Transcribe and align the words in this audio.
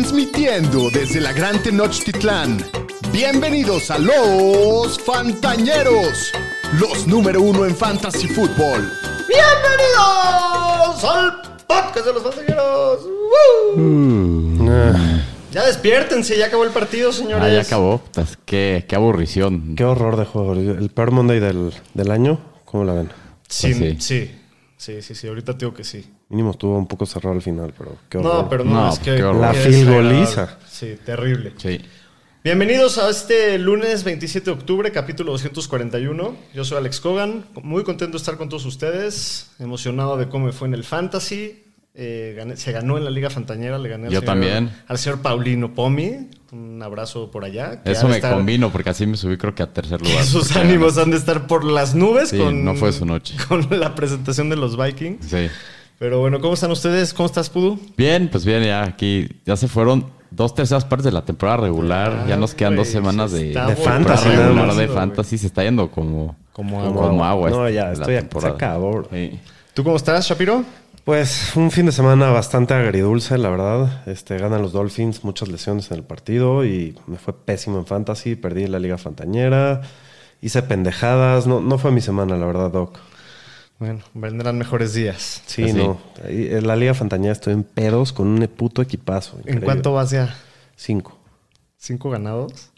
Transmitiendo 0.00 0.90
desde 0.90 1.22
la 1.22 1.32
Gran 1.32 1.62
Tenochtitlán. 1.62 2.58
Bienvenidos 3.12 3.90
a 3.90 3.96
los 3.96 4.98
Fantañeros, 5.00 6.32
los 6.78 7.06
número 7.06 7.40
uno 7.40 7.64
en 7.64 7.74
Fantasy 7.74 8.28
Football. 8.28 8.92
¡Bienvenidos 9.26 11.02
al 11.02 11.40
podcast 11.66 12.06
de 12.08 12.12
los 12.12 12.22
Fantañeros! 12.22 13.06
¡Woo! 13.74 14.68
Ya 15.50 15.64
despiértense, 15.64 16.36
ya 16.36 16.48
acabó 16.48 16.64
el 16.64 16.72
partido, 16.72 17.10
señores. 17.10 17.42
Ah, 17.42 17.48
ya 17.48 17.62
acabó. 17.62 17.96
Putas, 17.96 18.36
Qué, 18.44 18.84
qué 18.86 18.96
aburrición. 18.96 19.76
Qué 19.76 19.84
horror 19.84 20.18
de 20.18 20.26
juego. 20.26 20.52
El 20.52 20.90
peor 20.90 21.10
Monday 21.12 21.40
del, 21.40 21.72
del 21.94 22.10
año, 22.10 22.38
¿cómo 22.66 22.84
la 22.84 22.92
ven? 22.92 23.10
Sí, 23.48 23.72
Pues 23.74 24.04
sí, 24.04 24.30
sí, 24.76 25.00
sí, 25.00 25.14
sí, 25.14 25.26
ahorita 25.26 25.54
digo 25.54 25.72
que 25.72 25.84
sí. 25.84 26.04
Mínimo 26.28 26.50
estuvo 26.50 26.76
un 26.76 26.86
poco 26.88 27.06
cerrado 27.06 27.36
al 27.36 27.42
final, 27.42 27.72
pero 27.76 27.96
qué 28.08 28.18
horror. 28.18 28.34
No, 28.44 28.48
pero 28.48 28.64
no, 28.64 28.72
No, 28.86 28.92
es 28.92 28.98
que... 28.98 29.10
La 29.18 29.52
qué 29.52 29.58
field 29.58 29.74
desagradable. 29.76 30.14
goliza. 30.16 30.58
Sí, 30.68 30.96
terrible. 31.04 31.52
Sí. 31.56 31.80
Bienvenidos 32.42 32.98
a 32.98 33.08
este 33.10 33.58
lunes 33.58 34.02
27 34.02 34.46
de 34.46 34.50
octubre, 34.56 34.90
capítulo 34.90 35.30
241. 35.32 36.36
Yo 36.52 36.64
soy 36.64 36.78
Alex 36.78 37.00
Cogan, 37.00 37.44
muy 37.62 37.84
contento 37.84 38.12
de 38.12 38.18
estar 38.18 38.36
con 38.36 38.48
todos 38.48 38.64
ustedes, 38.66 39.52
emocionado 39.60 40.16
de 40.16 40.28
cómo 40.28 40.46
me 40.46 40.52
fue 40.52 40.66
en 40.66 40.74
el 40.74 40.82
Fantasy. 40.82 41.62
Eh, 41.98 42.34
gané- 42.36 42.56
se 42.56 42.72
ganó 42.72 42.98
en 42.98 43.04
la 43.04 43.10
Liga 43.10 43.30
Fantañera, 43.30 43.78
le 43.78 43.88
gané 43.88 44.08
al, 44.08 44.12
Yo 44.12 44.20
señor, 44.20 44.34
también. 44.34 44.70
al 44.88 44.98
señor 44.98 45.22
Paulino 45.22 45.74
Pomi. 45.74 46.28
Un 46.52 46.82
abrazo 46.82 47.30
por 47.30 47.44
allá. 47.44 47.80
Eso 47.84 48.06
me 48.08 48.16
estar- 48.16 48.34
convino 48.34 48.70
porque 48.70 48.90
así 48.90 49.06
me 49.06 49.16
subí 49.16 49.36
creo 49.38 49.54
que 49.54 49.62
a 49.62 49.72
tercer 49.72 50.02
lugar. 50.02 50.24
Sus 50.24 50.54
ánimos 50.56 50.98
han 50.98 51.10
de 51.12 51.16
estar 51.18 51.46
por 51.46 51.64
las 51.64 51.94
nubes 51.94 52.30
Sí, 52.30 52.38
con, 52.38 52.64
no 52.64 52.74
fue 52.74 52.92
su 52.92 53.06
noche. 53.06 53.34
con 53.48 53.66
la 53.70 53.94
presentación 53.94 54.50
de 54.50 54.56
los 54.56 54.76
Vikings. 54.76 55.24
Sí. 55.26 55.48
Pero 55.98 56.20
bueno, 56.20 56.40
¿cómo 56.40 56.54
están 56.54 56.70
ustedes? 56.70 57.14
¿Cómo 57.14 57.26
estás, 57.26 57.48
Pudu? 57.48 57.78
Bien, 57.96 58.28
pues 58.30 58.44
bien, 58.44 58.62
ya 58.64 58.82
aquí 58.84 59.28
ya 59.46 59.56
se 59.56 59.66
fueron 59.68 60.06
dos 60.30 60.54
terceras 60.54 60.84
partes 60.84 61.04
de 61.04 61.12
la 61.12 61.24
temporada 61.24 61.58
regular. 61.58 62.26
ya 62.28 62.36
nos 62.36 62.54
quedan 62.54 62.76
dos 62.76 62.88
semanas 62.88 63.30
se 63.30 63.38
de, 63.38 63.44
De 63.54 63.76
fantasy, 63.76 64.28
regular 64.28 64.74
de 64.74 64.88
fantasy. 64.88 65.38
Se 65.38 65.46
está 65.46 65.62
yendo 65.64 65.90
como, 65.90 66.36
Como 66.52 66.78
como, 66.92 67.24
agua. 67.24 67.30
agua. 67.30 67.50
No, 67.50 67.66
esta- 67.66 67.70
ya, 67.74 67.84
la 67.86 67.92
estoy 67.92 68.14
a- 68.14 68.18
se 68.18 68.22
temporada. 68.26 68.54
acabó, 68.54 68.92
bro. 68.92 69.08
Sí. 69.10 69.40
¿Tú 69.72 69.84
cómo 69.84 69.96
estás, 69.96 70.26
Shapiro? 70.28 70.64
Pues 71.04 71.52
un 71.54 71.70
fin 71.70 71.86
de 71.86 71.92
semana 71.92 72.30
bastante 72.30 72.74
agridulce, 72.74 73.38
la 73.38 73.48
verdad. 73.48 74.02
Este, 74.08 74.36
ganan 74.38 74.60
los 74.60 74.72
Dolphins, 74.72 75.22
muchas 75.24 75.48
lesiones 75.48 75.90
en 75.92 75.98
el 75.98 76.02
partido 76.02 76.64
y 76.64 76.98
me 77.06 77.16
fue 77.16 77.32
pésimo 77.32 77.78
en 77.78 77.86
fantasy. 77.86 78.34
Perdí 78.34 78.64
en 78.64 78.72
la 78.72 78.80
liga 78.80 78.98
fantañera, 78.98 79.82
hice 80.42 80.62
pendejadas. 80.62 81.46
No, 81.46 81.60
no 81.60 81.78
fue 81.78 81.92
mi 81.92 82.00
semana, 82.00 82.36
la 82.36 82.44
verdad, 82.46 82.70
Doc. 82.72 82.98
Bueno, 83.78 84.00
vendrán 84.14 84.56
mejores 84.56 84.94
días. 84.94 85.42
Sí, 85.46 85.72
no. 85.72 86.00
En 86.24 86.66
la 86.66 86.76
liga 86.76 86.94
fantañera 86.94 87.32
estoy 87.32 87.52
en 87.52 87.62
pedos 87.62 88.12
con 88.12 88.26
un 88.28 88.46
puto 88.48 88.80
equipazo. 88.80 89.38
¿En 89.44 89.60
cuánto 89.60 89.92
vas 89.92 90.10
ya? 90.10 90.34
Cinco. 90.76 91.18
¿Cinco 91.76 92.10
ganados? 92.10 92.70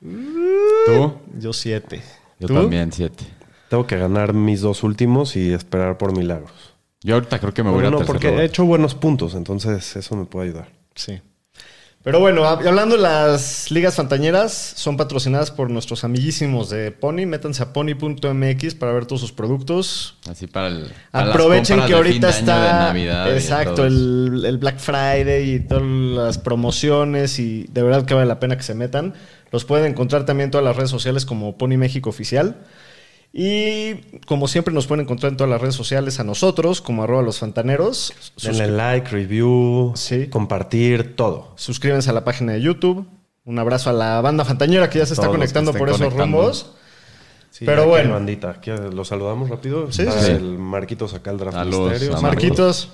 ¿Tú? 0.00 1.14
Yo 1.38 1.52
siete. 1.52 2.02
Yo 2.38 2.46
¿Tú? 2.48 2.54
también, 2.54 2.92
siete. 2.92 3.24
Tengo 3.68 3.86
que 3.86 3.96
ganar 3.96 4.34
mis 4.34 4.60
dos 4.60 4.84
últimos 4.84 5.34
y 5.34 5.52
esperar 5.52 5.98
por 5.98 6.16
milagros. 6.16 6.74
Yo 7.02 7.14
ahorita 7.14 7.38
creo 7.40 7.52
que 7.52 7.62
me 7.62 7.70
voy 7.70 7.80
Bueno, 7.82 7.96
a 7.98 8.00
no, 8.00 8.06
porque 8.06 8.28
lugar. 8.28 8.42
he 8.42 8.46
hecho 8.46 8.64
buenos 8.64 8.94
puntos, 8.94 9.34
entonces 9.34 9.96
eso 9.96 10.16
me 10.16 10.24
puede 10.26 10.48
ayudar. 10.50 10.68
Sí. 10.94 11.20
Pero 12.06 12.20
bueno, 12.20 12.44
hab- 12.44 12.64
hablando 12.64 12.94
de 12.94 13.02
las 13.02 13.68
ligas 13.72 13.96
fantañeras, 13.96 14.52
son 14.52 14.96
patrocinadas 14.96 15.50
por 15.50 15.70
nuestros 15.70 16.04
amiguísimos 16.04 16.70
de 16.70 16.92
Pony. 16.92 17.26
Métanse 17.26 17.64
a 17.64 17.72
pony.mx 17.72 18.76
para 18.76 18.92
ver 18.92 19.06
todos 19.06 19.20
sus 19.20 19.32
productos. 19.32 20.16
Así 20.30 20.46
para 20.46 20.68
el. 20.68 20.92
para 21.10 21.30
Aprovechen 21.30 21.80
que 21.80 21.88
de 21.88 21.94
ahorita 21.94 22.30
fin 22.32 22.46
de 22.46 22.52
año, 22.52 22.62
está 22.62 22.78
de 22.78 22.84
Navidad 22.84 23.34
exacto 23.34 23.84
el, 23.84 24.44
el 24.46 24.56
Black 24.58 24.78
Friday 24.78 25.54
y 25.54 25.58
todas 25.58 25.82
las 25.82 26.38
promociones 26.38 27.40
y 27.40 27.64
de 27.72 27.82
verdad 27.82 28.04
que 28.04 28.14
vale 28.14 28.26
la 28.28 28.38
pena 28.38 28.56
que 28.56 28.62
se 28.62 28.76
metan. 28.76 29.14
Los 29.50 29.64
pueden 29.64 29.86
encontrar 29.90 30.24
también 30.26 30.44
en 30.46 30.50
todas 30.52 30.64
las 30.64 30.76
redes 30.76 30.90
sociales 30.90 31.26
como 31.26 31.58
Pony 31.58 31.76
México 31.76 32.08
Oficial. 32.10 32.54
Y 33.38 33.96
como 34.26 34.48
siempre 34.48 34.72
nos 34.72 34.86
pueden 34.86 35.04
encontrar 35.04 35.30
en 35.30 35.36
todas 35.36 35.50
las 35.50 35.60
redes 35.60 35.74
sociales 35.74 36.18
a 36.20 36.24
nosotros 36.24 36.80
como 36.80 37.02
arroba 37.02 37.20
los 37.20 37.38
fantaneros. 37.38 38.14
Denle 38.42 38.68
like, 38.68 39.10
review, 39.10 39.92
Sí. 39.94 40.28
compartir, 40.28 41.16
todo. 41.16 41.52
Suscríbanse 41.56 42.08
a 42.08 42.14
la 42.14 42.24
página 42.24 42.52
de 42.54 42.62
YouTube. 42.62 43.06
Un 43.44 43.58
abrazo 43.58 43.90
a 43.90 43.92
la 43.92 44.22
banda 44.22 44.46
fantañera 44.46 44.88
que 44.88 45.00
ya 45.00 45.04
se 45.06 45.12
está 45.12 45.24
Todos 45.24 45.36
conectando 45.36 45.74
por 45.74 45.86
esos 45.90 45.98
conectando. 46.00 46.38
rumbos. 46.38 46.72
Sí, 47.50 47.66
Pero 47.66 47.86
bueno. 47.86 48.14
bandita. 48.14 48.50
Aquí 48.52 48.70
lo 48.70 49.04
saludamos 49.04 49.50
rápido. 49.50 49.92
Sí, 49.92 50.04
sí, 50.06 50.10
sí. 50.18 50.30
el 50.30 50.56
Marquitos 50.58 51.12
acá, 51.12 51.30
el 51.30 51.36
draft 51.36 51.58
Saludos 51.58 51.90
misterio. 51.90 52.16
a 52.16 52.20
Marquitos. 52.22 52.88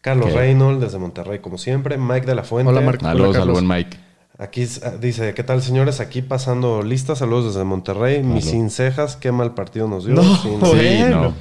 Carlos. 0.00 0.32
Reynolds 0.32 0.80
desde 0.80 0.98
Monterrey, 0.98 1.40
como 1.40 1.58
siempre. 1.58 1.96
Mike 1.98 2.26
de 2.26 2.34
la 2.36 2.44
Fuente. 2.44 2.70
Hola, 2.70 2.80
Marco. 2.82 3.04
Saludos 3.04 3.36
al 3.36 3.50
buen 3.50 3.66
Mike. 3.66 3.96
Aquí 4.42 4.66
ah, 4.82 4.90
dice, 5.00 5.34
¿qué 5.34 5.44
tal, 5.44 5.62
señores? 5.62 6.00
Aquí 6.00 6.20
pasando 6.20 6.82
lista. 6.82 7.14
Saludos 7.14 7.54
desde 7.54 7.64
Monterrey. 7.64 8.24
Mis 8.24 8.46
sin 8.46 8.70
cejas, 8.70 9.14
qué 9.16 9.30
mal 9.30 9.54
partido 9.54 9.86
nos 9.86 10.04
dio. 10.04 10.14
No, 10.16 10.36
Sin- 10.36 10.58
bueno. 10.58 11.20
no. 11.22 11.34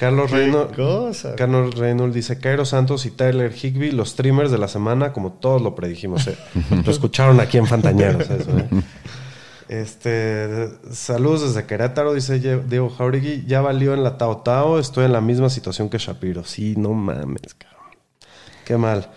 Carlos 0.00 0.30
Reynolds. 0.32 1.26
Carlos 1.36 1.76
Reynolds 1.76 2.14
dice, 2.14 2.38
Cairo 2.40 2.64
Santos 2.64 3.06
y 3.06 3.12
Tyler 3.12 3.52
Higby, 3.54 3.92
los 3.92 4.10
streamers 4.10 4.50
de 4.50 4.58
la 4.58 4.66
semana, 4.66 5.12
como 5.12 5.32
todos 5.32 5.62
lo 5.62 5.76
predijimos. 5.76 6.26
eh. 6.26 6.36
lo 6.84 6.90
escucharon 6.90 7.38
aquí 7.38 7.58
en 7.58 7.66
Fantañeros. 7.66 8.28
Eso, 8.28 8.58
eh. 8.58 8.68
Este, 9.68 10.68
saludos 10.92 11.42
desde 11.54 11.66
Querétaro, 11.66 12.14
dice 12.14 12.38
Diego 12.38 12.90
Jauregui. 12.90 13.44
Ya 13.46 13.60
valió 13.60 13.94
en 13.94 14.02
la 14.02 14.18
Tao 14.18 14.38
Tao, 14.38 14.78
estoy 14.78 15.04
en 15.04 15.12
la 15.12 15.20
misma 15.20 15.50
situación 15.50 15.88
que 15.88 15.98
Shapiro. 15.98 16.42
Sí, 16.44 16.74
no 16.76 16.92
mames, 16.92 17.54
cabrón. 17.56 17.78
Qué 18.64 18.76
mal. 18.76 19.10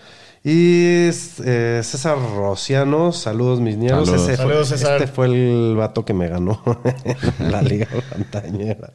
Y 0.44 1.08
eh, 1.44 1.80
César 1.84 2.18
Rociano, 2.18 3.12
saludos 3.12 3.60
mis 3.60 3.76
niños. 3.76 4.06
Saludos. 4.08 4.28
Ese 4.28 4.36
fue- 4.36 4.46
Saludos, 4.48 4.68
César. 4.68 4.96
Este 5.00 5.06
fue 5.12 5.26
el 5.26 5.76
vato 5.76 6.04
que 6.04 6.14
me 6.14 6.28
ganó 6.28 6.60
en 7.38 7.50
la 7.52 7.62
Liga 7.62 7.86
Fantañera. 8.10 8.90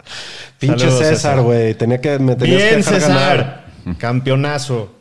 Pinche 0.60 0.80
Saludos, 0.90 1.00
César, 1.08 1.42
güey. 1.42 1.74
Tenía 1.76 2.02
que, 2.02 2.20
me 2.20 2.36
tenías 2.36 2.62
que 2.62 2.68
Bien, 2.68 2.80
dejar 2.82 2.94
César. 3.02 3.10
ganar. 3.86 3.98
Campeonazo. 3.98 4.92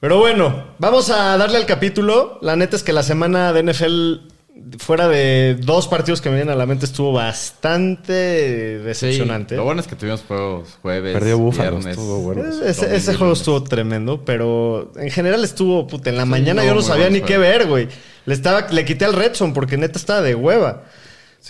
Pero 0.00 0.18
bueno, 0.18 0.64
vamos 0.78 1.10
a 1.10 1.36
darle 1.36 1.58
al 1.58 1.66
capítulo. 1.66 2.38
La 2.40 2.56
neta 2.56 2.74
es 2.74 2.82
que 2.82 2.92
la 2.94 3.02
semana 3.02 3.52
de 3.52 3.62
NFL, 3.62 4.31
fuera 4.78 5.08
de 5.08 5.56
dos 5.60 5.88
partidos 5.88 6.20
que 6.20 6.28
me 6.28 6.36
vienen 6.36 6.52
a 6.52 6.56
la 6.56 6.66
mente, 6.66 6.84
estuvo 6.84 7.12
bastante 7.12 8.78
Sí, 8.78 8.84
decepcionante. 8.84 9.56
lo 9.56 9.64
bueno 9.64 9.80
es 9.80 9.86
que 9.86 9.96
tuvimos 9.96 10.22
juegos 10.26 10.78
jueves. 10.82 11.12
Perdió 11.14 11.38
Búfalo, 11.38 11.70
viernes. 11.78 11.86
estuvo 11.96 12.18
bueno. 12.18 12.44
Ese, 12.64 13.14
juego 13.14 13.32
estuvo 13.32 13.62
tremendo, 13.64 14.24
pero 14.24 14.92
en 14.96 15.10
general 15.10 15.42
estuvo, 15.44 15.86
puta, 15.86 16.10
en 16.10 16.16
la 16.16 16.26
mañana 16.26 16.62
no, 16.62 16.68
yo 16.68 16.74
no 16.74 16.82
sabía 16.82 17.08
ni 17.10 17.22
qué 17.22 17.38
ver, 17.38 17.66
güey. 17.66 17.88
Le, 18.26 18.34
estaba, 18.34 18.68
le 18.70 18.84
quité 18.84 19.04
al 19.04 19.14
Redson 19.14 19.52
porque 19.52 19.76
neta 19.76 19.98
estaba 19.98 20.20
de 20.22 20.34
hueva. 20.34 20.84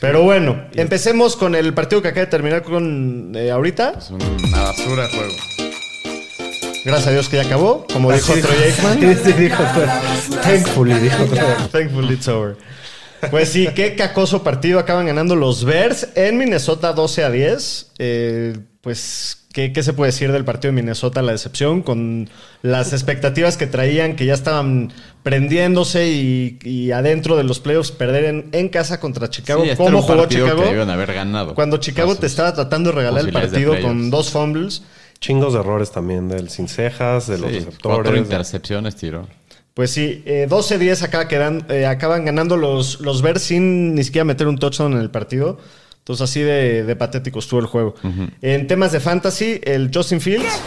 Pero 0.01 0.23
bueno, 0.23 0.65
empecemos 0.75 1.37
con 1.37 1.55
el 1.55 1.75
partido 1.75 2.01
que 2.01 2.09
acaba 2.09 2.25
de 2.25 2.31
terminar 2.31 2.63
con 2.63 3.33
eh, 3.37 3.51
ahorita. 3.51 3.95
Es 3.99 4.11
una 4.11 4.63
basura 4.63 5.07
de 5.07 5.09
juego. 5.15 5.33
Gracias 6.85 7.09
a 7.09 7.11
Dios 7.13 7.29
que 7.29 7.37
ya 7.37 7.43
acabó, 7.43 7.87
como 7.93 8.11
dijo 8.11 8.33
Así 8.33 8.43
Troy 8.43 8.57
Aikman. 8.57 9.01
Sí, 9.01 9.21
sí, 9.23 9.33
dijo. 9.35 9.63
Thankfully, 10.43 10.95
dijo. 10.95 11.25
Thankful 11.71 12.11
it's 12.11 12.27
over. 12.27 12.57
Pues 13.31 13.49
sí, 13.51 13.69
qué 13.75 13.95
cacoso 13.95 14.43
partido. 14.43 14.79
Acaban 14.79 15.07
ganando 15.07 15.37
los 15.37 15.65
Bears 15.65 16.09
en 16.15 16.39
Minnesota 16.39 16.93
12 16.93 17.25
a 17.25 17.31
10. 17.31 17.93
Eh, 17.99 18.57
pues, 18.81 19.39
¿qué, 19.53 19.73
¿qué 19.73 19.83
se 19.85 19.93
puede 19.93 20.11
decir 20.11 20.33
del 20.33 20.45
partido 20.45 20.73
de 20.73 20.77
Minnesota? 20.83 21.23
La 21.23 21.31
decepción 21.33 21.83
con 21.83 22.29
las 22.63 22.93
expectativas 22.93 23.57
que 23.57 23.69
traían, 23.69 24.17
que 24.17 24.27
ya 24.27 24.35
estaban 24.35 24.93
prendiéndose 25.23 26.09
y, 26.11 26.59
y 26.65 26.91
adentro 26.91 27.37
de 27.37 27.45
los 27.45 27.61
playoffs, 27.61 27.93
perder 27.93 28.25
en, 28.25 28.49
en 28.53 28.69
casa 28.69 28.99
contra 28.99 29.31
Chicago. 29.31 29.63
Sí, 29.63 29.71
este 29.71 29.83
era 29.83 29.93
¿Cómo 29.93 30.03
un 30.05 30.05
jugó 30.13 30.27
Chicago? 30.27 30.63
que 30.65 30.81
haber 30.81 31.13
ganado. 31.15 31.55
Cuando 31.55 31.77
Chicago 31.77 32.09
Pasos. 32.09 32.21
te 32.21 32.27
estaba 32.27 32.53
tratando 32.55 32.91
de 32.91 32.97
regalar 32.97 33.25
el 33.25 33.33
partido 33.33 33.81
con 33.81 34.11
dos 34.11 34.31
fumbles. 34.31 34.83
Chingos 35.21 35.53
de 35.53 35.61
errores 35.61 35.93
también 35.93 36.29
del 36.29 36.51
sin 36.51 36.67
cejas, 36.67 37.29
de 37.29 37.39
los 37.39 37.49
Sí, 37.51 37.59
receptores. 37.61 37.97
cuatro 37.99 38.17
intercepciones 38.17 38.97
tiró. 38.97 39.29
Pues 39.75 39.91
sí, 39.91 40.23
eh, 40.27 40.47
12-10 40.51 41.03
acaba 41.03 41.29
quedan- 41.29 41.65
eh, 41.71 41.87
acaban 41.87 42.25
ganando 42.25 42.57
los, 42.57 43.01
los 43.01 43.23
Bears 43.23 43.43
sin 43.43 43.95
ni 43.95 44.05
siquiera 44.05 44.25
meter 44.25 44.47
un 44.47 44.59
touchdown 44.59 44.93
en 44.93 44.99
el 45.01 45.11
partido. 45.11 45.59
Entonces 45.99 46.25
así 46.29 46.41
de, 46.41 46.83
de 46.85 46.97
patético 46.97 47.39
estuvo 47.39 47.61
el 47.61 47.67
juego. 47.67 47.95
En 48.43 48.67
temas 48.67 48.93
de 48.93 49.01
fantasy, 49.01 49.61
el 49.63 49.91
Justin 49.95 50.21
Fields, 50.21 50.61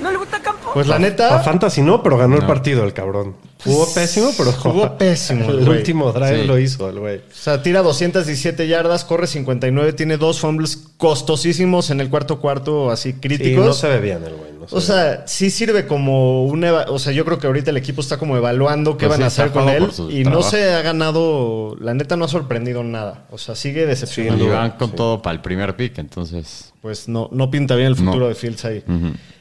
¿No 0.00 0.12
le 0.12 0.16
gusta 0.16 0.40
campo? 0.40 0.70
pues 0.72 0.86
la 0.86 0.94
A 0.96 0.98
neta, 1.00 1.40
Fantasy 1.40 1.82
no, 1.82 2.02
pero 2.02 2.16
ganó 2.16 2.36
el 2.36 2.46
partido 2.46 2.84
el 2.84 2.92
cabrón. 2.92 3.34
Jugó 3.64 3.92
pésimo, 3.92 4.30
pero 4.36 4.52
jugó 4.52 4.96
pésimo, 4.96 5.44
El 5.50 5.68
último 5.68 6.12
drive 6.12 6.42
Sí. 6.42 6.46
lo 6.46 6.58
hizo 6.58 6.88
el 6.88 6.98
güey. 7.00 7.16
o 7.18 7.22
sea, 7.34 7.62
tira 7.62 7.82
217 7.82 8.68
yardas, 8.68 9.04
corre 9.04 9.26
59, 9.26 9.92
tiene 9.94 10.16
dos 10.16 10.40
fumbles 10.40 10.76
costosísimos 10.96 11.90
en 11.90 12.00
el 12.00 12.08
cuarto 12.10 12.40
cuarto, 12.40 12.90
así 12.90 13.12
Sí, 13.12 13.18
críticos. 13.20 13.64
no 13.66 13.72
se 13.72 13.88
ve 13.88 14.00
bien 14.00 14.22
el 14.24 14.34
güey. 14.34 14.52
no 14.60 14.68
se 14.68 14.76
O 14.76 14.80
sea, 14.80 15.26
sí 15.26 15.50
sirve 15.50 15.86
como 15.86 16.44
una... 16.44 16.82
O 16.88 16.98
sea, 16.98 17.12
yo 17.12 17.24
creo 17.24 17.38
que 17.38 17.46
ahorita 17.46 17.70
el 17.70 17.76
equipo 17.76 18.00
está 18.00 18.16
como 18.18 18.36
evaluando 18.36 18.96
qué 18.96 19.06
Pues 19.06 19.18
van 19.18 19.30
sí, 19.30 19.40
a 19.40 19.44
hacer 19.44 19.52
con 19.52 19.68
él. 19.68 19.88
Y 20.10 20.24
no 20.24 20.42
se 20.42 20.72
ha 20.74 20.82
ganado... 20.82 21.74
La 21.80 21.94
neta 21.94 22.16
no 22.16 22.24
ha 22.26 22.28
sorprendido 22.28 22.84
nada. 22.84 23.26
O 23.30 23.38
sea, 23.38 23.54
sigue 23.56 23.86
decepcionando. 23.86 24.44
Y 24.44 24.48
van 24.48 24.72
con 24.72 24.92
todo 24.92 25.20
para 25.22 25.34
el 25.34 25.40
primer 25.40 25.74
pick, 25.76 25.98
entonces. 25.98 26.72
Pues 26.82 27.08
no, 27.08 27.28
no 27.32 27.50
pinta 27.50 27.74
bien 27.76 27.88
el 27.88 27.96
futuro 27.96 28.20
No. 28.20 28.28
de 28.28 28.34
Fields 28.34 28.64
ahí. 28.64 28.84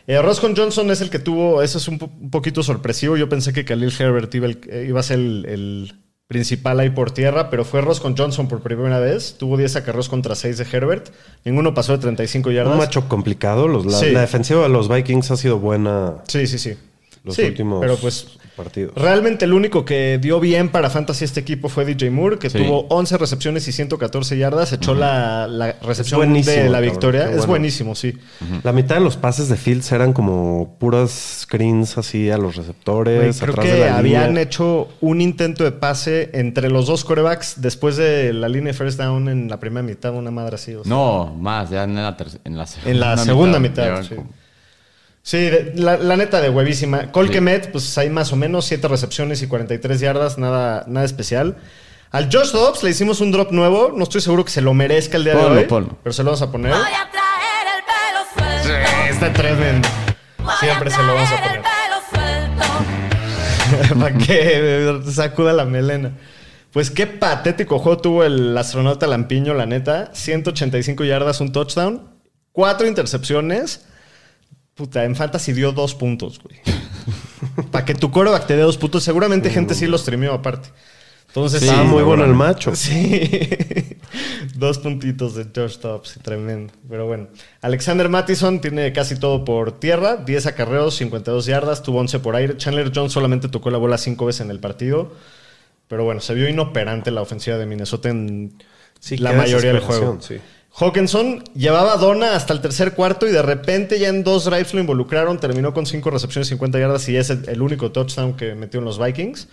Eh, 0.07 0.21
Roscoe 0.21 0.53
Johnson 0.55 0.89
es 0.91 1.01
el 1.01 1.09
que 1.09 1.19
tuvo... 1.19 1.61
Eso 1.61 1.77
es 1.77 1.87
un, 1.89 1.99
po- 1.99 2.09
un 2.21 2.29
poquito 2.31 2.63
sorpresivo. 2.63 3.17
Yo 3.17 3.27
pensé 3.27 3.51
que 3.51 3.65
Khalil 3.65 3.91
Herbert 3.99 4.06
Herbert 4.07 4.33
iba, 4.35 4.47
el- 4.47 4.85
iba 4.87 4.99
a 4.99 5.03
ser 5.03 5.19
el, 5.19 5.45
el 5.47 5.93
principal 6.27 6.79
ahí 6.79 6.89
por 6.89 7.11
tierra, 7.11 7.49
pero 7.49 7.63
fue 7.63 7.81
Ross 7.81 7.99
con 7.99 8.17
Johnson 8.17 8.47
por 8.47 8.61
primera 8.61 8.99
vez. 8.99 9.35
Tuvo 9.37 9.55
10 9.57 9.77
acarreos 9.77 10.09
contra 10.09 10.35
6 10.35 10.57
de 10.57 10.65
Herbert. 10.71 11.09
Ninguno 11.45 11.73
pasó 11.73 11.93
de 11.93 11.99
35 11.99 12.51
yardas. 12.51 12.73
Un 12.73 12.79
macho 12.79 13.07
complicado. 13.07 13.67
Los- 13.67 13.85
la, 13.85 13.97
Sí. 13.97 14.11
la 14.11 14.21
defensiva 14.21 14.63
de 14.63 14.69
los 14.69 14.89
Vikings 14.89 15.31
ha 15.31 15.37
sido 15.37 15.59
buena 15.59 16.15
Sí, 16.27 16.45
sí, 16.47 16.57
sí. 16.59 16.73
los 17.23 17.35
Sí, 17.35 17.43
últimos 17.43 17.79
pero 17.81 17.95
pues 17.97 18.36
partidos. 18.57 18.93
Realmente 18.95 19.45
el 19.45 19.53
único 19.53 19.85
que 19.85 20.17
dio 20.21 20.39
bien 20.41 20.67
para 20.69 20.89
Fantasy 20.89 21.23
este 21.23 21.39
equipo 21.39 21.69
fue 21.69 21.85
DJ 21.85 22.09
Moore, 22.11 22.37
que 22.39 22.49
Sí. 22.49 22.57
tuvo 22.57 22.87
11 22.89 23.17
recepciones 23.17 23.65
y 23.67 23.71
114 23.71 24.37
yardas. 24.37 24.73
Echó 24.73 24.95
la, 24.95 25.47
la 25.47 25.73
recepción 25.81 26.33
de 26.33 26.43
la 26.43 26.71
cabrón, 26.73 26.81
victoria. 26.81 27.21
Es 27.25 27.29
bueno. 27.37 27.47
buenísimo, 27.47 27.95
sí. 27.95 28.17
La 28.63 28.73
mitad 28.73 28.95
de 28.95 29.01
los 29.01 29.15
pases 29.15 29.47
de 29.47 29.55
Fields 29.55 29.91
eran 29.91 30.11
como 30.11 30.75
puras 30.79 31.39
screens 31.43 31.97
así 31.97 32.29
a 32.29 32.37
los 32.37 32.55
receptores. 32.55 33.17
Güey, 33.19 33.33
creo 33.33 33.51
atrás 33.53 33.65
que 33.65 33.73
de 33.73 33.79
la 33.89 33.97
habían 33.99 34.27
línea. 34.29 34.43
hecho 34.43 34.89
un 35.01 35.21
intento 35.21 35.63
de 35.63 35.71
pase 35.71 36.31
entre 36.33 36.69
los 36.69 36.87
dos 36.87 37.05
corebacks 37.05 37.61
después 37.61 37.95
de 37.95 38.33
la 38.33 38.49
línea 38.49 38.73
de 38.73 38.77
first 38.77 38.99
down 38.99 39.29
en 39.29 39.47
la 39.49 39.59
primera 39.59 39.83
mitad, 39.85 40.13
una 40.13 40.31
madre 40.31 40.55
así. 40.55 40.73
o 40.73 40.83
sea. 40.83 40.89
No, 40.89 41.35
más, 41.39 41.69
ya 41.69 41.83
en 41.83 41.95
la, 41.95 42.17
en 42.43 42.57
la 42.57 42.65
segunda 42.65 42.91
En 42.91 42.99
la 42.99 43.17
segunda 43.17 43.59
mitad, 43.59 43.83
llevan 43.83 44.03
sí. 44.03 44.15
Sí, 45.27 45.37
de- 45.49 45.73
la, 45.75 45.97
la 45.97 46.15
neta 46.15 46.39
de 46.39 46.49
huevísima. 46.49 47.11
Cole 47.11 47.27
Sí. 47.27 47.37
Kmet, 47.39 47.69
pues 47.73 47.97
hay 47.97 48.09
más 48.09 48.31
o 48.31 48.37
menos 48.37 48.63
7 48.63 48.87
recepciones 48.87 49.41
y 49.41 49.47
43 49.47 49.99
yardas, 49.99 50.37
nada, 50.37 50.85
nada 50.87 51.05
especial. 51.05 51.57
Al 52.11 52.29
Josh 52.31 52.51
Dobbs 52.51 52.81
le 52.81 52.91
hicimos 52.91 53.19
un 53.19 53.33
drop 53.33 53.51
nuevo. 53.51 53.91
No 53.93 54.03
estoy 54.03 54.21
seguro 54.21 54.45
que 54.45 54.51
se 54.51 54.61
lo 54.61 54.73
merezca 54.73 55.17
el 55.17 55.25
día 55.25 55.33
Ponlo, 55.33 55.49
de 55.55 55.57
hoy. 55.59 55.65
ponlo. 55.65 55.97
Pero 56.01 56.13
se 56.13 56.23
lo 56.23 56.27
vamos 56.31 56.41
a 56.43 56.49
poner. 56.49 56.71
Voy 56.71 56.81
a 56.81 57.11
traer 57.11 57.67
el 57.75 57.83
pelo 57.83 58.63
suelto. 58.63 59.13
Está 59.13 59.33
tremendo. 59.33 59.89
Voy 60.37 60.53
Siempre 60.61 60.89
a 60.93 60.95
se 60.95 61.03
lo 61.03 61.13
vamos 61.13 61.29
a 61.29 61.35
traer 61.35 61.57
el 61.57 61.61
poner. 61.61 62.55
pelo 62.63 62.63
suelto. 63.83 63.99
Para 63.99 64.17
que 64.17 65.01
sacuda 65.11 65.51
la 65.51 65.65
melena. 65.65 66.13
Pues 66.71 66.89
qué 66.89 67.05
patético 67.05 67.79
juego 67.79 67.97
tuvo 67.99 68.23
el 68.23 68.57
astronauta 68.57 69.07
Lampiño, 69.07 69.53
la 69.53 69.65
neta. 69.65 70.09
185 70.13 71.03
yardas, 71.03 71.41
un 71.41 71.51
touchdown. 71.51 72.11
Cuatro 72.53 72.87
intercepciones. 72.87 73.85
Puta, 74.77 75.03
en 75.03 75.15
Fantasy 75.15 75.53
dio 75.53 75.71
dos 75.71 75.95
puntos, 75.95 76.39
güey. 76.39 76.57
Para 77.71 77.83
que 77.83 77.95
tu 77.95 78.11
coreback 78.11 78.45
te 78.47 78.55
dé 78.55 78.61
dos 78.61 78.77
puntos. 78.77 79.03
Seguramente 79.03 79.49
gente 79.49 79.73
sí 79.73 79.87
los 79.87 80.01
streameó 80.01 80.33
aparte. 80.33 80.69
Entonces, 81.27 81.63
Estaba 81.63 81.83
muy 81.83 82.03
bueno 82.03 82.23
el 82.23 82.33
macho. 82.33 82.71
Sí. 82.75 83.29
Dos 84.55 84.77
puntitos 84.79 85.35
de 85.35 85.45
Josh 85.55 85.77
Dobbs. 85.79 86.19
Tremendo. 86.21 86.73
Pero 86.89 87.05
bueno. 87.05 87.27
Alexander 87.61 88.07
Mattison 88.09 88.61
tiene 88.61 88.93
casi 88.93 89.17
todo 89.19 89.43
por 89.43 89.79
tierra. 89.79 90.17
10 90.17 90.45
acarreos, 90.47 90.95
52 90.95 91.45
yardas. 91.45 91.83
Tuvo 91.83 91.99
11 91.99 92.19
por 92.19 92.35
aire. 92.35 92.57
Chandler 92.57 92.91
Jones 92.93 93.11
solamente 93.11 93.49
tocó 93.49 93.69
la 93.69 93.77
bola 93.77 93.97
5 93.97 94.25
veces 94.25 94.41
en 94.41 94.51
el 94.51 94.59
partido. 94.59 95.11
Pero 95.87 96.03
bueno, 96.03 96.21
se 96.21 96.33
vio 96.33 96.47
inoperante 96.47 97.11
la 97.11 97.21
ofensiva 97.21 97.57
de 97.57 97.65
Minnesota 97.65 98.09
en 98.09 98.53
Sí, 98.99 99.17
la 99.17 99.33
mayoría 99.33 99.73
del 99.73 99.81
juego. 99.81 100.17
sí. 100.21 100.37
Hawkinson 100.79 101.43
llevaba 101.55 101.93
a 101.93 101.97
Donna 101.97 102.35
hasta 102.35 102.53
el 102.53 102.61
tercer 102.61 102.93
cuarto 102.93 103.27
y 103.27 103.31
de 103.31 103.41
repente 103.41 103.99
ya 103.99 104.09
en 104.09 104.23
dos 104.23 104.45
drives 104.45 104.73
lo 104.75 104.79
involucraron. 104.79 105.39
Terminó 105.39 105.73
con 105.73 105.85
5 105.87 106.09
recepciones, 106.11 106.47
50 106.49 106.77
yardas 106.79 107.09
y 107.09 107.17
es 107.17 107.29
el, 107.31 107.61
único 107.61 107.91
touchdown 107.91 108.33
que 108.35 108.53
metió 108.53 108.79
en 108.79 108.85
los 108.85 108.99
Vikings. 109.03 109.47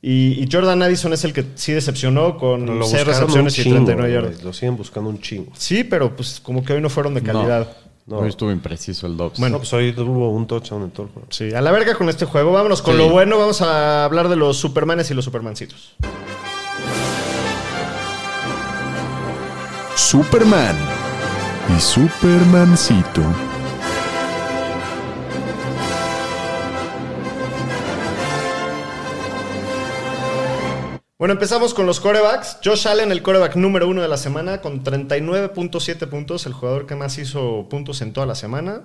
Y, 0.00 0.42
y 0.42 0.48
Jordan 0.50 0.82
Addison 0.82 1.12
es 1.12 1.24
el 1.24 1.34
que 1.34 1.44
sí 1.56 1.72
decepcionó 1.72 2.38
con 2.38 2.60
Pero 2.62 2.74
lo 2.76 2.84
6 2.86 2.92
buscaron 3.04 3.20
recepciones 3.20 3.58
y 3.58 3.62
chingo, 3.64 3.76
39 3.84 4.02
güey. 4.12 4.22
yardas. 4.24 4.42
Lo 4.42 4.52
siguen 4.54 4.76
buscando 4.78 5.10
un 5.10 5.20
chingo. 5.20 5.52
Sí, 5.54 5.84
pero 5.84 6.16
pues 6.16 6.40
como 6.42 6.64
que 6.64 6.72
hoy 6.72 6.80
no 6.80 6.88
fueron 6.88 7.12
de 7.12 7.20
No. 7.20 7.32
calidad. 7.32 7.76
No. 8.06 8.20
Hoy 8.20 8.30
estuvo 8.30 8.50
impreciso 8.50 9.06
el 9.06 9.18
Dobbs. 9.18 9.38
Bueno. 9.38 9.52
No, 9.52 9.58
pues 9.58 9.72
hoy 9.74 9.94
hubo 9.98 10.30
un 10.30 10.46
touchdown 10.46 10.84
en 10.84 10.90
todo 10.92 11.06
el 11.06 11.12
juego. 11.12 11.28
Sí, 11.30 11.52
a 11.52 11.60
la 11.60 11.70
verga 11.70 11.94
con 11.94 12.08
este 12.08 12.24
juego. 12.24 12.52
Vámonos 12.52 12.80
con 12.80 12.94
Sí. 12.94 12.98
lo 12.98 13.10
bueno. 13.10 13.38
Vamos 13.38 13.60
a 13.60 14.06
hablar 14.06 14.30
de 14.30 14.36
los 14.36 14.56
Supermanes 14.56 15.10
y 15.10 15.14
los 15.14 15.26
Supermancitos. 15.26 15.94
Superman 20.10 20.74
y 21.68 21.80
Supermancito. 21.80 23.22
Bueno, 31.20 31.34
empezamos 31.34 31.74
con 31.74 31.84
los 31.84 32.00
corebacks. 32.00 32.60
Josh 32.64 32.88
Allen, 32.88 33.12
el 33.12 33.20
coreback 33.20 33.54
número 33.54 33.86
uno 33.86 34.00
de 34.00 34.08
la 34.08 34.16
semana, 34.16 34.62
con 34.62 34.82
39.7 34.82 36.08
puntos, 36.08 36.46
el 36.46 36.54
jugador 36.54 36.86
que 36.86 36.94
más 36.94 37.18
hizo 37.18 37.66
puntos 37.68 38.00
en 38.00 38.14
toda 38.14 38.24
la 38.24 38.34
semana. 38.34 38.80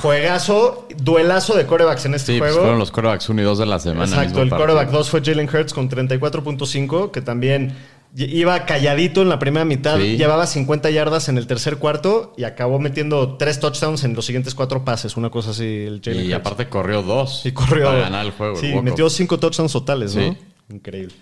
Juegazo, 0.00 0.86
duelazo 0.98 1.56
de 1.56 1.66
corebacks 1.66 2.04
en 2.04 2.14
este 2.14 2.34
sí, 2.34 2.38
pues 2.38 2.52
juego. 2.52 2.66
fueron 2.66 2.78
los 2.78 2.92
corebacks 2.92 3.28
1 3.28 3.42
y 3.42 3.44
2 3.44 3.58
de 3.58 3.66
la 3.66 3.80
semana. 3.80 4.04
Exacto, 4.04 4.42
el 4.42 4.50
coreback 4.50 4.90
2 4.90 5.10
fue 5.10 5.20
Jalen 5.20 5.48
Hurts 5.52 5.74
con 5.74 5.90
34.5, 5.90 7.10
que 7.10 7.20
también 7.20 7.74
iba 8.16 8.66
calladito 8.66 9.22
en 9.22 9.28
la 9.28 9.38
primera 9.38 9.64
mitad, 9.64 9.96
Sí. 9.98 10.16
llevaba 10.16 10.46
50 10.46 10.90
yardas 10.90 11.28
en 11.28 11.38
el 11.38 11.46
tercer 11.46 11.76
cuarto 11.76 12.32
y 12.36 12.44
acabó 12.44 12.78
metiendo 12.78 13.36
tres 13.36 13.60
touchdowns 13.60 14.04
en 14.04 14.14
los 14.14 14.26
siguientes 14.26 14.54
cuatro 14.54 14.84
pases, 14.84 15.16
una 15.16 15.30
cosa 15.30 15.50
así, 15.50 15.84
el 15.86 16.00
Jalen 16.04 16.22
Y 16.24 16.26
Hurts. 16.28 16.34
aparte 16.36 16.68
corrió 16.68 17.02
dos. 17.02 17.46
Y 17.46 17.52
corrió. 17.52 17.86
Para 17.86 18.00
ganar 18.00 18.26
el 18.26 18.32
juego. 18.32 18.56
Sí, 18.56 18.72
el 18.72 18.82
metió 18.82 19.08
cinco 19.10 19.38
touchdowns 19.38 19.72
totales, 19.72 20.14
¿no? 20.16 20.22
Sí. 20.32 20.38
Increíble. 20.70 21.14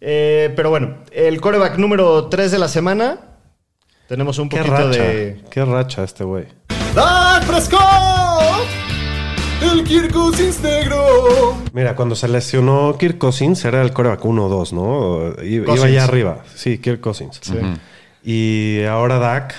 Eh, 0.00 0.52
pero 0.56 0.70
bueno, 0.70 0.98
el 1.12 1.40
coreback 1.40 1.76
número 1.78 2.26
3 2.26 2.50
de 2.52 2.58
la 2.58 2.68
semana. 2.68 3.18
Tenemos 4.08 4.38
un 4.38 4.48
Qué 4.48 4.56
poquito 4.58 4.76
racha. 4.76 5.02
de. 5.02 5.40
Qué 5.50 5.64
racha 5.64 6.02
este 6.04 6.24
güey. 6.24 6.46
¡Dak 6.94 7.46
Prescott! 7.46 8.19
¡El 9.62 9.84
Kirk 9.84 10.12
Cousins 10.12 10.60
negro! 10.62 11.56
Mira, 11.72 11.94
cuando 11.94 12.14
se 12.14 12.28
lesionó 12.28 12.96
Kirk 12.98 13.18
Cousins 13.18 13.64
era 13.64 13.82
el 13.82 13.92
coreback 13.92 14.24
1-2, 14.24 14.72
¿no? 14.72 15.42
I- 15.44 15.54
Iba 15.56 15.66
Cousins. 15.66 15.86
allá 15.86 16.04
arriba. 16.04 16.38
Sí, 16.54 16.78
Kirk 16.78 17.00
Cousins. 17.00 17.38
Sí. 17.42 17.54
Y 18.24 18.84
ahora 18.84 19.18
Dak 19.18 19.54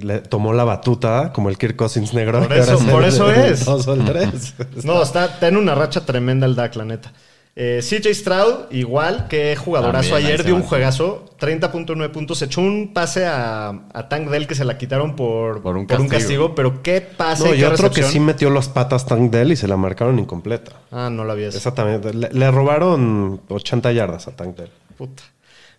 le 0.00 0.20
tomó 0.20 0.52
la 0.52 0.64
batuta 0.64 1.32
como 1.32 1.48
el 1.48 1.58
Kirk 1.58 1.76
Cousins 1.76 2.14
negro. 2.14 2.42
Por 2.46 2.52
eso- 2.56 2.78
por 2.78 3.04
es. 3.04 3.64
dos 3.64 3.86
o 3.88 3.94
el 3.94 4.04
tres. 4.04 4.54
No, 4.84 5.02
está, 5.02 5.26
está 5.26 5.48
en 5.48 5.56
una 5.56 5.74
racha 5.74 6.04
tremenda 6.06 6.46
el 6.46 6.54
Dak, 6.54 6.76
la 6.76 6.84
neta. 6.84 7.12
Eh, 7.56 7.80
CJ 7.82 8.12
Stroud, 8.14 8.72
igual 8.72 9.28
que 9.28 9.54
jugadorazo 9.54 10.10
También, 10.10 10.26
ayer, 10.26 10.44
dio 10.44 10.56
un 10.56 10.62
juegazo, 10.62 11.24
30.9 11.38 12.10
puntos. 12.10 12.42
Echó 12.42 12.60
un 12.60 12.92
pase 12.92 13.26
a, 13.26 13.68
a 13.68 14.08
Tank 14.08 14.28
Dell 14.28 14.48
que 14.48 14.56
se 14.56 14.64
la 14.64 14.76
quitaron 14.76 15.14
por, 15.14 15.62
Por 15.62 15.76
un 15.76 15.86
castigo. 15.86 16.10
castigo. 16.10 16.54
Pero 16.56 16.82
qué 16.82 17.00
pase 17.00 17.44
No, 17.44 17.54
y 17.54 17.58
y 17.58 17.60
qué 17.60 17.66
otro 17.66 17.92
que 17.92 18.02
sí 18.02 18.18
metió 18.18 18.50
las 18.50 18.68
patas 18.68 19.06
Tank 19.06 19.30
Dell 19.30 19.52
y 19.52 19.56
se 19.56 19.68
la 19.68 19.76
marcaron 19.76 20.18
incompleta. 20.18 20.72
Ah, 20.90 21.10
no 21.10 21.24
la 21.24 21.34
vi. 21.34 21.44
Exactamente. 21.44 22.12
Le, 22.12 22.30
le 22.32 22.50
robaron 22.50 23.40
80 23.48 23.92
yardas 23.92 24.26
a 24.26 24.32
Tank 24.34 24.56
Dell. 24.56 24.70
Puta. 24.98 25.22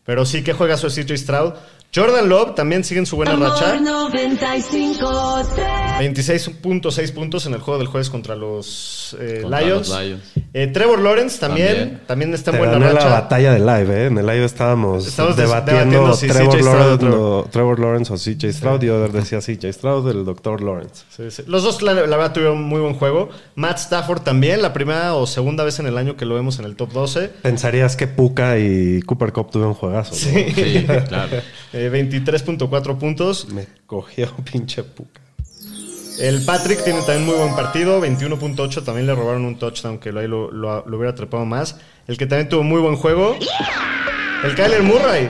Pero 0.05 0.23
sí, 0.25 0.43
qué 0.43 0.53
juegazo 0.53 0.87
de 0.87 1.03
CJ 1.03 1.17
Stroud. 1.17 1.53
Jordan 1.95 2.27
Love 2.27 2.55
también 2.55 2.83
sigue 2.83 2.99
en 2.99 3.05
su 3.05 3.15
buena 3.15 3.35
racha. 3.37 3.79
95 3.79 5.43
26.6 5.99 7.11
puntos 7.13 7.45
en 7.45 7.53
el 7.53 7.61
juego 7.61 7.77
del 7.77 7.87
jueves 7.87 8.09
contra 8.09 8.35
los 8.35 9.15
eh, 9.19 9.39
Contra 9.43 9.61
Lions. 9.61 9.87
los 9.89 9.99
Lions. 10.01 10.21
Eh, 10.53 10.67
Trevor 10.67 10.99
Lawrence 10.99 11.39
también, 11.39 11.67
también, 11.67 12.01
También. 12.07 12.33
está 12.33 12.51
en 12.51 12.57
Te 12.57 12.63
buena 12.67 12.79
racha. 12.89 13.05
la 13.09 13.11
batalla 13.21 13.53
de 13.53 13.59
live, 13.59 14.03
¿eh? 14.03 14.05
En 14.07 14.17
el 14.17 14.25
live 14.25 14.43
estábamos 14.45 15.07
Estamos 15.07 15.35
des- 15.35 15.45
debatiendo, 15.47 15.81
debatiendo 16.01 16.13
si 16.15 16.27
Trevor, 16.27 16.63
Lawrence, 16.63 16.97
Trevor. 16.97 17.19
o 17.19 17.47
Trevor 17.51 17.79
Lawrence 17.79 18.13
o 18.13 18.17
CJ 18.17 18.53
Stroud. 18.53 18.83
Y 18.83 18.87
yo 18.87 19.07
decía 19.07 19.39
CJ 19.39 19.71
Stroud, 19.73 20.09
el 20.09 20.25
doctor 20.25 20.61
Lawrence. 20.61 21.03
Sí, 21.15 21.31
sí. 21.31 21.43
Los 21.47 21.63
dos, 21.63 21.81
la, 21.81 21.93
la 21.93 22.01
verdad, 22.01 22.33
tuvieron 22.33 22.61
muy 22.63 22.81
buen 22.81 22.95
juego. 22.95 23.29
Matt 23.55 23.77
Stafford 23.79 24.21
también, 24.21 24.61
la 24.61 24.73
primera 24.73 25.13
o 25.15 25.27
segunda 25.27 25.63
vez 25.63 25.79
en 25.79 25.87
el 25.87 25.97
año 25.97 26.15
que 26.17 26.25
lo 26.25 26.35
vemos 26.35 26.59
en 26.59 26.65
el 26.65 26.75
top 26.75 26.91
12. 26.91 27.29
Pensarías 27.41 27.95
que 27.95 28.07
Puka 28.07 28.57
y 28.57 29.01
Cooper 29.03 29.31
Cup 29.33 29.51
tuvieron 29.51 29.73
juegazo. 29.73 30.11
¿no? 30.11 30.17
Sí, 30.17 30.85
claro. 31.07 31.37
Eh, 31.85 31.91
23.4 31.91 32.97
puntos. 32.97 33.47
Me 33.49 33.65
cogió 33.85 34.33
pinche 34.51 34.83
Puka. 34.83 35.21
El 36.19 36.45
Patrick 36.45 36.81
tiene 36.83 36.99
también 37.01 37.25
muy 37.25 37.35
buen 37.35 37.55
partido, 37.55 37.99
21.8. 38.01 38.83
También 38.83 39.05
le 39.05 39.13
robaron 39.15 39.43
un 39.43 39.59
touchdown 39.59 39.97
que 39.99 40.11
lo, 40.13 40.21
lo- 40.51 40.85
lo 40.85 40.97
hubiera 40.97 41.13
trepado 41.13 41.45
más. 41.45 41.77
El 42.07 42.17
que 42.17 42.25
también 42.25 42.47
tuvo 42.47 42.63
muy 42.63 42.79
buen 42.79 42.95
juego. 42.95 43.35
El 44.43 44.55
Kyler 44.55 44.81
Murray, 44.83 45.29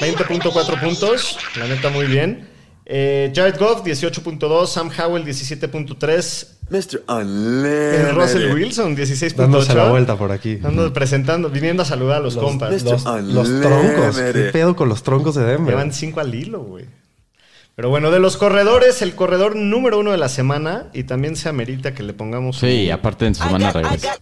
20.4 0.00 0.80
puntos. 0.80 1.36
La 1.58 1.66
neta, 1.66 1.90
muy 1.90 2.06
bien. 2.06 2.48
Eh, 2.86 3.30
Jared 3.34 3.58
Goff, 3.58 3.82
18.2. 3.84 4.66
Sam 4.68 4.90
Howell, 4.96 5.24
17.3. 5.24 6.46
Mr. 6.72 7.02
El 7.08 7.14
Unlimited. 7.14 8.12
Russell 8.14 8.52
Wilson, 8.54 8.96
16.8. 8.96 9.34
Dándose 9.36 9.74
la 9.74 9.90
vuelta 9.90 10.16
por 10.16 10.32
aquí. 10.32 10.58
Ando 10.64 10.92
presentando, 10.92 11.50
viniendo 11.50 11.82
a 11.82 11.86
saludar 11.86 12.16
a 12.16 12.20
los, 12.20 12.36
compas. 12.36 12.82
Los, 12.82 13.04
Mr. 13.04 13.22
los 13.22 13.60
troncos. 13.60 14.16
¿Qué 14.16 14.50
pedo 14.52 14.74
con 14.74 14.88
los 14.88 15.02
troncos 15.02 15.34
de 15.34 15.44
Denver? 15.44 15.74
Llevan 15.74 15.92
5 15.92 16.20
al 16.20 16.34
hilo, 16.34 16.60
güey. 16.60 16.86
Pero 17.74 17.88
bueno, 17.88 18.10
de 18.10 18.20
los 18.20 18.36
corredores, 18.36 19.00
el 19.00 19.14
corredor 19.14 19.56
número 19.56 19.98
uno 19.98 20.10
de 20.10 20.18
la 20.18 20.28
semana. 20.28 20.88
Y 20.92 21.04
también 21.04 21.36
se 21.36 21.48
amerita 21.48 21.94
que 21.94 22.02
le 22.02 22.12
pongamos. 22.12 22.58
Sí, 22.58 22.86
un- 22.86 22.92
aparte 22.92 23.26
en 23.26 23.34
su 23.34 23.42
semana 23.42 23.72
regresa. 23.72 24.14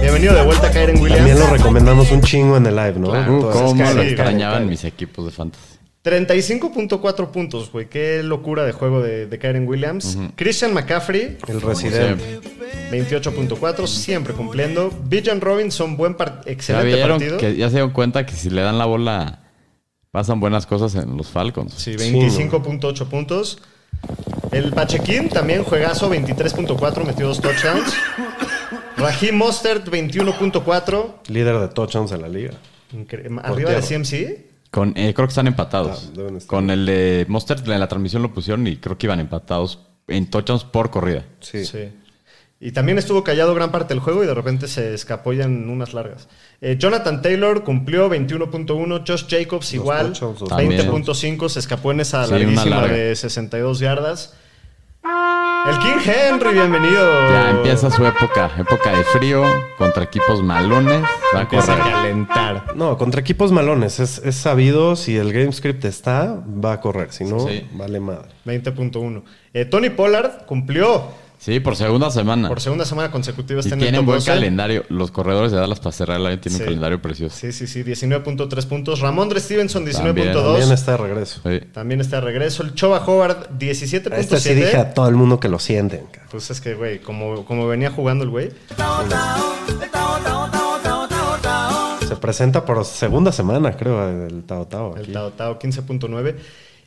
Bienvenido 0.00 0.34
de 0.34 0.42
vuelta 0.42 0.68
a 0.68 0.70
caer 0.70 0.90
en 0.90 1.00
Williams. 1.00 1.16
También 1.16 1.38
lo 1.40 1.46
recomendamos 1.48 2.10
un 2.12 2.22
chingo 2.22 2.56
en 2.56 2.66
el 2.66 2.76
live, 2.76 2.94
¿no? 2.98 3.10
Claro, 3.10 3.34
Entonces, 3.34 3.62
cómo 3.62 3.92
lo 3.92 4.02
extrañaban 4.02 4.68
mis 4.68 4.84
equipos 4.84 5.26
de 5.26 5.32
fantasy. 5.32 5.79
35.4 6.04 7.30
puntos, 7.30 7.70
güey. 7.70 7.86
Qué 7.88 8.22
locura 8.22 8.64
de 8.64 8.72
juego 8.72 9.02
de, 9.02 9.26
de 9.26 9.38
Kyren 9.38 9.68
Williams. 9.68 10.16
Christian 10.36 10.72
McCaffrey, 10.72 11.36
El 11.46 11.60
residente. 11.60 12.40
28.4, 12.90 13.86
siempre 13.86 14.32
cumpliendo. 14.34 14.90
Bijan 15.04 15.40
Robinson, 15.40 15.96
buen 15.96 16.14
par- 16.14 16.40
excelente 16.46 17.00
partido. 17.06 17.38
que 17.38 17.56
ya 17.56 17.66
se 17.68 17.74
dieron 17.76 17.90
cuenta 17.90 18.24
que 18.26 18.34
si 18.34 18.48
le 18.50 18.62
dan 18.62 18.78
la 18.78 18.86
bola 18.86 19.42
pasan 20.10 20.40
buenas 20.40 20.66
cosas 20.66 20.94
en 20.94 21.16
los 21.16 21.28
Falcons. 21.28 21.74
Sí, 21.74 21.92
25.8 21.92 23.06
puntos. 23.08 23.58
El 24.52 24.72
Pachequín 24.72 25.28
también 25.28 25.62
juegazo, 25.62 26.10
23.4, 26.10 27.04
metió 27.04 27.28
dos 27.28 27.40
touchdowns. 27.40 27.92
Raheem 28.96 29.36
Mostert, 29.36 29.86
21.4. 29.88 31.12
Líder 31.28 31.58
de 31.58 31.68
touchdowns 31.68 32.12
en 32.12 32.22
la 32.22 32.28
liga. 32.28 32.52
Incre- 32.92 33.40
Arriba 33.44 33.70
de. 33.70 33.80
CMC. 33.82 34.49
Con, 34.70 34.96
eh, 34.96 35.12
creo 35.14 35.26
que 35.26 35.32
están 35.32 35.46
empatados. 35.46 36.12
Ah. 36.16 36.38
Con 36.46 36.70
el 36.70 36.86
de 36.86 37.26
Monster 37.28 37.58
en 37.66 37.80
la 37.80 37.88
transmisión 37.88 38.22
lo 38.22 38.32
pusieron 38.32 38.66
y 38.66 38.76
creo 38.76 38.96
que 38.96 39.06
iban 39.06 39.18
empatados 39.20 39.80
en 40.06 40.30
touchdowns 40.30 40.64
por 40.64 40.90
corrida. 40.90 41.24
Sí. 41.40 41.64
Sí. 41.64 41.88
Y 42.62 42.72
también 42.72 42.98
estuvo 42.98 43.24
callado 43.24 43.54
gran 43.54 43.72
parte 43.72 43.94
del 43.94 44.00
juego 44.00 44.22
y 44.22 44.26
de 44.26 44.34
repente 44.34 44.68
se 44.68 44.92
escapó 44.92 45.32
ya 45.32 45.44
en 45.44 45.70
unas 45.70 45.94
largas. 45.94 46.28
Eh, 46.60 46.76
Jonathan 46.78 47.22
Taylor 47.22 47.64
cumplió 47.64 48.10
21.1, 48.10 49.02
Josh 49.08 49.24
Jacobs 49.28 49.72
igual, 49.72 50.12
touchdowns, 50.12 50.40
dos 50.40 50.50
20.5, 50.50 51.48
se 51.48 51.58
escapó 51.58 51.90
en 51.90 52.00
esa 52.00 52.26
Sí, 52.26 52.32
larguísima 52.32 52.64
larga. 52.80 52.94
de 52.94 53.16
62 53.16 53.78
yardas. 53.80 54.34
El 55.02 55.78
King 55.78 55.98
Henry, 56.04 56.52
bienvenido. 56.52 57.30
Ya 57.30 57.50
empieza 57.50 57.90
su 57.90 58.04
época, 58.04 58.50
época 58.58 58.96
de 58.96 59.02
frío, 59.04 59.42
contra 59.78 60.04
equipos 60.04 60.42
malones. 60.42 61.02
Va 61.34 61.38
a 61.38 61.42
Empieza 61.42 61.72
a 61.74 61.78
correr. 61.78 61.92
calentar. 61.92 62.76
No, 62.76 62.98
contra 62.98 63.20
equipos 63.20 63.50
malones. 63.50 63.98
Es, 64.00 64.18
es 64.18 64.36
sabido, 64.36 64.96
si 64.96 65.16
el 65.16 65.32
game 65.32 65.52
script 65.52 65.84
está, 65.86 66.42
va 66.46 66.74
a 66.74 66.80
correr. 66.80 67.12
Si 67.12 67.24
no, 67.24 67.40
Sí. 67.40 67.66
vale 67.72 67.98
madre. 68.00 68.28
20.1. 68.44 69.22
Eh, 69.54 69.64
Tony 69.64 69.88
Pollard 69.90 70.44
cumplió 70.46 71.04
Sí, 71.40 71.58
por 71.58 71.74
segunda 71.74 72.10
semana. 72.10 72.48
por 72.48 72.60
segunda 72.60 72.84
semana 72.84 73.10
consecutiva. 73.10 73.60
y 73.60 73.64
Está 73.64 73.74
en 73.74 73.80
el 73.80 73.84
tienen 73.86 74.00
top 74.00 74.06
buen 74.06 74.18
12. 74.18 74.30
calendario. 74.30 74.84
Los 74.90 75.10
corredores 75.10 75.50
de 75.50 75.56
Dallas 75.58 75.80
para 75.80 75.92
cerrar 75.92 76.20
el 76.20 76.26
año 76.26 76.38
tienen 76.38 76.58
Sí. 76.58 76.62
un 76.62 76.66
calendario 76.66 77.00
precioso. 77.00 77.34
Sí, 77.34 77.50
sí, 77.52 77.66
sí, 77.66 77.82
19.3 77.82 78.66
puntos. 78.66 79.00
Ramondre 79.00 79.40
Stevenson, 79.40 79.86
También. 79.90 80.28
19.2. 80.34 80.42
También 80.44 80.72
está 80.72 80.90
de 80.92 80.96
regreso. 80.98 81.40
Sí. 81.42 81.60
También 81.72 82.00
está 82.02 82.16
de 82.16 82.22
regreso. 82.22 82.62
El 82.62 82.74
Choba 82.74 83.02
Howard, 83.06 83.46
A 83.50 83.58
17.7. 83.58 84.18
este 84.20 84.38
sí 84.38 84.54
dije 84.54 84.76
a 84.76 84.92
todo 84.92 85.08
el 85.08 85.14
mundo 85.16 85.40
que 85.40 85.48
lo 85.48 85.58
sienten. 85.58 86.00
cabrón. 86.12 86.28
Pues 86.30 86.50
es 86.50 86.60
que, 86.60 86.74
güey, 86.74 86.98
como, 87.00 87.44
como 87.46 87.66
venía 87.66 87.90
jugando 87.90 88.22
el 88.24 88.28
güey. 88.30 88.50
Se 92.06 92.16
presenta 92.16 92.64
por 92.64 92.84
segunda 92.84 93.32
semana, 93.32 93.76
creo, 93.76 94.26
el 94.26 94.42
Tao 94.44 94.66
Tao. 94.66 94.94
El 94.96 95.02
aquí. 95.04 95.12
Tao 95.12 95.30
Tao, 95.30 95.58
15.9. 95.58 96.34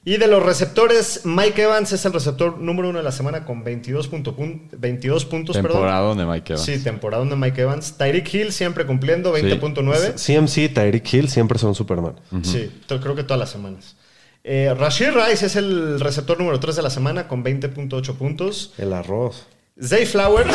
Y 0.06 0.18
de 0.18 0.28
los 0.28 0.44
receptores, 0.44 1.22
Mike 1.24 1.62
Evans 1.64 1.94
es 1.94 2.04
el 2.04 2.12
receptor 2.12 2.58
número 2.58 2.90
uno 2.90 2.98
de 2.98 3.06
la 3.06 3.14
semana 3.14 3.46
con 3.46 3.64
22, 3.64 4.10
punto 4.10 4.36
pun- 4.36 4.68
22 4.78 5.24
puntos. 5.24 5.56
Temporada 5.56 6.00
Perdón. 6.00 6.18
de 6.18 6.26
Mike 6.26 6.54
Evans. 6.54 6.66
Sí, 6.66 6.84
temporada 6.84 7.24
de 7.24 7.36
Mike 7.38 7.62
Evans. 7.62 7.98
Tyreek 7.98 8.34
Hill 8.34 8.52
siempre 8.52 8.86
cumpliendo, 8.86 9.32
20.9. 9.34 10.16
CMC, 10.16 10.74
Tyreek 10.74 11.14
Hill 11.14 11.30
siempre 11.30 11.58
son 11.58 11.74
Superman. 11.74 12.16
Sí, 12.42 12.70
creo 12.88 13.16
que 13.16 13.24
todas 13.24 13.40
las 13.40 13.50
semanas. 13.52 13.96
Eh, 14.44 14.76
Rashid 14.78 15.12
Rice 15.12 15.46
es 15.46 15.56
el 15.56 16.02
receptor 16.02 16.38
número 16.38 16.60
3 16.60 16.76
de 16.76 16.82
la 16.82 16.90
semana 16.90 17.30
con 17.30 17.42
20.8 17.46 18.16
puntos. 18.16 18.74
El 18.78 18.92
arroz. 18.92 19.48
Zay 19.82 20.06
Flowers, 20.06 20.54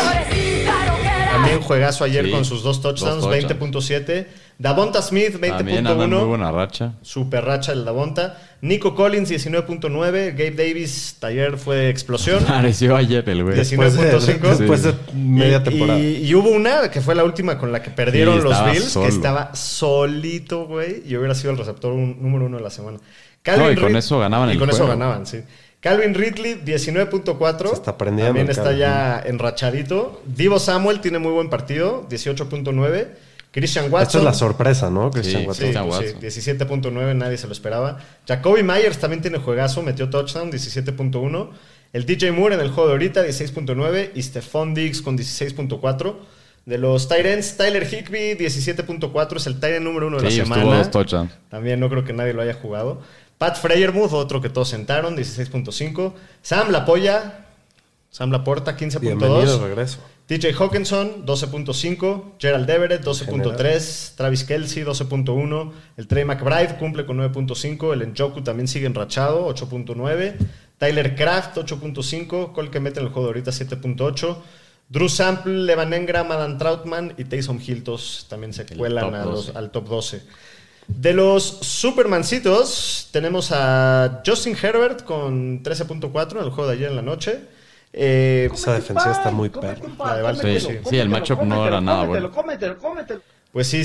también 1.33 1.61
juegazo 1.61 2.05
ayer 2.05 2.25
Sí, 2.27 2.31
con 2.31 2.45
sus 2.45 2.63
dos 2.63 2.81
touchdowns, 2.81 3.23
dos 3.23 3.31
touchdowns. 3.31 3.91
20.7. 3.91 4.27
Davonta 4.61 5.01
Smith, 5.03 5.33
También 5.41 5.87
anda 5.87 6.05
en 6.05 6.11
muy 6.11 6.19
20.1. 6.19 6.27
buena 6.27 6.51
racha. 6.51 6.95
Super 7.03 7.45
racha 7.45 7.71
el 7.73 7.85
Davonta. 7.85 8.37
Nico 8.61 8.97
Collins, 8.97 9.31
19.9. 9.31 10.33
Gabe 10.33 10.51
Davis, 10.51 11.17
ayer 11.23 11.57
fue 11.59 11.89
explosión. 11.91 12.43
Pareció 12.49 12.97
ayer 12.97 13.29
el 13.29 13.45
güey. 13.45 13.57
19.5. 13.57 14.39
Después 14.57 14.83
de 14.83 14.95
media 15.15 15.59
Y- 15.59 15.63
temporada. 15.63 16.01
Y, 16.01 16.25
y 16.27 16.35
hubo 16.35 16.51
una 16.51 16.91
que 16.91 17.01
fue 17.01 17.15
la 17.15 17.23
última 17.23 17.57
con 17.57 17.71
la 17.71 17.81
que 17.83 17.91
perdieron 17.91 18.39
Sí, 18.39 18.49
los 18.49 18.65
Bills, 18.73 18.85
solo. 18.87 19.07
que 19.07 19.13
estaba 19.15 19.55
solito, 19.55 20.67
güey, 20.67 21.03
y 21.07 21.17
hubiera 21.17 21.37
sido 21.37 21.53
el 21.53 21.59
receptor 21.59 21.93
un- 21.93 22.21
número 22.21 22.47
uno 22.47 22.57
de 22.57 22.63
la 22.65 22.71
semana. 22.71 22.99
No, 23.57 23.71
y 23.71 23.77
con 23.77 23.95
eso 23.97 24.19
ganaban 24.19 24.49
Y 24.49 24.53
el 24.53 24.59
con 24.59 24.71
eso 24.71 24.87
ganaban, 24.89 25.25
sí. 25.25 25.39
Calvin 25.81 26.13
Ridley, 26.15 26.57
19.4. 26.65 27.69
Se 27.69 27.75
está 27.75 27.97
prendiendo 27.97 28.31
También 28.35 28.51
está 28.51 28.65
Calvin. 28.65 28.81
ya 28.81 29.23
enrachadito. 29.25 30.21
Divo 30.27 30.59
Samuel 30.59 31.01
tiene 31.01 31.21
muy 31.21 31.31
buen 31.31 31.49
partido, 31.49 32.07
18.9. 32.11 33.07
Christian 33.53 33.87
Watson. 33.93 34.03
Esta 34.07 34.19
es 34.19 34.25
la 34.25 34.35
sorpresa, 34.35 34.91
¿no? 34.91 35.11
Christian 35.11 35.43
Sí, 35.43 35.47
Watson. 35.49 35.67
Sí, 35.67 35.73
pues 36.21 36.35
sí, 36.35 36.51
Watson. 36.51 36.91
17.9, 36.93 37.17
nadie 37.17 37.39
se 37.39 37.47
lo 37.47 37.53
esperaba. 37.53 37.99
Jacoby 38.27 38.63
Myers 38.63 38.99
también 38.99 39.23
tiene 39.23 39.39
juegazo, 39.39 39.83
metió 39.83 40.11
touchdown, 40.11 40.51
17.1. 40.53 41.51
El 41.93 42.05
DJ 42.05 42.33
Moore 42.33 42.57
en 42.57 42.61
el 42.61 42.69
juego 42.71 42.89
de 42.89 42.93
ahorita, 42.95 43.25
16.9. 43.27 44.11
Y 44.15 44.23
Stephon 44.23 44.75
Diggs 44.75 45.01
con 45.01 45.17
16.4. 45.17 46.15
De 46.67 46.77
los 46.77 47.09
Tyrants, 47.09 47.57
Tyler 47.57 47.83
Higby, 47.85 48.35
17.4, 48.37 49.37
es 49.37 49.47
el 49.47 49.59
Tyrant 49.59 49.83
número 49.87 50.09
uno 50.09 50.21
de 50.21 50.31
Sí, 50.31 50.37
la 50.39 50.45
semana. 50.45 50.77
dos 50.79 50.91
touchdowns. 50.91 51.33
También 51.49 51.81
no 51.81 51.89
creo 51.89 52.05
que 52.05 52.13
nadie 52.13 52.35
lo 52.35 52.43
haya 52.43 52.53
jugado. 52.53 53.01
Pat 53.39 53.57
Freyermuth, 53.57 54.13
otro 54.13 54.43
que 54.43 54.51
todos 54.51 54.69
sentaron, 54.69 55.17
16.5. 55.17 56.13
Sam 56.43 56.71
Lapolla, 56.71 57.47
Sam 58.11 58.31
Laporta, 58.33 58.77
15.2. 58.77 59.01
Bienvenido 59.01 59.59
de 59.59 59.67
regreso. 59.69 60.01
TJ 60.29 60.53
Hawkinson, 60.59 61.25
12.5. 61.25 62.35
Gerald 62.39 62.69
Everett, 62.69 63.03
12.3. 63.03 64.15
Travis 64.15 64.45
Kelsey, 64.45 64.85
12.1. 64.85 65.73
El 65.97 66.07
Trey 66.07 66.25
McBride 66.27 66.77
cumple 66.79 67.07
con 67.07 67.17
9.5. 67.19 67.95
El 67.95 68.13
Njoku 68.13 68.43
también 68.43 68.69
sigue 68.69 68.87
enrachado, 68.87 69.49
8.9. 69.49 70.35
Tyler 70.77 71.15
Kraft, 71.17 71.57
8.5. 71.57 72.53
Cole 72.53 72.71
que 72.71 72.79
mete 72.79 73.01
en 73.01 73.07
el 73.07 73.13
juego 73.13 73.29
de 73.29 73.41
ahorita, 73.41 73.51
7.8. 73.53 74.37
Drew 74.91 75.09
Sample, 75.09 75.53
Levan 75.65 75.93
Engram, 75.95 76.31
Adam 76.31 76.59
Troutman 76.59 77.15
y 77.17 77.25
Taysom 77.25 77.59
Hiltos 77.67 78.27
también 78.29 78.53
se 78.53 78.63
El 78.63 78.77
cuelan 78.77 79.05
top 79.07 79.15
a 79.15 79.25
los- 79.25 79.47
12. 79.47 79.59
al 79.59 79.71
top 79.71 79.89
12. 79.89 80.23
De 80.89 81.13
los 81.13 81.43
Supermancitos, 81.63 83.09
tenemos 83.13 83.51
a 83.53 84.23
Justin 84.27 84.57
Herbert 84.61 85.05
con 85.05 85.63
13.4 85.63 86.39
en 86.41 86.45
el 86.45 86.51
juego 86.51 86.69
de 86.71 86.77
ayer 86.77 86.91
en 86.91 86.97
la 86.97 87.03
noche. 87.03 87.41
Eh, 87.93 88.51
Esa 88.53 88.75
defensiva 88.75 89.13
está 89.13 89.31
muy 89.31 89.49
perra. 89.49 89.79
la 89.99 90.17
de 90.17 90.23
Baltimore, 90.23 90.61
Sí, 90.61 90.67
sí. 90.69 90.79
sí, 90.91 90.99
el 90.99 91.09
matchup 91.09 91.43
no 91.43 91.67
era 91.67 91.81
nada 91.81 92.05
bueno. 92.05 92.31
Pues 93.53 93.67
sí, 93.67 93.83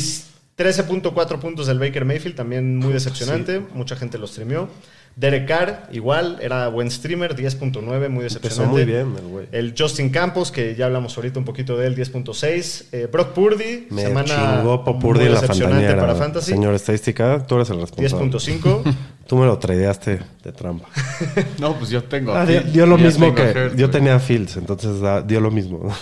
13.4 0.57 1.39
puntos 1.39 1.67
del 1.67 1.79
Baker 1.79 2.05
Mayfield, 2.05 2.36
también 2.36 2.77
muy 2.77 2.93
decepcionante. 2.93 3.60
Mucha 3.74 3.95
gente 3.95 4.17
lo 4.17 4.27
streameó. 4.27 4.69
Derek 5.15 5.48
Carr, 5.48 5.89
igual, 5.91 6.39
era 6.41 6.67
buen 6.70 6.89
streamer, 6.89 7.36
10.9, 7.36 8.10
muy 8.10 8.24
decepcionante. 8.24 8.38
Empezó 8.48 8.65
muy 8.65 8.84
bien 8.86 9.13
el 9.17 9.27
güey. 9.27 9.46
El 9.51 9.75
Justin 9.77 10.10
Campos, 10.10 10.51
que 10.51 10.74
ya 10.75 10.88
hablamos 10.88 11.15
ahorita 11.15 11.38
un 11.38 11.46
poquito 11.46 11.77
de 11.77 11.86
él, 11.86 11.96
10.6. 11.96 12.86
Eh, 12.91 13.08
Brock 13.12 13.29
Purdy, 13.34 13.88
Me 13.91 14.01
semana 14.01 14.25
chingó 14.58 14.84
Popurdi 14.84 15.20
muy 15.20 15.27
en 15.27 15.34
la 15.36 15.41
decepcionante 15.41 15.75
fantañera. 15.86 16.01
para 16.01 16.15
Fantasy. 16.15 16.51
Señor 16.51 16.74
estadística, 16.74 17.46
tú 17.46 17.55
eres 17.55 17.70
el 17.70 17.79
responsable. 17.82 18.29
10.5. 18.32 18.82
Tú 19.27 19.38
me 19.38 19.46
lo 19.46 19.58
tradeaste 19.58 20.20
de 20.43 20.51
trampa. 20.51 20.89
No, 21.60 21.75
pues 21.77 21.89
yo 21.91 22.03
tengo. 22.03 22.34
Ah, 22.34 22.41
a 22.41 22.46
dio, 22.46 22.62
dio 22.62 22.86
lo 22.86 22.98
ya 22.98 23.05
mismo 23.05 23.34
que 23.34 23.41
a 23.41 23.51
Hurts, 23.51 23.75
yo 23.77 23.89
tenía 23.89 24.20
Fields, 24.20 24.58
entonces 24.58 25.00
da- 25.00 25.22
dio 25.22 25.39
lo 25.39 25.50
mismo. 25.50 25.79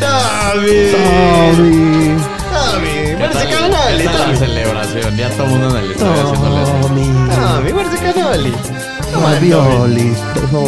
¡Tavi! 0.00 0.92
¡Tavi! 0.92 2.43
¿Qué 2.82 3.16
¡Parece 3.18 3.38
tal- 3.38 3.48
canali! 3.50 3.98
qué 4.02 4.08
tal 4.08 4.32
la 4.32 4.36
celebración? 4.38 5.16
Ya 5.16 5.30
todo 5.30 5.44
el 5.44 5.50
mundo 5.50 5.78
en 5.78 5.84
el 5.84 5.90
estadio 5.92 6.22
haciéndole 6.22 6.62
eso. 6.62 7.40
¡Tavi! 7.40 7.72
¡Parece 7.72 8.12
canali! 8.12 8.52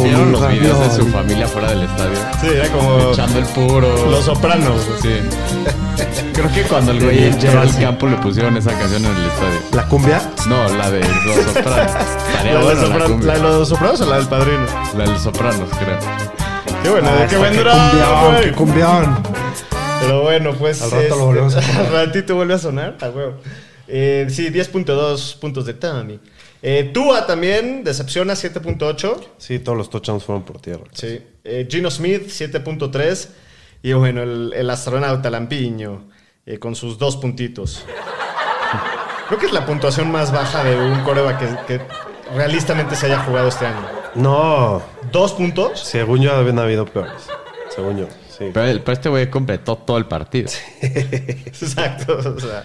¿Vieron 0.03 0.33
los 0.33 0.49
videos 0.49 0.81
de 0.81 0.91
su 1.03 1.07
familia 1.09 1.47
fuera 1.49 1.69
del 1.71 1.83
estadio? 1.83 2.19
Sí, 2.41 2.47
era 2.49 2.69
como 2.71 3.11
Echando 3.13 3.39
el 3.39 3.45
puro. 3.47 4.11
Los 4.11 4.25
Sopranos. 4.25 4.83
Sí. 5.03 5.21
Creo 6.33 6.53
que 6.53 6.63
cuando 6.63 6.93
el 6.93 7.03
güey 7.03 7.25
entró 7.25 7.61
al 7.61 7.75
campo 7.79 8.07
le 8.07 8.17
pusieron 8.17 8.57
esa 8.57 8.71
canción 8.73 9.05
en 9.05 9.11
el 9.17 9.25
estadio. 9.27 9.61
¿La 9.73 9.85
cumbia? 9.89 10.23
No, 10.47 10.69
la 10.77 10.91
de 10.91 11.01
los 11.01 11.37
sopranos. 11.55 11.93
Estaría 12.29 12.53
¿La, 12.53 12.59
de 12.59 12.65
bueno 12.65 12.99
la 12.99 13.05
cumbia. 13.07 13.27
¿La 13.27 13.35
de 13.35 13.41
los 13.41 13.69
Sopranos 13.69 14.01
o 14.01 14.07
la 14.07 14.17
del 14.17 14.27
Padrino? 14.27 14.67
La 14.97 15.05
de 15.05 15.11
los 15.11 15.23
sopranos, 15.23 15.69
creo. 15.79 15.99
Qué 16.83 16.91
bueno, 16.91 17.09
Ah, 17.11 17.27
qué 17.29 17.37
drama, 17.37 17.91
cumbión, 17.91 18.43
qué 18.43 18.53
cumbión. 18.53 19.19
Pero 20.01 20.23
bueno, 20.23 20.55
pues. 20.55 20.83
Al 20.83 20.91
rato 20.91 21.17
lo 21.17 21.27
volvemos 21.27 21.57
a 21.57 21.61
poner. 21.63 21.77
Al 21.79 21.93
ratito 22.07 22.35
vuelve 22.35 22.55
a 22.55 22.59
sonar. 22.59 22.97
A 23.01 23.09
huevo. 23.11 23.35
Eh, 23.89 24.27
sí, 24.31 24.49
10.2 24.51 25.39
puntos 25.39 25.67
de 25.67 25.75
Tami. 25.75 26.19
Eh, 26.63 26.91
Tua 26.93 27.27
también 27.27 27.85
decepciona 27.85 28.35
7.8. 28.35 29.21
Sí, 29.39 29.59
todos 29.61 29.79
los 29.79 29.91
touchdowns 29.91 30.25
fueron 30.25 30.45
por 30.45 30.61
tierra. 30.61 30.85
Sí. 30.93 31.21
Eh, 31.45 31.67
Gino 31.71 31.91
Smith 31.91 32.27
7.3. 32.29 33.29
Y 33.83 33.93
bueno, 33.93 34.23
el, 34.23 34.53
el 34.55 34.69
astronauta 34.71 35.31
Lampiño 35.31 36.09
eh, 36.45 36.59
con 36.59 36.75
sus 36.75 36.99
dos 36.99 37.17
puntitos. 37.17 37.85
Creo 39.29 39.39
que 39.39 39.47
es 39.47 39.53
la 39.53 39.67
puntuación 39.67 40.11
más 40.11 40.33
baja 40.33 40.65
de 40.65 40.77
un 40.77 41.03
coreback 41.03 41.67
que, 41.67 41.79
que 41.79 41.85
realistamente 42.35 42.97
se 42.97 43.07
haya 43.07 43.21
jugado 43.21 43.49
este 43.49 43.67
año. 43.67 43.87
No, 44.15 44.83
¿Dos 45.13 45.33
puntos? 45.33 45.79
según 45.81 46.21
yo 46.23 46.33
habían 46.35 46.59
habido 46.59 46.87
peores. 46.87 47.27
Según 47.75 47.99
yo, 47.99 48.07
sí. 48.39 48.47
Pero, 48.53 48.67
el- 48.67 48.81
pero 48.81 48.93
este 48.93 49.09
güey 49.09 49.31
completó 49.31 49.77
todo 49.77 49.99
el 49.99 50.07
partido. 50.07 50.51
Exacto. 50.83 52.19
O 52.19 52.41
sea, 52.41 52.65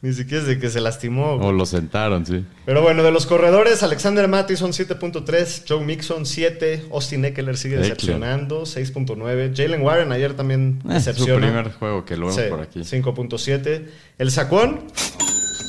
Ni 0.00 0.12
siquiera 0.12 0.40
es 0.42 0.48
de 0.48 0.58
que 0.58 0.68
se 0.68 0.80
lastimó. 0.80 1.34
O 1.34 1.52
lo 1.52 1.64
sentaron, 1.64 2.26
sí. 2.26 2.44
Pero 2.66 2.82
bueno, 2.82 3.04
de 3.04 3.12
los 3.12 3.24
corredores, 3.24 3.84
Alexander 3.84 4.26
Mattison 4.26 4.72
7.3, 4.72 5.62
Joe 5.68 5.84
Mixon 5.84 6.26
7, 6.26 6.86
Austin 6.90 7.24
Eckler 7.24 7.56
sigue 7.56 7.74
Eckler. 7.76 7.90
decepcionando 7.90 8.62
6.9, 8.62 9.52
Jalen 9.56 9.80
Warren 9.82 10.10
ayer 10.10 10.34
también 10.34 10.82
Eh, 10.90 10.96
es 10.96 11.04
su 11.04 11.24
primer 11.24 11.70
juego 11.74 12.04
que 12.04 12.16
lo 12.16 12.26
vemos 12.26 12.34
Sí, 12.42 12.48
por 12.50 12.60
aquí. 12.60 12.80
5.7. 12.80 13.86
El 14.18 14.30
Sacón, 14.32 14.80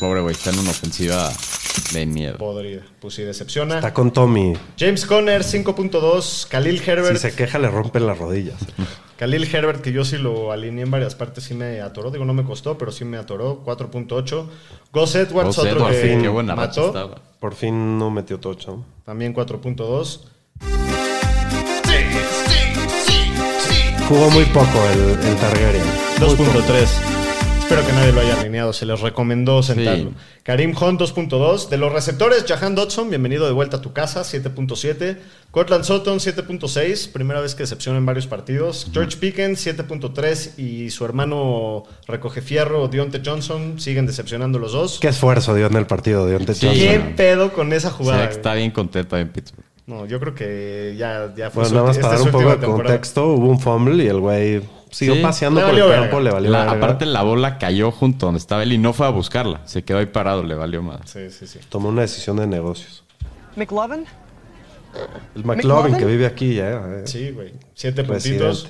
Pobre 0.03 0.19
güey, 0.19 0.35
está 0.35 0.49
en 0.49 0.59
una 0.59 0.71
ofensiva 0.71 1.31
de 1.93 2.05
miedo. 2.05 2.37
podría, 2.37 2.81
pues 2.99 3.13
sí, 3.13 3.21
decepciona. 3.21 3.75
Está 3.75 3.93
con 3.93 4.11
Tommy. 4.11 4.53
James 4.77 5.05
Conner 5.05 5.43
5.2, 5.43 6.49
Khalil 6.49 6.83
Herbert. 6.85 7.15
Si 7.15 7.29
se 7.29 7.33
queja, 7.33 7.57
le 7.57 7.69
rompen 7.69 8.05
las 8.05 8.17
rodillas. 8.17 8.57
Khalil 9.17 9.47
Herbert, 9.55 9.81
que 9.81 9.93
yo 9.93 10.03
sí 10.03 10.17
lo 10.17 10.51
alineé 10.51 10.83
en 10.83 10.91
varias 10.91 11.15
partes, 11.15 11.45
sí 11.45 11.53
me 11.53 11.79
atoró. 11.79 12.11
Digo, 12.11 12.25
no 12.25 12.33
me 12.33 12.43
costó, 12.43 12.77
pero 12.77 12.91
sí 12.91 13.05
me 13.05 13.15
atoró. 13.15 13.63
4.8. 13.63 14.45
Gus 14.91 15.15
Edwards, 15.15 15.55
Gus 15.55 15.59
otro 15.59 15.71
Edwards, 15.71 15.97
que 16.01 16.17
qué 16.21 16.27
buena 16.27 16.53
mató. 16.53 16.87
estaba. 16.87 17.21
Por 17.39 17.55
fin 17.55 17.97
no 17.97 18.11
metió 18.11 18.41
touchdown. 18.41 18.83
También 19.05 19.33
4.2. 19.33 20.19
Jugó 24.09 24.29
muy 24.31 24.43
poco 24.47 24.85
el, 24.91 25.27
el 25.29 25.35
Targaryen. 25.37 25.83
2.3. 26.19 27.12
Espero 27.73 27.87
que 27.87 27.93
nadie 27.93 28.11
lo 28.11 28.21
haya 28.21 28.39
alineado. 28.39 28.71
Se 28.71 28.85
les 28.85 28.99
recomendó 29.01 29.63
sentarlo. 29.63 30.11
Sí. 30.11 30.15
Karim 30.43 30.75
Hunt 30.79 31.01
2.2. 31.01 31.69
De 31.69 31.77
los 31.77 31.91
receptores, 31.91 32.45
Jahan 32.47 32.75
Dodson, 32.75 33.09
bienvenido 33.09 33.47
de 33.47 33.51
vuelta 33.51 33.77
a 33.77 33.81
tu 33.81 33.93
casa, 33.93 34.21
7.7. 34.21 35.17
Cortland 35.49 35.83
Sutton, 35.83 36.19
7.6. 36.19 37.11
Primera 37.11 37.41
vez 37.41 37.55
que 37.55 37.63
decepciona 37.63 37.97
en 37.97 38.05
varios 38.05 38.27
partidos. 38.27 38.85
George 38.93 39.17
Pickens, 39.17 39.65
7.3. 39.65 40.59
Y 40.59 40.91
su 40.91 41.03
hermano 41.03 41.85
recoge 42.05 42.43
fierro, 42.43 42.89
Dionte 42.89 43.23
Johnson, 43.25 43.79
siguen 43.79 44.05
decepcionando 44.05 44.59
los 44.59 44.73
dos. 44.73 44.99
Qué 44.99 45.07
esfuerzo 45.07 45.55
dio 45.55 45.65
en 45.65 45.75
el 45.75 45.87
partido 45.87 46.27
Dionte 46.27 46.53
Sí. 46.53 46.67
¿Qué 46.69 46.97
Johnson. 46.97 47.13
pedo 47.15 47.53
con 47.53 47.73
esa 47.73 47.89
jugada? 47.89 48.19
Zach 48.19 48.27
güey? 48.27 48.37
está 48.37 48.53
bien 48.53 48.69
contento 48.69 49.17
en 49.17 49.29
Pittsburgh. 49.29 49.65
No, 49.87 50.05
yo 50.05 50.19
creo 50.19 50.35
que 50.35 50.93
ya, 50.95 51.33
ya 51.35 51.49
fue 51.49 51.63
Bueno, 51.63 51.69
su 51.69 51.73
nada 51.75 51.87
más 51.87 51.97
para 51.97 52.13
dar 52.13 52.21
un 52.21 52.25
poco 52.27 52.37
última 52.37 52.51
de 52.55 52.61
temporada. 52.61 52.83
contexto, 52.93 53.25
hubo 53.33 53.49
un 53.49 53.59
fumble 53.59 54.03
y 54.03 54.07
el 54.07 54.19
güey 54.19 54.61
siguió 54.93 55.15
Sí. 55.15 55.21
paseando 55.21 55.59
Le 55.61 55.65
por 55.67 55.75
el 55.91 55.99
campo, 56.01 56.19
le 56.21 56.31
valió 56.31 56.49
La- 56.49 56.59
verga. 56.65 56.71
aparte, 56.73 57.05
la 57.05 57.21
bola 57.23 57.57
cayó 57.57 57.91
junto 57.91 58.27
donde 58.27 58.39
estaba 58.39 58.63
él 58.63 58.71
y 58.73 58.77
no 58.77 58.93
fue 58.93 59.05
a 59.05 59.09
buscarla. 59.09 59.61
Se 59.65 59.83
quedó 59.83 59.97
ahí 59.99 60.05
parado, 60.05 60.43
le 60.43 60.55
valió 60.55 60.81
más. 60.81 61.01
Sí, 61.05 61.29
sí, 61.29 61.47
sí. 61.47 61.59
Tomó 61.69 61.89
una 61.89 62.01
decisión 62.03 62.37
de 62.37 62.47
negocios. 62.47 63.03
McLovin? 63.55 64.05
El 65.35 65.43
McLovin 65.43 65.57
¿McLovin? 65.93 65.97
que 65.97 66.05
vive 66.05 66.25
aquí 66.25 66.55
ya. 66.55 66.69
eh. 66.69 67.01
Sí, 67.05 67.31
güey. 67.31 67.53
Siete 67.73 68.03
puntitos. 68.03 68.69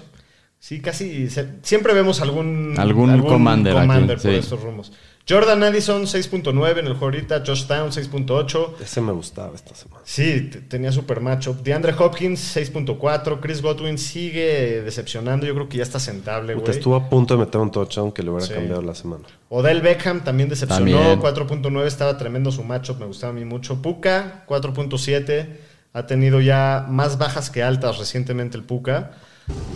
Sí, 0.66 0.80
casi. 0.80 1.30
se- 1.30 1.56
siempre 1.62 1.94
vemos 1.94 2.22
algún. 2.22 2.76
Algún 2.78 3.22
commander 3.24 3.76
aquí, 3.76 3.82
commander 3.86 4.18
por 4.18 4.32
sí. 4.32 4.38
estos 4.38 4.62
rumos. 4.62 4.94
Jordan 5.28 5.62
Addison, 5.62 6.04
6.9 6.08 6.80
en 6.80 6.88
el 6.88 6.94
juego 6.94 7.06
ahorita. 7.06 7.44
Josh 7.46 7.66
Town, 7.66 7.92
6.8. 7.92 8.76
Ese 8.82 9.02
me 9.02 9.12
gustaba 9.12 9.54
esta 9.56 9.76
semana. 9.76 10.02
Sí, 10.06 10.50
tenía 10.70 10.94
super 10.94 11.20
matchup. 11.20 11.62
DeAndre 11.64 11.94
Hopkins, 12.00 12.40
6.4. 12.56 13.42
Chris 13.42 13.62
Godwin 13.62 13.98
sigue 13.98 14.82
decepcionando. 14.84 15.46
Yo 15.46 15.54
creo 15.54 15.68
que 15.68 15.78
ya 15.80 15.84
está 15.84 16.00
sentable, 16.00 16.56
güey. 16.56 16.72
estuvo 16.72 16.96
a 16.96 17.10
punto 17.10 17.34
de 17.38 17.46
meter 17.46 17.60
un 17.60 17.70
touchdown 17.70 18.14
que 18.14 18.24
le 18.24 18.30
hubiera 18.30 18.48
Sí. 18.48 18.54
cambiado 18.54 18.82
la 18.82 18.96
semana. 18.96 19.24
Odell 19.50 19.82
Beckham 19.82 20.24
también 20.24 20.48
decepcionó. 20.48 20.86
También. 20.98 21.20
4.9 21.20 21.88
estaba 21.88 22.18
tremendo 22.18 22.54
su 22.54 22.64
matchup. 22.64 23.00
Me 23.02 23.06
gustaba 23.06 23.32
a 23.32 23.36
mí 23.36 23.44
mucho. 23.44 23.82
Puka, 23.82 24.46
4.7. 24.48 25.58
Ha 25.92 26.08
tenido 26.08 26.40
ya 26.40 26.86
más 26.90 27.18
bajas 27.18 27.50
que 27.50 27.64
altas 27.64 27.98
recientemente 27.98 28.56
el 28.58 28.64
Puka. 28.64 29.12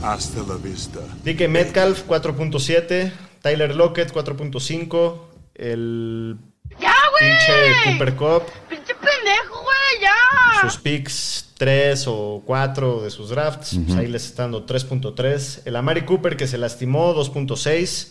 Hasta 0.04 0.42
la 0.44 0.56
vista. 0.56 1.00
DK 1.24 1.48
Metcalf 1.50 2.04
4.7, 2.08 3.12
Tyler 3.42 3.76
Lockett 3.76 4.14
4.5, 4.14 5.20
el 5.56 6.38
pinche 6.70 7.92
Cooper 7.92 8.16
Cup, 8.16 8.44
¡Pinche 8.70 8.94
pendejo, 8.96 9.62
güey! 9.64 10.02
¡Ya! 10.02 10.62
sus 10.62 10.78
picks 10.80 11.50
3 11.58 12.06
o 12.08 12.44
4 12.46 13.02
de 13.02 13.10
sus 13.12 13.30
drafts, 13.30 13.78
pues 13.86 13.98
ahí 13.98 14.08
les 14.08 14.26
está 14.26 14.44
dando 14.44 14.66
3.3, 14.66 15.62
el 15.66 15.76
Amari 15.76 16.02
Cooper 16.04 16.38
que 16.38 16.48
se 16.48 16.58
lastimó 16.58 17.14
2.6, 17.16 18.10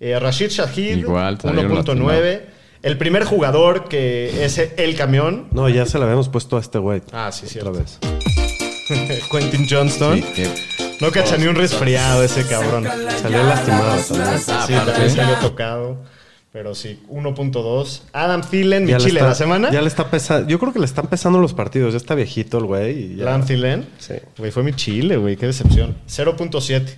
eh, 0.00 0.18
Rashid 0.18 0.48
Shahid 0.50 0.98
Igual, 0.98 1.38
también 1.38 1.68
1.9, 1.70 2.40
el 2.82 2.96
primer 2.98 3.24
jugador 3.24 3.88
que 3.88 4.44
es 4.44 4.58
el 4.58 4.96
camión, 4.96 5.48
No, 5.52 5.68
ya 5.68 5.84
se 5.86 5.98
la 5.98 6.04
habíamos 6.04 6.28
puesto 6.28 6.56
a 6.56 6.60
este 6.60 6.78
güey. 6.78 7.02
Ah, 7.12 7.30
sí, 7.32 7.46
Otra 7.46 7.52
cierto. 7.52 7.72
vez. 7.72 7.98
Quentin 9.30 9.66
Johnston, 9.68 10.22
Sí, 10.34 10.44
no 11.00 11.10
cacha 11.10 11.36
ni 11.36 11.46
un 11.46 11.54
resfriado 11.54 12.22
ese 12.24 12.44
cabrón. 12.46 12.86
Salió 13.22 13.42
lastimado 13.44 13.96
también. 14.02 14.38
Sí, 14.38 14.50
aparte. 14.74 14.92
también 14.92 15.10
salió 15.16 15.34
tocado. 15.36 15.96
Pero 16.50 16.74
sí, 16.74 16.98
1.2. 17.08 18.02
Adam 18.12 18.40
Thielen, 18.42 18.86
mi 18.86 18.96
chile 18.96 19.20
está- 19.20 19.28
la 19.28 19.34
semana. 19.34 19.70
Ya 19.70 19.82
le 19.82 19.86
está 19.88 20.10
pesando. 20.10 20.48
Yo 20.48 20.58
creo 20.58 20.72
que 20.72 20.78
le 20.78 20.86
están 20.86 21.06
pesando 21.06 21.38
los 21.38 21.52
partidos. 21.52 21.92
Ya 21.92 21.98
está 21.98 22.14
viejito 22.14 22.56
el 22.58 22.64
güey. 22.64 23.20
Adam 23.20 23.44
Thielen. 23.44 23.86
Sí. 23.98 24.14
Güey, 24.38 24.50
fue 24.50 24.62
mi 24.62 24.72
chile, 24.72 25.18
güey. 25.18 25.36
Qué 25.36 25.46
decepción. 25.46 25.94
0.7. 26.08 26.96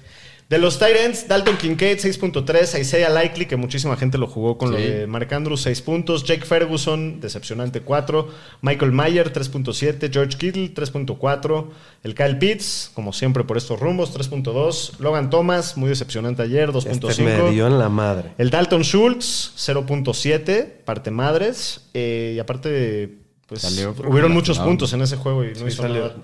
De 0.50 0.58
los 0.58 0.80
Tyrants, 0.80 1.28
Dalton 1.28 1.56
Kincaid 1.56 1.98
6.3, 1.98 2.80
Isaiah 2.80 3.08
Likely, 3.08 3.46
que 3.46 3.54
muchísima 3.54 3.96
gente 3.96 4.18
lo 4.18 4.26
jugó 4.26 4.58
con 4.58 4.72
lo 4.72 4.78
de 4.78 5.06
Mark 5.06 5.32
Andrews, 5.32 5.60
6 5.62 5.80
puntos, 5.82 6.24
Jake 6.24 6.44
Ferguson, 6.44 7.20
decepcionante 7.20 7.82
4, 7.82 8.28
Michael 8.60 8.90
Mayer 8.90 9.32
3.7, 9.32 10.12
George 10.12 10.36
Kittle 10.36 10.74
3.4, 10.74 11.66
el 12.02 12.14
Kyle 12.16 12.36
Pitts, 12.36 12.90
como 12.94 13.12
siempre 13.12 13.44
por 13.44 13.58
estos 13.58 13.78
rumbos, 13.78 14.12
3.2, 14.12 14.98
Logan 14.98 15.30
Thomas, 15.30 15.76
muy 15.76 15.88
decepcionante 15.88 16.42
ayer, 16.42 16.72
2.5. 16.72 17.10
Este 17.10 17.22
me 17.22 17.50
dio 17.52 17.68
en 17.68 17.78
la 17.78 17.88
madre. 17.88 18.32
El 18.36 18.50
Dalton 18.50 18.82
Schultz, 18.82 19.52
0.7, 19.56 20.66
parte 20.84 21.12
madres. 21.12 21.88
eh, 21.94 22.32
y 22.34 22.40
aparte, 22.40 23.18
pues 23.46 23.62
hubieron 24.04 24.32
muchos 24.32 24.58
puntos 24.58 24.92
en 24.94 25.02
ese 25.02 25.16
juego 25.16 25.44
y 25.44 25.52
no 25.52 25.68
hizo 25.68 25.86
nada. 25.86 26.16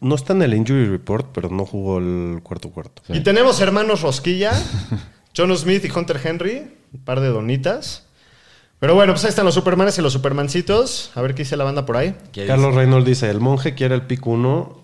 No 0.00 0.14
está 0.14 0.32
en 0.32 0.42
el 0.42 0.54
injury 0.54 0.86
report, 0.86 1.28
pero 1.32 1.50
no 1.50 1.64
jugó 1.64 1.98
el 1.98 2.40
cuarto 2.42 2.70
cuarto. 2.70 3.02
Y 3.08 3.20
tenemos 3.20 3.60
hermanos 3.60 4.02
Rosquilla, 4.02 4.52
John 5.36 5.56
Smith 5.56 5.84
y 5.84 5.90
Hunter 5.90 6.20
Henry, 6.22 6.72
un 6.92 7.00
par 7.04 7.20
de 7.20 7.28
donitas. 7.28 8.05
Pero 8.78 8.94
bueno, 8.94 9.14
pues 9.14 9.24
ahí 9.24 9.30
están 9.30 9.46
los 9.46 9.54
Supermanes 9.54 9.96
y 9.96 10.02
los 10.02 10.12
Supermancitos. 10.12 11.10
A 11.14 11.22
ver 11.22 11.34
qué 11.34 11.44
dice 11.44 11.56
la 11.56 11.64
banda 11.64 11.86
por 11.86 11.96
ahí. 11.96 12.14
Carlos 12.46 12.74
Reynolds 12.74 13.06
dice: 13.06 13.30
El 13.30 13.40
monje 13.40 13.74
quiere 13.74 13.94
el 13.94 14.02
pick 14.02 14.26
1 14.26 14.82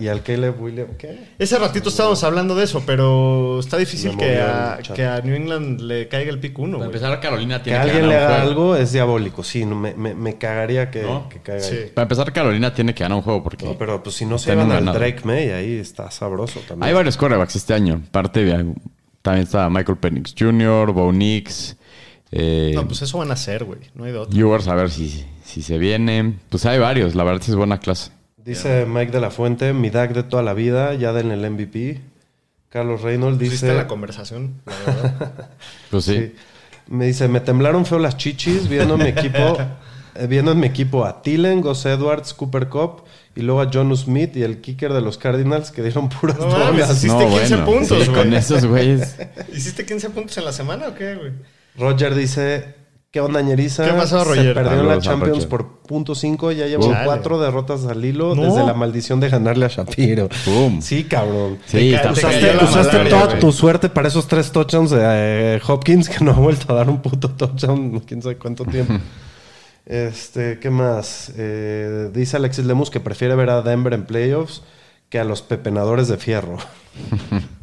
y 0.00 0.08
al 0.08 0.22
Caleb 0.24 0.60
Williams. 0.60 0.96
¿Qué? 0.98 1.28
Ese 1.38 1.56
ratito 1.58 1.90
estábamos 1.90 2.24
hablando 2.24 2.56
de 2.56 2.64
eso, 2.64 2.82
pero 2.84 3.60
está 3.60 3.76
difícil 3.76 4.16
que 4.16 4.40
a, 4.40 4.80
que 4.94 5.04
a 5.04 5.20
New 5.20 5.36
England 5.36 5.80
le 5.82 6.08
caiga 6.08 6.30
el 6.32 6.40
pick 6.40 6.58
1. 6.58 6.76
Para 6.78 6.88
güey. 6.88 6.96
empezar, 6.96 7.20
Carolina 7.20 7.58
Que 7.58 7.64
tiene 7.64 7.78
que, 7.78 7.82
alguien 7.90 8.08
le 8.08 8.14
ganar 8.14 8.26
un 8.28 8.34
haga 8.34 8.44
juego. 8.46 8.50
algo 8.72 8.76
es 8.76 8.92
diabólico. 8.92 9.44
Sí, 9.44 9.64
no, 9.64 9.76
me, 9.76 9.94
me, 9.94 10.12
me 10.14 10.36
cagaría 10.36 10.90
que, 10.90 11.02
¿No? 11.02 11.28
que 11.28 11.38
caiga 11.38 11.62
Sí. 11.62 11.74
ahí. 11.76 11.90
Para 11.94 12.02
empezar, 12.04 12.32
Carolina 12.32 12.74
tiene 12.74 12.94
que 12.94 13.04
ganar 13.04 13.16
un 13.18 13.22
juego 13.22 13.44
porque 13.44 13.64
No, 13.64 13.78
pero 13.78 14.02
pues 14.02 14.16
si 14.16 14.26
no 14.26 14.38
se 14.38 14.50
llevan 14.50 14.72
al. 14.72 14.86
Drake 14.86 15.20
May, 15.22 15.50
ahí 15.50 15.76
está 15.78 16.10
sabroso 16.10 16.58
también. 16.66 16.88
hay 16.88 16.92
varios 16.94 17.16
quarterbacks 17.16 17.54
este 17.54 17.74
año. 17.74 18.02
Aparte, 18.08 18.44
de- 18.44 18.74
también 19.22 19.44
está 19.44 19.70
Michael 19.70 19.98
Penix 19.98 20.34
Jr., 20.36 20.90
Bo 20.92 21.12
Nix, 21.12 21.76
eh, 22.30 22.72
No, 22.74 22.86
pues 22.86 23.02
eso 23.02 23.18
van 23.18 23.30
a 23.30 23.34
hacer, 23.34 23.64
güey. 23.64 23.80
No 23.94 24.04
hay 24.04 24.12
de 24.12 24.18
otro. 24.18 24.38
Ewers, 24.38 24.68
a 24.68 24.74
ver 24.74 24.90
si, 24.90 25.24
si 25.44 25.62
se 25.62 25.78
viene. 25.78 26.34
Pues 26.48 26.66
hay 26.66 26.78
varios, 26.78 27.14
la 27.14 27.24
verdad 27.24 27.42
sí 27.42 27.50
es 27.50 27.56
buena 27.56 27.78
clase. 27.78 28.10
Dice 28.36 28.86
Mike 28.86 29.12
de 29.12 29.20
la 29.20 29.30
Fuente: 29.30 29.72
Mi 29.72 29.90
DAC 29.90 30.12
de 30.12 30.22
toda 30.22 30.42
la 30.42 30.54
vida, 30.54 30.94
ya 30.94 31.12
den 31.12 31.30
el 31.30 31.48
MVP. 31.50 32.00
Carlos 32.68 33.02
Reynolds 33.02 33.38
Pusiste 33.38 33.66
dice: 33.66 33.76
la 33.76 33.86
conversación, 33.86 34.60
la 34.66 34.92
verdad. 34.92 35.50
Pues 35.90 36.04
sí. 36.04 36.16
Sí. 36.16 36.32
Me 36.88 37.06
dice, 37.06 37.28
me 37.28 37.40
temblaron 37.40 37.86
feo 37.86 37.98
las 37.98 38.16
chichis 38.16 38.68
viendo 38.68 38.94
en 38.96 39.02
mi 39.04 39.08
equipo, 39.08 39.56
eh, 40.14 40.26
viendo 40.26 40.52
en 40.52 40.60
mi 40.60 40.66
equipo 40.66 41.06
a 41.06 41.22
Tillen, 41.22 41.62
Gus 41.62 41.86
Edwards, 41.86 42.34
Cooper 42.34 42.68
Cup 42.68 43.04
y 43.34 43.40
luego 43.40 43.62
a 43.62 43.70
John 43.72 43.96
Smith 43.96 44.36
y 44.36 44.42
el 44.42 44.60
kicker 44.60 44.92
de 44.92 45.00
los 45.00 45.16
Cardinals 45.16 45.70
que 45.70 45.82
dieron 45.82 46.08
puras 46.10 46.38
No 46.38 46.46
bolas. 46.46 46.90
Hiciste 46.90 47.26
15 47.26 47.58
puntos, 47.58 48.04
sí, 48.04 48.10
güey. 48.10 48.22
con 48.22 48.34
esos 48.34 48.66
güeyes. 48.66 49.16
¿Hiciste 49.54 49.86
15 49.86 50.10
puntos 50.10 50.36
en 50.36 50.44
la 50.44 50.52
semana 50.52 50.88
o 50.88 50.94
qué, 50.94 51.14
güey? 51.14 51.32
Roger 51.76 52.14
dice, 52.14 52.74
¿qué 53.10 53.20
onda 53.20 53.40
ñeriza? 53.42 53.84
¿Qué 53.84 53.92
pasó, 53.92 54.20
Se 54.20 54.24
Roger? 54.28 54.54
perdió 54.54 54.80
en 54.80 54.88
la 54.88 54.98
Champions 55.00 55.46
por 55.46 55.78
punto 55.82 56.14
5, 56.14 56.52
ya 56.52 56.66
llevó 56.66 56.90
Chale. 56.92 57.04
cuatro 57.04 57.40
derrotas 57.40 57.84
al 57.86 58.04
hilo 58.04 58.34
No. 58.34 58.42
desde 58.44 58.64
la 58.64 58.74
maldición 58.74 59.20
de 59.20 59.28
ganarle 59.28 59.64
a 59.66 59.68
Shapiro. 59.68 60.28
Pum. 60.44 60.80
Sí, 60.80 61.04
cabrón. 61.04 61.58
Sí, 61.66 61.90
Te 61.92 61.98
te 61.98 62.08
Usaste, 62.10 62.26
malaria, 62.96 63.10
toda 63.10 63.26
güey. 63.26 63.40
tu 63.40 63.52
suerte 63.52 63.88
para 63.88 64.08
esos 64.08 64.26
tres 64.28 64.50
touchdowns 64.52 64.90
de 64.90 65.00
eh, 65.02 65.60
Hopkins 65.66 66.08
que 66.08 66.24
no 66.24 66.30
ha 66.30 66.34
vuelto 66.34 66.72
a 66.72 66.76
dar 66.76 66.88
un 66.88 67.02
puto 67.02 67.30
touchdown 67.30 68.00
quién 68.00 68.22
sabe 68.22 68.36
cuánto 68.38 68.64
tiempo. 68.66 68.94
este, 69.86 70.58
¿qué 70.60 70.70
más? 70.70 71.32
Eh, 71.36 72.10
dice 72.14 72.36
Alexis 72.36 72.64
Lemus 72.64 72.90
que 72.90 73.00
prefiere 73.00 73.34
ver 73.34 73.50
a 73.50 73.62
Denver 73.62 73.92
en 73.94 74.04
playoffs 74.06 74.62
que 75.10 75.18
a 75.18 75.24
los 75.24 75.42
pepenadores 75.42 76.08
de 76.08 76.16
fierro. 76.16 76.56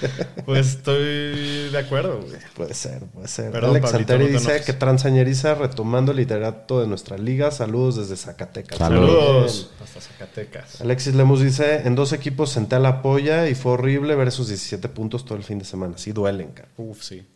Pues 0.44 0.68
estoy 0.68 1.70
de 1.70 1.78
acuerdo, 1.78 2.20
güey. 2.20 2.38
Puede 2.54 2.74
ser, 2.74 3.00
puede 3.06 3.28
ser. 3.28 3.52
Perdón, 3.52 3.70
Alex 3.70 3.90
Pablito, 3.90 4.18
no 4.18 4.26
dice 4.26 4.44
enojes. 4.44 4.62
que 4.66 4.72
transañeriza 4.72 5.54
retomando 5.54 6.12
el 6.12 6.18
liderato 6.18 6.80
de 6.80 6.86
nuestra 6.86 7.18
liga. 7.18 7.50
Saludos 7.50 7.96
desde 7.96 8.16
Zacatecas. 8.16 8.78
Saludos. 8.78 9.06
Saludos. 9.10 9.70
Hasta 9.82 10.00
Zacatecas. 10.00 10.80
Alexis 10.80 11.14
Lemus 11.14 11.40
dice, 11.40 11.82
en 11.86 11.94
dos 11.94 12.12
equipos 12.12 12.50
senté 12.50 12.76
a 12.76 12.80
la 12.80 13.02
polla 13.02 13.48
y 13.48 13.54
fue 13.54 13.72
horrible 13.72 14.14
ver 14.16 14.28
esos 14.28 14.48
17 14.48 14.88
puntos 14.88 15.24
todo 15.24 15.36
el 15.38 15.44
fin 15.44 15.58
de 15.58 15.64
semana. 15.64 15.98
Sí 15.98 16.12
duelen, 16.12 16.52
cara. 16.52 16.68
Uf, 16.76 17.02
sí. 17.02 17.26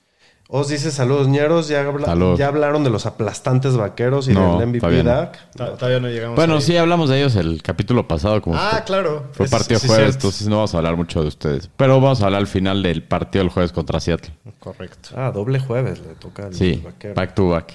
Os 0.48 0.68
dice 0.68 0.90
saludos 0.90 1.26
ñeros, 1.26 1.68
ya, 1.68 1.80
habla- 1.86 2.04
Salud. 2.06 2.38
ya 2.38 2.48
hablaron 2.48 2.84
de 2.84 2.90
los 2.90 3.06
aplastantes 3.06 3.76
vaqueros 3.78 4.28
y 4.28 4.34
No, 4.34 4.58
del 4.58 4.68
MVP 4.68 4.80
todavía 4.80 5.32
no. 5.56 5.68
Todavía 5.76 6.00
no 6.00 6.08
llegamos 6.08 6.36
Bueno, 6.36 6.56
ahí. 6.56 6.60
sí, 6.60 6.76
hablamos 6.76 7.08
de 7.08 7.18
ellos 7.18 7.34
el 7.36 7.62
capítulo 7.62 8.06
pasado. 8.06 8.40
Como 8.42 8.54
Ah, 8.56 8.68
fue, 8.72 8.84
claro. 8.84 9.24
fue 9.32 9.46
Es- 9.46 9.50
partido 9.50 9.80
sí, 9.80 9.86
jueves, 9.88 10.04
cierto. 10.04 10.18
entonces 10.18 10.46
no 10.48 10.56
vamos 10.56 10.74
a 10.74 10.78
hablar 10.78 10.96
mucho 10.96 11.22
de 11.22 11.28
ustedes. 11.28 11.70
Pero 11.76 11.98
vamos 12.00 12.20
a 12.22 12.26
hablar 12.26 12.42
al 12.42 12.46
final 12.46 12.82
del 12.82 13.02
partido 13.02 13.42
del 13.42 13.50
jueves 13.52 13.72
contra 13.72 13.98
Seattle. 14.00 14.34
Correcto. 14.60 15.10
Ah, 15.16 15.30
doble 15.34 15.58
jueves 15.60 16.00
le 16.00 16.14
toca 16.14 16.46
al 16.46 16.54
Sí, 16.54 16.80
vaquero. 16.84 17.14
back 17.14 17.34
to 17.34 17.48
back. 17.48 17.72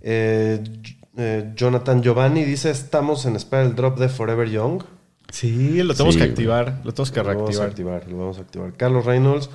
Eh, 0.00 0.62
eh, 1.16 1.52
Jonathan 1.54 2.02
Giovanni 2.02 2.44
dice: 2.44 2.70
Estamos 2.70 3.24
en 3.26 3.36
espera 3.36 3.62
del 3.62 3.74
drop 3.76 3.98
de 3.98 4.08
Forever 4.08 4.48
Young. 4.50 4.82
Sí, 5.30 5.82
lo 5.82 5.94
tenemos 5.94 6.14
Sí, 6.14 6.20
que 6.20 6.26
activar. 6.26 6.80
Lo 6.84 6.92
tenemos 6.92 7.10
que 7.12 7.20
Lo 7.20 7.24
vamos 7.26 7.42
a 7.42 7.62
reactivar. 7.64 7.68
activar, 7.68 8.08
lo 8.10 8.18
vamos 8.18 8.38
a 8.38 8.40
activar. 8.42 8.72
Carlos 8.74 9.04
Reynolds, 9.06 9.50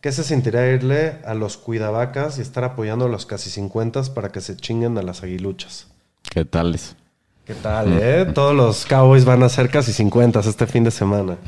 ¿qué 0.00 0.12
se 0.12 0.24
sentirá 0.24 0.66
irle 0.68 1.18
a 1.24 1.34
los 1.34 1.56
cuidavacas 1.56 2.38
y 2.38 2.42
estar 2.42 2.64
apoyando 2.64 3.06
a 3.06 3.08
los 3.08 3.26
casi 3.26 3.50
50 3.50 4.14
para 4.14 4.30
que 4.30 4.40
se 4.40 4.56
chinguen 4.56 4.96
a 4.98 5.02
las 5.02 5.22
aguiluchas? 5.22 5.88
¿Qué 6.30 6.44
tal 6.44 6.74
es? 6.74 6.96
¿Qué 7.44 7.54
tal, 7.54 7.98
eh? 8.00 8.26
Todos 8.34 8.54
los 8.54 8.84
Cowboys 8.84 9.24
van 9.24 9.42
a 9.42 9.48
ser 9.48 9.70
casi 9.70 9.92
50 9.92 10.40
este 10.40 10.66
fin 10.66 10.84
de 10.84 10.90
semana. 10.90 11.38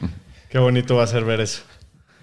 Qué 0.48 0.58
bonito 0.58 0.96
va 0.96 1.04
a 1.04 1.06
ser 1.06 1.24
ver 1.24 1.40
eso. 1.40 1.62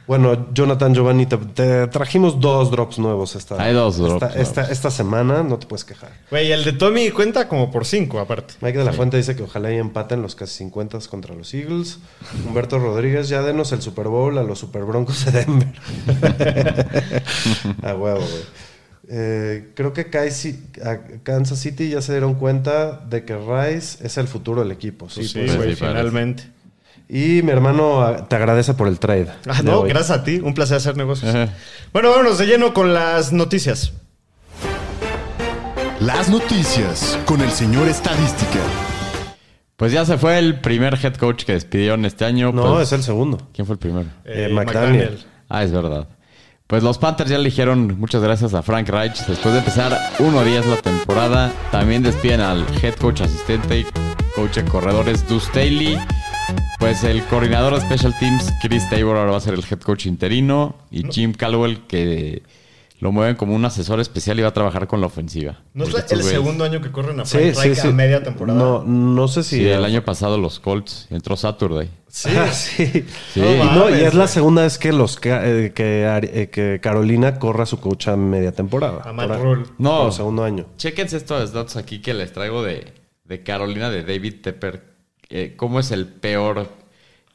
Bueno, 0.08 0.54
Jonathan 0.54 0.96
Giovanni, 0.96 1.26
te, 1.26 1.36
te 1.38 1.88
trajimos 1.88 2.40
dos 2.40 2.72
drops 2.72 2.98
nuevos 2.98 3.36
esta, 3.36 3.62
Hay 3.62 3.74
dos 3.74 3.98
drops 3.98 4.36
esta, 4.38 4.64
esta, 4.64 4.90
semana, 4.90 5.44
no 5.44 5.60
te 5.60 5.68
puedes 5.68 5.84
quejar. 5.84 6.12
Güey, 6.32 6.52
el 6.54 6.64
de 6.64 6.72
Tommy 6.72 7.12
cuenta 7.12 7.50
como 7.50 7.70
por 7.70 7.86
cinco, 7.86 8.20
aparte. 8.20 8.54
Mike 8.62 8.78
de 8.78 8.86
la 8.86 8.94
Fuente 8.94 9.18
dice 9.18 9.36
que 9.36 9.44
ojalá 9.44 9.72
y 9.72 9.76
empaten 9.76 10.22
los 10.22 10.36
casi 10.36 10.60
50 10.60 11.00
contra 11.10 11.36
los 11.36 11.54
Eagles. 11.54 12.00
Humberto 12.48 12.80
Rodríguez, 12.80 13.28
ya 13.28 13.42
denos 13.42 13.74
el 13.74 13.82
Super 13.82 14.08
Bowl 14.08 14.38
a 14.38 14.44
los 14.44 14.60
Super 14.60 14.84
Broncos 14.86 15.26
de 15.26 15.32
Denver. 15.32 15.74
a 17.84 17.94
huevo, 17.94 18.20
güey. 18.20 18.68
Eh, 19.10 19.72
creo 19.74 19.94
que 19.94 20.10
Kansas 20.10 21.60
City 21.60 21.90
ya 21.90 22.02
se 22.02 22.12
dieron 22.14 22.36
cuenta 22.36 22.98
de 23.10 23.24
que 23.24 23.38
Rice 23.38 24.06
es 24.06 24.18
el 24.18 24.28
futuro 24.28 24.62
del 24.62 24.72
equipo. 24.72 25.10
Sí, 25.10 25.26
Sí, 25.26 25.40
pues. 25.40 25.56
güey, 25.56 25.76
sí, 25.76 25.82
parece. 25.82 25.98
finalmente. 25.98 26.57
Y 27.10 27.42
mi 27.42 27.52
hermano 27.52 28.02
ah, 28.02 28.28
te 28.28 28.36
agradece 28.36 28.74
por 28.74 28.88
el 28.88 29.00
trade. 29.00 29.28
Ah, 29.48 29.62
no, 29.64 29.82
hoy. 29.82 29.90
gracias 29.90 30.20
a 30.20 30.24
ti. 30.24 30.40
Un 30.44 30.54
placer 30.54 30.78
hacer 30.78 30.98
negocios. 30.98 31.34
Ajá. 31.34 31.54
Bueno, 31.94 32.10
vámonos 32.10 32.38
de 32.38 32.46
lleno 32.48 32.74
con 32.74 32.94
las 32.94 33.32
noticias. 33.32 33.94
Las 36.00 36.30
noticias 36.30 37.18
con 37.26 37.42
el 37.42 37.52
señor 37.52 37.88
Estadística. 37.88 38.60
Pues 39.78 39.92
ya 39.92 40.06
se 40.06 40.18
fue 40.18 40.38
el 40.38 40.60
primer 40.60 40.96
head 40.96 41.16
coach 41.16 41.44
que 41.44 41.54
despidieron 41.54 42.04
este 42.06 42.26
año. 42.26 42.52
No, 42.52 42.74
pues- 42.74 42.88
es 42.88 42.94
el 42.94 43.04
segundo. 43.04 43.38
¿Quién 43.54 43.66
fue 43.66 43.74
el 43.74 43.80
primero? 43.80 44.10
Eh, 44.26 44.50
McDaniel. 44.52 45.26
Ah, 45.50 45.64
es 45.64 45.72
verdad. 45.72 46.08
Pues 46.68 46.84
los 46.84 46.98
Panthers 46.98 47.30
ya 47.30 47.38
le 47.38 47.46
dijeron 47.46 47.98
muchas 47.98 48.22
gracias 48.22 48.54
a 48.54 48.62
Frank 48.62 48.90
Reich. 48.90 49.26
Después 49.26 49.54
de 49.54 49.60
empezar 49.60 49.98
1-10 50.20 50.66
la 50.66 50.76
temporada, 50.78 51.54
también 51.72 52.04
despiden 52.04 52.42
al 52.42 52.66
head 52.82 52.96
coach 52.96 53.22
asistente 53.22 53.80
y 53.80 53.86
coach 54.36 54.56
de 54.56 54.66
corredores 54.66 55.26
Deuce 55.30 55.48
Staley. 55.48 55.98
Pues 56.80 57.04
el 57.04 57.24
coordinador 57.26 57.74
de 57.74 57.82
Special 57.82 58.18
Teams, 58.20 58.54
Chris 58.62 58.88
Tabor, 58.90 59.18
ahora 59.18 59.32
va 59.32 59.38
a 59.38 59.42
ser 59.42 59.56
el 59.56 59.64
head 59.70 59.80
coach 59.80 60.06
interino. 60.06 60.76
Y 60.92 61.04
Jim 61.10 61.34
Caldwell, 61.34 61.88
que 61.88 62.44
lo 63.00 63.12
mueven 63.12 63.36
como 63.36 63.56
un 63.56 63.66
asesor 63.66 64.00
especial 64.00 64.38
y 64.40 64.44
va 64.44 64.50
a 64.50 64.54
trabajar 64.54 64.88
con 64.88 65.02
la 65.02 65.08
ofensiva. 65.08 65.60
¿No 65.74 65.86
es 65.86 66.12
el 66.12 66.22
segundo 66.24 66.64
año 66.64 66.80
que 66.80 66.92
corren 66.92 67.20
a 67.20 67.26
Sí, 67.26 67.38
Frank 67.38 67.54
sí, 67.56 67.62
Reich 67.62 67.78
sí. 67.80 67.88
a 67.88 67.92
media 67.92 68.24
temporada? 68.24 68.60
No, 68.60 68.84
no 68.84 69.28
sé 69.28 69.44
si. 69.44 69.58
Sí, 69.58 69.68
el 69.68 69.84
año 69.86 70.04
pasado 70.04 70.38
los 70.38 70.60
Colts 70.60 71.08
entró 71.10 71.36
Saturday. 71.36 71.90
Sí. 72.10 72.30
Ah, 72.36 72.48
sí. 72.52 73.06
Sí. 73.34 73.40
No, 73.40 73.52
y, 73.52 73.58
No 73.58 73.88
es 73.90 74.14
la 74.14 74.28
segunda 74.28 74.62
vez 74.62 74.78
que 74.78 74.94
los 74.94 75.20
eh, 75.24 75.72
que, 75.74 76.06
eh, 76.06 76.50
que 76.52 76.80
Carolina 76.82 77.40
corra 77.40 77.66
su 77.66 77.80
coach 77.80 78.08
a 78.08 78.16
media 78.16 78.52
temporada. 78.52 79.02
A 79.04 79.14
Matt 79.14 79.40
Rule. 79.42 79.66
No. 79.80 80.04
por 80.04 80.14
segundo 80.14 80.44
año. 80.44 80.68
Chéquense 80.78 81.18
estos 81.18 81.54
datos 81.54 81.76
aquí 81.76 82.02
que 82.02 82.14
les 82.14 82.32
traigo 82.34 82.64
de, 82.64 82.94
de 83.26 83.44
Carolina, 83.44 83.90
de 83.90 84.04
David 84.04 84.42
Tepper. 84.42 84.87
Eh, 85.30 85.54
cómo 85.56 85.80
es 85.80 85.92
el 85.92 86.06
peor 86.08 86.70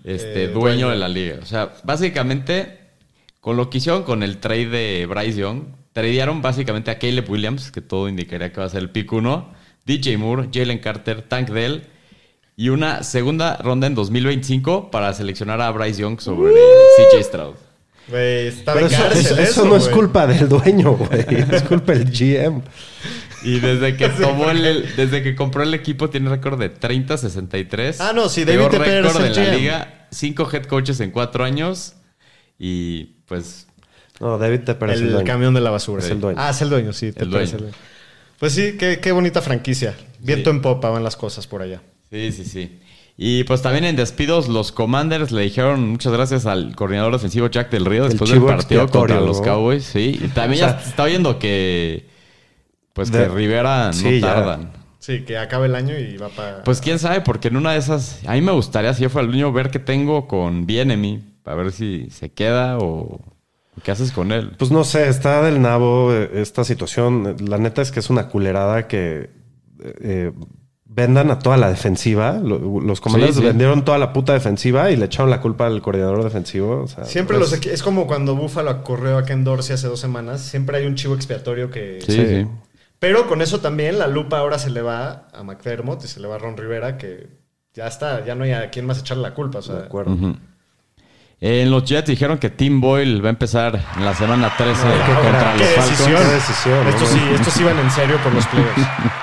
este, 0.04 0.44
Eh, 0.44 0.48
dueño, 0.48 0.60
dueño. 0.60 0.90
de 0.90 0.96
la 0.96 1.08
liga. 1.08 1.38
O 1.42 1.46
sea, 1.46 1.74
básicamente, 1.84 2.78
con 3.40 3.56
lo 3.56 3.70
que 3.70 3.78
hicieron 3.78 4.02
con 4.02 4.22
el 4.22 4.38
trade 4.38 4.66
de 4.66 5.06
Bryce 5.06 5.38
Young, 5.38 5.62
tradearon 5.92 6.42
básicamente 6.42 6.90
a 6.90 6.98
Caleb 6.98 7.30
Williams, 7.30 7.70
que 7.70 7.80
todo 7.80 8.08
indicaría 8.08 8.52
que 8.52 8.60
va 8.60 8.66
a 8.66 8.70
ser 8.70 8.82
el 8.82 8.90
pick 8.90 9.12
1, 9.12 9.52
DJ 9.84 10.16
Moore, 10.16 10.48
Jalen 10.52 10.78
Carter, 10.78 11.22
Tank 11.22 11.50
Dell 11.50 11.82
y 12.56 12.68
una 12.68 13.02
segunda 13.02 13.56
ronda 13.56 13.86
en 13.86 13.94
2025 13.94 14.90
para 14.90 15.12
seleccionar 15.12 15.60
a 15.60 15.70
Bryce 15.70 16.00
Young 16.02 16.20
sobre 16.20 16.52
CJ 16.52 17.22
Stroud. 17.24 17.54
Güey, 18.08 18.48
está 18.48 18.74
Pero 18.74 18.86
eso, 18.88 19.64
no 19.64 19.76
es 19.76 19.88
culpa 19.88 20.26
del 20.26 20.48
dueño, 20.48 20.92
güey. 20.92 21.24
Es 21.52 21.62
culpa 21.62 21.92
del 21.92 22.10
GM. 22.10 22.62
Y 23.44 23.58
desde 23.60 23.96
que 23.96 24.08
tomó 24.20 24.50
el, 24.50 24.94
desde 24.96 25.22
que 25.22 25.34
compró 25.34 25.62
el 25.62 25.72
equipo 25.74 26.10
tiene 26.10 26.28
récord 26.30 26.58
de 26.58 26.72
30-63. 26.74 27.96
Ah, 28.00 28.12
no, 28.14 28.28
sí, 28.28 28.44
David 28.44 28.66
Tepper 28.70 29.04
récord 29.04 29.20
de 29.22 29.28
el 29.28 29.34
la 29.36 29.44
GM. 29.44 29.56
liga. 29.58 30.06
Cinco 30.10 30.48
head 30.52 30.64
coaches 30.64 31.00
en 31.00 31.10
cuatro 31.10 31.44
años. 31.44 31.94
Y 32.58 33.04
pues 33.26 33.66
No, 34.20 34.36
David 34.38 34.60
Tepper 34.60 34.90
es 34.90 34.96
el, 35.00 35.06
El 35.06 35.12
dueño. 35.12 35.26
camión 35.26 35.54
de 35.54 35.60
la 35.60 35.70
basura. 35.70 36.02
Es 36.04 36.10
el 36.10 36.20
dueño. 36.20 36.38
Ah, 36.40 36.50
es 36.50 36.60
el 36.62 36.70
dueño, 36.70 36.92
sí. 36.92 37.12
Tepper 37.12 37.28
dueño. 37.30 37.44
es 37.44 37.52
el 37.54 37.66
Pues 38.38 38.52
sí, 38.52 38.76
qué, 38.78 38.98
qué 39.00 39.12
bonita 39.12 39.40
franquicia. 39.42 39.94
Viento 40.20 40.50
Sí. 40.50 40.56
en 40.56 40.62
popa 40.62 40.90
van 40.90 41.02
las 41.02 41.16
cosas 41.16 41.46
por 41.46 41.62
allá. 41.62 41.80
sí, 42.10 42.30
sí, 42.32 42.44
sí. 42.44 42.78
Y 43.24 43.44
pues 43.44 43.62
también 43.62 43.84
en 43.84 43.94
despidos 43.94 44.48
los 44.48 44.72
Commanders 44.72 45.30
le 45.30 45.42
dijeron 45.42 45.88
muchas 45.90 46.12
gracias 46.12 46.44
al 46.44 46.74
coordinador 46.74 47.12
defensivo 47.12 47.46
Jack 47.46 47.70
del 47.70 47.84
Río 47.84 48.08
después 48.08 48.28
del 48.30 48.42
partido 48.42 48.88
contra 48.88 49.20
los. 49.20 49.40
Cowboys. 49.40 49.84
Sí, 49.84 50.18
y 50.20 50.26
también 50.28 50.64
O 50.64 50.66
ya 50.66 50.72
sea, 50.72 50.80
se 50.80 50.88
está 50.90 51.02
oyendo 51.04 51.38
que 51.38 52.08
pues 52.94 53.12
de- 53.12 53.20
que 53.20 53.28
Rivera 53.28 53.86
no 53.86 53.92
Sí, 53.92 54.18
ya. 54.18 54.34
tardan. 54.34 54.72
Sí, 54.98 55.20
que 55.24 55.38
acabe 55.38 55.66
el 55.66 55.74
año 55.76 55.96
y 55.98 56.16
va 56.16 56.28
para... 56.30 56.64
Pues 56.64 56.80
quién 56.80 56.98
sabe, 56.98 57.20
porque 57.20 57.46
en 57.48 57.56
una 57.56 57.72
de 57.72 57.78
esas, 57.78 58.20
a 58.26 58.32
mí 58.34 58.40
me 58.40 58.52
gustaría, 58.52 58.92
si 58.94 59.02
yo 59.04 59.08
fuera 59.10 59.26
el 59.26 59.32
niño, 59.32 59.52
ver 59.52 59.70
qué 59.70 59.78
tengo 59.78 60.26
con 60.28 60.66
Bienemy, 60.66 61.22
para 61.44 61.56
ver 61.56 61.72
si 61.72 62.08
se 62.10 62.30
queda 62.32 62.78
o 62.78 63.20
qué 63.84 63.90
haces 63.92 64.10
con 64.12 64.32
él. 64.32 64.52
Pues 64.58 64.70
no 64.72 64.82
sé, 64.84 65.08
está 65.08 65.42
del 65.42 65.60
nabo 65.62 66.12
eh, 66.12 66.30
esta 66.34 66.62
situación. 66.64 67.36
La 67.48 67.58
neta 67.58 67.82
es 67.82 67.90
que 67.92 67.98
es 68.00 68.10
una 68.10 68.28
culerada 68.28 68.86
que 68.88 69.30
eh, 70.00 70.32
vendan 70.94 71.30
a 71.30 71.38
toda 71.38 71.56
la 71.56 71.70
defensiva. 71.70 72.32
Lo- 72.42 72.80
Los 72.80 73.00
comandantes 73.00 73.36
Sí, 73.36 73.40
sí. 73.42 73.46
vendieron 73.46 73.84
toda 73.84 73.98
la 73.98 74.12
puta 74.12 74.32
defensiva 74.34 74.90
y 74.90 74.96
le 74.96 75.06
echaron 75.06 75.30
la 75.30 75.40
culpa 75.40 75.66
al 75.66 75.80
coordinador 75.82 76.22
defensivo. 76.22 76.82
O 76.82 76.88
sea, 76.88 77.04
Siempre 77.04 77.38
pues, 77.38 77.50
los 77.50 77.66
es 77.66 77.82
como 77.82 78.06
cuando 78.06 78.34
Buffalo 78.36 78.84
corrió 78.84 79.16
a 79.18 79.24
Ken 79.24 79.44
Dorsey 79.44 79.74
hace 79.74 79.86
dos 79.88 80.00
semanas. 80.00 80.40
Siempre 80.42 80.76
hay 80.78 80.86
un 80.86 80.94
chivo 80.94 81.14
expiatorio 81.14 81.70
que. 81.70 82.00
Sí, 82.04 82.12
sí. 82.12 82.26
sí. 82.26 82.46
Pero 82.98 83.26
con 83.26 83.42
eso 83.42 83.60
también 83.60 83.98
la 83.98 84.06
lupa 84.06 84.38
ahora 84.38 84.58
se 84.58 84.70
le 84.70 84.80
va 84.82 85.26
a 85.32 85.42
McDermott 85.42 86.04
y 86.04 86.08
se 86.08 86.20
le 86.20 86.28
va 86.28 86.36
a 86.36 86.38
Ron 86.38 86.56
Rivera, 86.56 86.98
que 86.98 87.26
ya 87.74 87.86
está, 87.88 88.24
ya 88.24 88.34
no 88.36 88.44
hay 88.44 88.52
a 88.52 88.70
quién 88.70 88.86
más 88.86 89.00
echarle 89.00 89.22
la 89.24 89.34
culpa. 89.34 89.58
O 89.58 89.62
sea, 89.62 89.74
De 89.76 89.84
acuerdo. 89.86 90.16
En 91.40 91.70
los 91.72 91.84
Jets 91.84 92.06
dijeron 92.06 92.38
que 92.38 92.50
Tim 92.50 92.80
Boyle 92.80 93.20
va 93.20 93.26
a 93.26 93.30
empezar 93.30 93.74
en 93.96 94.04
la 94.04 94.14
semana 94.14 94.52
13 94.56 94.80
qué 94.80 95.12
contra 95.24 95.56
los 95.56 95.62
qué 95.62 95.74
Falcons. 95.74 96.32
decisión. 96.32 96.78
Sí, 97.08 97.18
estos 97.34 97.60
iban 97.60 97.78
en 97.80 97.90
serio 97.90 98.16
por 98.22 98.32
los 98.32 98.46
playoffs. 98.46 98.80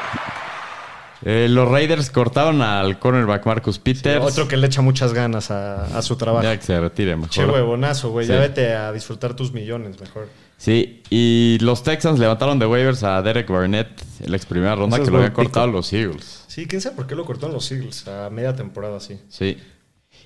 Eh, 1.26 1.48
los 1.50 1.70
Raiders 1.70 2.10
cortaron 2.12 2.62
al 2.62 2.98
cornerback 2.98 3.46
Marcus 3.46 3.78
Peters. 3.80 4.24
Otro 4.24 4.48
que 4.48 4.56
le 4.58 4.68
echa 4.68 4.82
muchas 4.82 5.14
ganas 5.14 5.52
a, 5.52 5.98
a 5.98 6.02
su 6.02 6.16
trabajo. 6.16 6.44
Ya 6.44 6.58
que 6.58 6.66
se 6.66 6.80
retire 6.80 7.16
mejor. 7.16 7.30
Che 7.30 7.46
huevonazo, 7.46 8.10
güey. 8.12 8.26
Ya 8.26 8.40
vete 8.40 8.74
a 8.74 8.92
disfrutar 8.92 9.36
tus 9.36 9.52
millones 9.52 10.00
mejor. 10.00 10.30
Sí, 10.58 11.04
y 11.10 11.58
los 11.62 11.84
Texans 11.84 12.20
levantaron 12.20 12.60
de 12.60 12.66
waivers 12.66 13.04
a 13.04 13.22
Derek 13.22 13.50
Barnett 13.50 13.88
en 14.22 14.32
la 14.32 14.38
ex 14.38 14.46
primera 14.46 14.76
ronda 14.76 14.98
que 14.98 15.06
lo 15.06 15.12
buen 15.12 15.24
había 15.24 15.34
cortado 15.34 15.68
los 15.68 15.92
Eagles. 15.94 16.44
Sí, 16.48 16.68
quién 16.68 16.82
sabe 16.82 16.98
por 16.98 17.08
qué 17.08 17.16
lo 17.16 17.24
cortaron 17.24 17.54
los 17.54 17.72
Eagles 17.72 18.08
a 18.10 18.30
media 18.30 18.54
temporada, 18.54 19.00
sí. 19.00 19.20
Sí. 19.30 19.58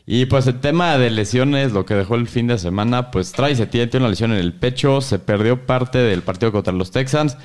Y 0.07 0.25
pues 0.25 0.47
el 0.47 0.59
tema 0.59 0.97
de 0.97 1.11
lesiones, 1.11 1.71
lo 1.71 1.85
que 1.85 1.93
dejó 1.93 2.15
el 2.15 2.27
fin 2.27 2.47
de 2.47 2.57
semana, 2.57 3.11
pues 3.11 3.31
Travis 3.31 3.59
Etienne 3.59 3.89
tiene 3.89 4.05
una 4.05 4.09
lesión 4.09 4.31
en 4.31 4.39
el 4.39 4.53
pecho, 4.53 5.01
se 5.01 5.19
perdió 5.19 5.65
parte 5.65 5.99
del 5.99 6.23
partido 6.23 6.51
contra 6.51 6.73
los 6.73 6.91
Texans. 6.91 7.37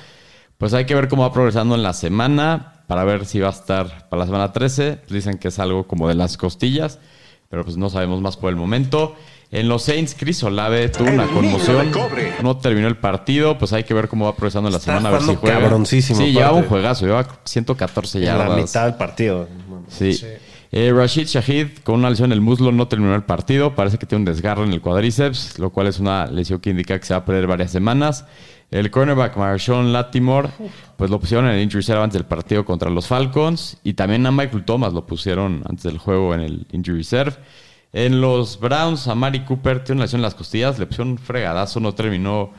Pues 0.57 0.73
hay 0.73 0.85
que 0.85 0.95
ver 0.95 1.07
cómo 1.07 1.21
va 1.21 1.31
progresando 1.31 1.75
en 1.75 1.83
la 1.83 1.93
semana 1.93 2.78
para 2.89 3.03
ver 3.03 3.25
si 3.27 3.39
va 3.39 3.49
a 3.49 3.51
estar 3.51 4.09
para 4.09 4.21
la 4.21 4.25
semana 4.25 4.51
13. 4.51 5.01
Dicen 5.09 5.37
que 5.37 5.49
es 5.49 5.59
algo 5.59 5.85
como 5.87 6.07
de 6.07 6.15
las 6.15 6.37
costillas, 6.37 6.97
pero 7.47 7.63
pues 7.63 7.77
no 7.77 7.89
sabemos 7.91 8.19
más 8.19 8.35
por 8.35 8.49
el 8.49 8.55
momento. 8.55 9.15
En 9.51 9.67
los 9.69 9.83
Saints, 9.83 10.15
Chris 10.17 10.43
Olave 10.43 10.89
tuvo 10.89 11.09
una 11.09 11.27
conmoción. 11.27 11.91
No 12.43 12.57
terminó 12.57 12.87
el 12.87 12.97
partido, 12.97 13.57
pues 13.59 13.73
hay 13.73 13.83
que 13.83 13.93
ver 13.93 14.07
cómo 14.07 14.25
va 14.25 14.35
progresando 14.35 14.69
en 14.69 14.73
la 14.73 14.79
Está 14.79 14.97
semana, 14.97 15.09
a 15.09 15.11
ver 15.19 15.21
si 15.21 15.35
juega. 15.35 15.59
cabroncísimo, 15.59 16.19
Sí, 16.19 16.31
llevaba 16.31 16.53
un 16.57 16.65
juegazo, 16.65 17.05
lleva 17.05 17.27
114 17.43 18.17
En 18.17 18.23
yardas. 18.25 18.49
la 18.49 18.55
mitad 18.55 18.85
del 18.85 18.95
partido. 18.95 19.47
Sí. 19.87 20.13
Sí. 20.13 20.25
Eh, 20.71 20.91
Rashid 20.95 21.25
Shahid 21.27 21.79
con 21.83 21.95
una 21.95 22.09
lesión 22.11 22.27
en 22.27 22.33
el 22.33 22.41
muslo 22.41 22.71
no 22.71 22.87
terminó 22.87 23.15
el 23.15 23.23
partido. 23.23 23.73
Parece 23.75 23.97
que 23.97 24.05
tiene 24.05 24.21
un 24.21 24.25
desgarro 24.25 24.63
en 24.63 24.71
el 24.73 24.81
cuadríceps, 24.81 25.57
lo 25.59 25.71
cual 25.71 25.87
es 25.87 25.99
una 25.99 26.27
lesión 26.27 26.59
que 26.59 26.69
indica 26.71 26.99
que 26.99 27.05
se 27.05 27.13
va 27.15 27.19
a 27.21 27.25
perder 27.25 27.47
varias 27.47 27.71
semanas. 27.71 28.25
El 28.71 28.91
cornerback 28.91 29.35
Marshawn 29.35 29.91
Latimore, 29.91 30.49
pues 30.95 31.09
lo 31.09 31.19
pusieron 31.19 31.47
en 31.47 31.53
el 31.53 31.61
injury 31.61 31.79
reserve 31.79 32.03
antes 32.03 32.19
del 32.19 32.27
partido 32.27 32.65
contra 32.65 32.89
los 32.89 33.07
Falcons. 33.07 33.77
Y 33.83 33.93
también 33.93 34.25
a 34.25 34.31
Michael 34.31 34.63
Thomas 34.63 34.93
lo 34.93 35.05
pusieron 35.05 35.63
antes 35.67 35.83
del 35.83 35.97
juego 35.97 36.33
en 36.35 36.41
el 36.41 36.67
injury 36.71 36.99
reserve. 36.99 37.35
En 37.93 38.21
los 38.21 38.59
Browns, 38.59 39.07
a 39.07 39.15
Mari 39.15 39.39
Cooper 39.45 39.83
tiene 39.83 39.99
una 39.99 40.05
lesión 40.05 40.19
en 40.19 40.23
las 40.23 40.35
costillas, 40.35 40.77
le 40.77 40.85
pusieron 40.85 41.13
un 41.13 41.17
fregadazo, 41.17 41.79
no 41.79 41.95
terminó 41.95 42.51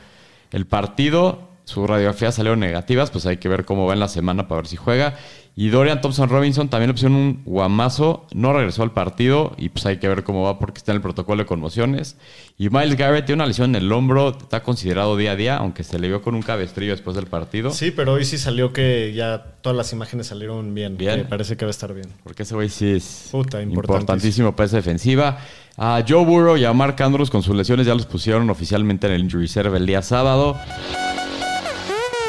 el 0.51 0.65
partido. 0.65 1.50
Sus 1.71 1.87
radiografías 1.89 2.35
salieron 2.35 2.59
negativas, 2.59 3.09
pues 3.11 3.25
hay 3.25 3.37
que 3.37 3.47
ver 3.47 3.63
cómo 3.63 3.85
va 3.87 3.93
en 3.93 3.99
la 4.01 4.09
semana 4.09 4.47
para 4.49 4.61
ver 4.61 4.67
si 4.67 4.75
juega. 4.75 5.15
Y 5.53 5.67
Dorian 5.69 5.99
Thompson 5.99 6.29
Robinson 6.29 6.69
también 6.69 6.89
le 6.89 6.93
pusieron 6.93 7.17
un 7.17 7.41
guamazo, 7.45 8.25
no 8.33 8.53
regresó 8.53 8.83
al 8.83 8.91
partido 8.91 9.53
y 9.57 9.67
pues 9.69 9.85
hay 9.85 9.97
que 9.97 10.07
ver 10.07 10.23
cómo 10.23 10.43
va 10.43 10.57
porque 10.59 10.77
está 10.77 10.91
en 10.93 10.97
el 10.97 11.01
protocolo 11.01 11.43
de 11.43 11.45
conmociones. 11.45 12.15
Y 12.57 12.69
Miles 12.69 12.95
Garrett 12.97 13.25
tiene 13.25 13.39
una 13.41 13.47
lesión 13.47 13.75
en 13.75 13.81
el 13.83 13.91
hombro, 13.91 14.29
está 14.29 14.63
considerado 14.63 15.17
día 15.17 15.31
a 15.31 15.35
día, 15.35 15.57
aunque 15.57 15.83
se 15.83 15.99
le 15.99 16.07
vio 16.07 16.21
con 16.21 16.35
un 16.35 16.41
cabestrillo 16.41 16.91
después 16.91 17.15
del 17.17 17.27
partido. 17.27 17.69
Sí, 17.71 17.91
pero 17.91 18.13
hoy 18.13 18.23
sí 18.25 18.37
salió 18.37 18.71
que 18.71 19.11
ya 19.13 19.43
todas 19.61 19.75
las 19.77 19.91
imágenes 19.91 20.27
salieron 20.27 20.73
bien. 20.73 20.95
Bien. 20.97 21.23
que 21.23 21.25
parece 21.25 21.57
que 21.57 21.65
va 21.65 21.69
a 21.69 21.71
estar 21.71 21.93
bien. 21.93 22.07
Porque 22.23 22.43
ese 22.43 22.55
güey 22.55 22.69
sí 22.69 22.91
es 22.91 23.27
Puta, 23.31 23.61
importantísimo. 23.61 23.71
importantísimo 23.97 24.55
para 24.55 24.67
esa 24.67 24.77
defensiva. 24.77 25.37
A 25.77 26.01
Joe 26.07 26.23
Burrow 26.25 26.55
y 26.57 26.63
a 26.63 26.71
Mark 26.71 26.95
Andrews 27.01 27.29
con 27.29 27.43
sus 27.43 27.55
lesiones 27.55 27.85
ya 27.87 27.93
los 27.93 28.05
pusieron 28.05 28.49
oficialmente 28.49 29.07
en 29.07 29.13
el 29.13 29.21
injury 29.21 29.43
reserve 29.43 29.77
el 29.77 29.85
día 29.85 30.01
sábado. 30.01 30.57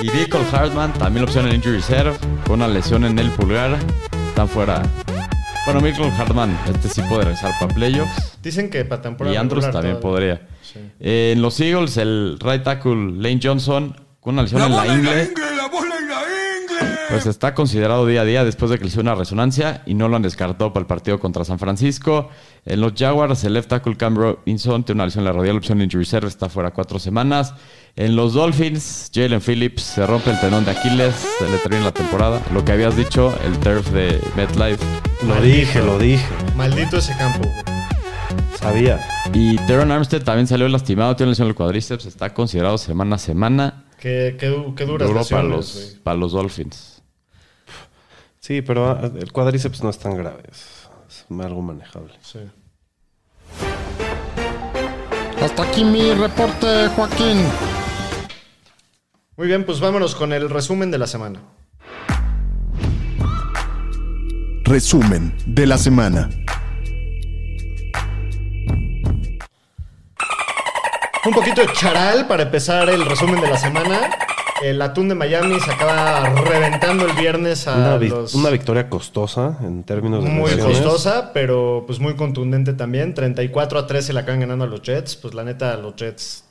Y 0.01 0.09
Nicole 0.11 0.45
Hartman 0.53 0.93
también 0.95 1.23
lo 1.23 1.27
pusieron 1.27 1.51
en 1.51 1.57
injury 1.57 1.77
reserve 1.77 2.17
con 2.45 2.55
una 2.57 2.69
lesión 2.69 3.05
en 3.05 3.19
el 3.19 3.31
pulgar. 3.31 3.79
Están 4.29 4.49
fuera. 4.49 4.83
Bueno, 5.65 5.81
Michael 5.81 6.11
Hartman, 6.19 6.59
este 6.75 6.89
sí 6.89 7.03
puede 7.09 7.23
regresar 7.25 7.53
para 7.61 7.73
playoffs. 7.73 8.39
Dicen 8.43 8.69
que 8.69 8.85
para 8.85 9.01
temporada 9.03 9.33
Y 9.35 9.39
Andrews 9.39 9.71
también 9.71 10.01
todavía. 10.01 10.41
podría. 10.41 10.49
Sí. 10.63 10.81
Eh, 10.99 11.33
en 11.37 11.43
los 11.43 11.61
Eagles, 11.61 11.97
el 11.99 12.37
right 12.41 12.65
tackle 12.65 13.13
Lane 13.13 13.39
Johnson 13.41 13.95
con 14.21 14.35
una 14.35 14.43
lesión 14.43 14.63
en 14.63 14.73
la 14.75 14.87
ingle. 14.89 15.31
la 15.57 15.69
bola 15.69 15.95
en 15.99 16.09
la 16.09 16.15
ingle. 16.17 16.99
Pues 17.13 17.27
está 17.27 17.55
considerado 17.55 18.07
día 18.07 18.23
a 18.23 18.25
día 18.25 18.43
después 18.43 18.71
de 18.71 18.79
que 18.79 18.85
le 18.85 18.89
hizo 18.89 19.03
una 19.03 19.15
resonancia 19.15 19.83
y 19.85 19.93
no 19.93 20.09
lo 20.09 20.17
han 20.17 20.23
descartado 20.23 20.73
para 20.73 20.81
el 20.81 20.87
partido 20.87 21.21
contra 21.21 21.45
San 21.45 21.59
Francisco. 21.59 22.31
En 22.65 22.81
los 22.81 22.95
Jaguars, 22.97 23.45
el 23.45 23.53
left 23.53 23.69
tackle 23.69 23.99
Cam 23.99 24.17
Robinson 24.17 24.83
tiene 24.83 24.97
una 24.97 25.05
lesión 25.05 25.21
en 25.21 25.27
la 25.27 25.33
rodilla, 25.33 25.53
la 25.53 25.59
opción 25.59 25.83
injury 25.83 26.05
reserve, 26.05 26.29
está 26.29 26.49
fuera 26.49 26.71
cuatro 26.71 26.99
semanas. 26.99 27.53
En 27.97 28.17
los 28.17 28.33
Dolphins, 28.33 29.11
Jalen 29.15 29.43
Phillips 29.43 29.83
se 29.83 30.07
rompe 30.07 30.31
el 30.31 30.41
tenón 30.41 30.65
de 30.65 30.71
Aquiles, 30.71 31.15
se 31.39 31.51
le 31.51 31.59
termina 31.59 31.85
la 31.85 31.93
temporada. 31.93 32.41
Lo 32.55 32.65
que 32.65 32.73
habías 32.73 32.97
dicho, 32.97 33.39
el 33.45 33.59
turf 33.59 33.91
de 33.91 34.19
MetLife. 34.35 34.83
Lo 35.29 35.39
dije, 35.43 35.83
lo 35.83 35.99
dije. 35.99 36.25
Maldito 36.57 36.97
ese 36.97 37.15
campo. 37.19 37.47
Sabía. 38.55 38.99
Y 39.35 39.59
Teron 39.67 39.93
Armstead 39.93 40.23
también 40.23 40.47
salió 40.47 40.67
lastimado, 40.67 41.15
tiene 41.15 41.29
una 41.29 41.33
lesión 41.33 41.45
en 41.45 41.51
el 41.51 41.57
cuadríceps, 41.57 42.07
está 42.07 42.33
considerado 42.33 42.79
semana 42.79 43.17
a 43.17 43.19
semana. 43.19 43.85
Qué, 44.01 44.35
qué, 44.41 44.73
qué 44.75 44.87
duras 44.87 45.29
para 45.29 45.43
los, 45.43 45.99
para 46.03 46.17
los 46.17 46.33
Dolphins. 46.33 47.02
Sí, 48.43 48.61
pero 48.61 48.91
ah, 48.91 49.01
el 49.17 49.31
cuadríceps 49.31 49.85
no 49.85 49.91
es 49.91 49.99
tan 50.01 50.17
grave. 50.17 50.43
Es, 50.51 50.91
es 51.09 51.25
algo 51.41 51.63
manejable. 51.63 52.13
Sí. 52.23 52.41
Hasta 55.41 55.63
aquí 55.63 55.85
mi 55.85 56.13
reporte, 56.13 56.89
Joaquín. 56.97 57.39
Muy 59.37 59.47
bien, 59.47 59.65
pues 59.65 59.79
vámonos 59.79 60.17
con 60.17 60.33
el 60.33 60.51
resumen 60.51 60.91
de 60.91 60.99
la 60.99 61.07
semana. 61.07 61.41
Resumen 64.65 65.35
de 65.47 65.67
la 65.67 65.79
semana. 65.79 66.29
Un 71.25 71.33
poquito 71.33 71.61
de 71.61 71.73
charal 71.73 72.27
para 72.27 72.43
empezar 72.43 72.91
el 72.91 73.07
resumen 73.07 73.41
de 73.41 73.49
la 73.49 73.57
semana. 73.57 74.11
El 74.63 74.81
atún 74.81 75.09
de 75.09 75.15
Miami 75.15 75.59
se 75.61 75.71
acaba 75.73 76.29
reventando 76.31 77.05
el 77.07 77.13
viernes 77.17 77.67
a 77.67 77.77
Una, 77.77 77.99
vi- 77.99 78.09
los... 78.09 78.35
una 78.35 78.51
victoria 78.51 78.89
costosa 78.89 79.59
en 79.63 79.83
términos 79.83 80.23
de 80.25 80.31
Muy 80.31 80.51
lesiones. 80.51 80.79
costosa, 80.81 81.33
pero 81.35 81.85
pues 81.87 81.99
muy 81.99 82.15
contundente 82.15 82.73
también. 82.73 83.15
34 83.15 83.79
a 83.81 83.87
13 83.87 84.13
le 84.13 84.21
acaban 84.21 84.41
ganando 84.41 84.65
a 84.65 84.69
los 84.69 84.83
Jets. 84.83 85.17
Pues 85.17 85.35
la 85.35 85.45
neta, 85.45 85.77
los 85.77 85.97
Jets... 85.97 86.45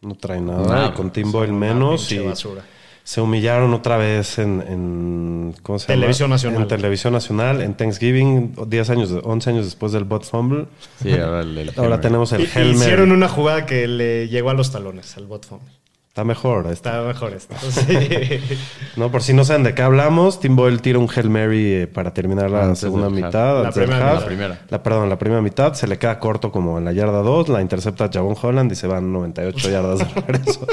No 0.00 0.14
trae 0.14 0.40
nada. 0.40 0.66
Nada, 0.66 0.88
y 0.88 0.92
con 0.92 1.10
Tim 1.10 1.30
Boyle 1.32 1.52
menos. 1.52 2.10
Y 2.12 2.18
basura. 2.18 2.62
se 3.02 3.20
humillaron 3.20 3.72
otra 3.74 3.96
vez 3.96 4.38
en, 4.38 4.62
en- 4.68 5.54
¿cómo 5.62 5.78
se 5.78 5.86
llama? 5.88 6.00
Televisión 6.00 6.30
Nacional. 6.30 6.62
En 6.62 6.68
Televisión 6.68 7.12
Nacional, 7.14 7.60
en 7.62 7.74
Thanksgiving, 7.74 8.54
10 8.66 8.90
años, 8.90 9.10
11 9.22 9.50
años 9.50 9.64
después 9.64 9.92
del 9.92 10.04
bot 10.04 10.24
fumble. 10.24 10.66
Sí, 11.02 11.12
ahora 11.12 11.40
el, 11.40 11.56
el 11.56 11.72
Ahora 11.76 12.00
tenemos 12.00 12.32
el 12.32 12.42
Y- 12.42 12.44
y 12.44 12.48
Helmer. 12.54 12.74
Hicieron 12.76 13.12
una 13.12 13.28
jugada 13.28 13.64
que 13.66 13.86
le 13.88 14.28
llegó 14.28 14.50
a 14.50 14.54
los 14.54 14.70
talones 14.72 15.16
al 15.16 15.26
bot 15.26 15.46
fumble. 15.46 15.70
Está 16.14 16.22
mejor. 16.22 16.68
Está. 16.70 16.90
Está 16.90 17.02
mejor 17.02 17.32
esto. 17.32 17.56
Sí. 17.72 18.38
No, 18.96 19.10
por 19.10 19.20
si 19.24 19.32
no 19.34 19.44
saben 19.44 19.64
de 19.64 19.74
qué 19.74 19.82
hablamos, 19.82 20.38
Tim 20.38 20.54
Boyle 20.54 20.80
tira 20.80 21.00
un 21.00 21.08
Hail 21.12 21.28
Mary 21.28 21.72
eh, 21.74 21.86
para 21.88 22.14
terminar 22.14 22.48
la 22.52 22.62
Antes 22.62 22.78
segunda 22.78 23.10
mitad. 23.10 23.64
La 23.64 23.72
primera 23.72 23.96
half. 23.96 24.04
mitad. 24.12 24.20
La 24.20 24.26
primera. 24.26 24.60
La, 24.68 24.82
perdón, 24.84 25.08
la 25.08 25.18
primera 25.18 25.42
mitad 25.42 25.74
se 25.74 25.88
le 25.88 25.98
queda 25.98 26.20
corto 26.20 26.52
como 26.52 26.78
en 26.78 26.84
la 26.84 26.92
yarda 26.92 27.18
2, 27.22 27.48
la 27.48 27.60
intercepta 27.60 28.08
Javon 28.12 28.36
Holland 28.40 28.70
y 28.70 28.76
se 28.76 28.86
van 28.86 29.12
98 29.12 29.70
yardas 29.70 29.98
de 29.98 30.04
regreso. 30.20 30.64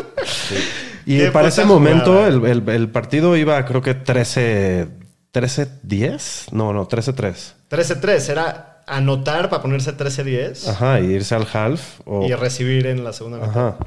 Y 1.08 1.18
Qué 1.18 1.32
para 1.32 1.48
ese 1.48 1.66
momento 1.66 2.24
el, 2.28 2.46
el- 2.46 2.70
el 2.70 2.90
partido 2.90 3.36
iba 3.36 3.66
creo 3.66 3.82
que 3.82 3.96
13 3.96 4.90
13-10, 5.34 6.52
no, 6.52 6.72
no, 6.72 6.88
13-3. 6.88 7.54
13-3 7.72 8.30
era 8.30 8.84
anotar 8.86 9.50
para 9.50 9.64
ponerse 9.64 9.98
13-10 9.98 10.68
Ajá, 10.70 11.00
y 11.00 11.06
irse 11.06 11.34
al 11.34 11.48
half 11.52 12.02
o 12.06 12.28
y 12.28 12.34
recibir 12.36 12.86
en 12.86 13.04
la 13.04 13.12
segunda 13.14 13.40
mitad. 13.40 13.50
Ajá. 13.70 13.78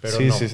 Pero 0.00 0.16
Sí, 0.16 0.24
no. 0.26 0.34
sí. 0.34 0.48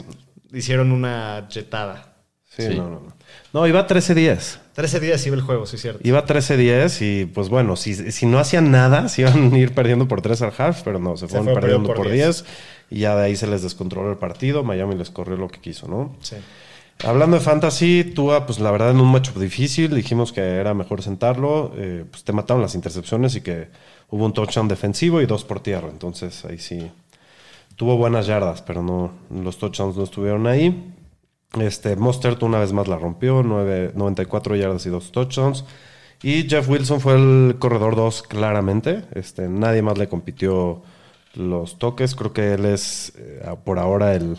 Hicieron 0.52 0.92
una 0.92 1.46
jetada. 1.50 2.14
Sí, 2.48 2.62
Sí. 2.62 2.74
no, 2.76 2.84
no, 2.88 3.00
no. 3.00 3.16
No, 3.52 3.66
iba 3.66 3.86
13-10. 3.86 4.58
13-10 4.76 5.26
iba 5.26 5.36
el 5.36 5.42
juego, 5.42 5.66
sí, 5.66 5.76
cierto. 5.78 6.00
Iba 6.02 6.24
13-10 6.24 7.00
y 7.02 7.26
pues 7.26 7.48
bueno, 7.48 7.76
si, 7.76 7.94
si 8.12 8.26
no 8.26 8.38
hacían 8.38 8.70
nada, 8.70 9.08
se 9.08 9.22
iban 9.22 9.52
a 9.52 9.58
ir 9.58 9.74
perdiendo 9.74 10.06
por 10.08 10.22
3 10.22 10.42
al 10.42 10.52
half, 10.56 10.82
pero 10.82 10.98
no, 10.98 11.16
se 11.16 11.28
fueron 11.28 11.46
fueron 11.46 11.60
perdiendo 11.60 11.92
por 11.94 12.10
10 12.10 12.44
y 12.90 13.00
ya 13.00 13.16
de 13.16 13.24
ahí 13.24 13.36
se 13.36 13.46
les 13.46 13.62
descontroló 13.62 14.10
el 14.10 14.18
partido. 14.18 14.62
Miami 14.64 14.94
les 14.94 15.10
corrió 15.10 15.36
lo 15.36 15.48
que 15.48 15.60
quiso, 15.60 15.88
¿no? 15.88 16.16
Sí. 16.20 16.36
Hablando 17.04 17.36
de 17.36 17.42
fantasy, 17.42 18.04
Tua, 18.14 18.46
pues 18.46 18.58
la 18.58 18.70
verdad 18.70 18.90
en 18.90 19.00
un 19.00 19.12
matchup 19.12 19.36
difícil, 19.36 19.94
dijimos 19.94 20.32
que 20.32 20.40
era 20.40 20.72
mejor 20.72 21.02
sentarlo, 21.02 21.72
eh, 21.76 22.04
pues 22.10 22.24
te 22.24 22.32
mataron 22.32 22.62
las 22.62 22.74
intercepciones 22.74 23.34
y 23.36 23.42
que 23.42 23.68
hubo 24.08 24.24
un 24.24 24.32
touchdown 24.32 24.66
defensivo 24.66 25.20
y 25.20 25.26
dos 25.26 25.44
por 25.44 25.60
tierra, 25.60 25.88
entonces 25.90 26.42
ahí 26.46 26.58
sí 26.58 26.90
tuvo 27.76 27.96
buenas 27.96 28.26
yardas, 28.26 28.62
pero 28.62 28.82
no 28.82 29.12
los 29.30 29.58
touchdowns 29.58 29.96
no 29.96 30.02
estuvieron 30.04 30.46
ahí. 30.46 30.92
Este 31.60 31.94
Mostert 31.96 32.42
una 32.42 32.58
vez 32.58 32.72
más 32.72 32.88
la 32.88 32.98
rompió, 32.98 33.42
nueve- 33.42 33.92
94 33.94 34.56
yardas 34.56 34.84
y 34.86 34.90
dos 34.90 35.12
touchdowns. 35.12 35.64
Y 36.22 36.48
Jeff 36.48 36.68
Wilson 36.68 37.00
fue 37.00 37.14
el 37.14 37.56
corredor 37.58 37.94
2 37.94 38.22
claramente, 38.22 39.04
este 39.14 39.48
nadie 39.48 39.82
más 39.82 39.98
le 39.98 40.08
compitió 40.08 40.82
los 41.34 41.78
toques, 41.78 42.14
creo 42.14 42.32
que 42.32 42.54
él 42.54 42.64
es 42.64 43.12
eh, 43.16 43.42
por 43.64 43.78
ahora 43.78 44.14
el 44.14 44.38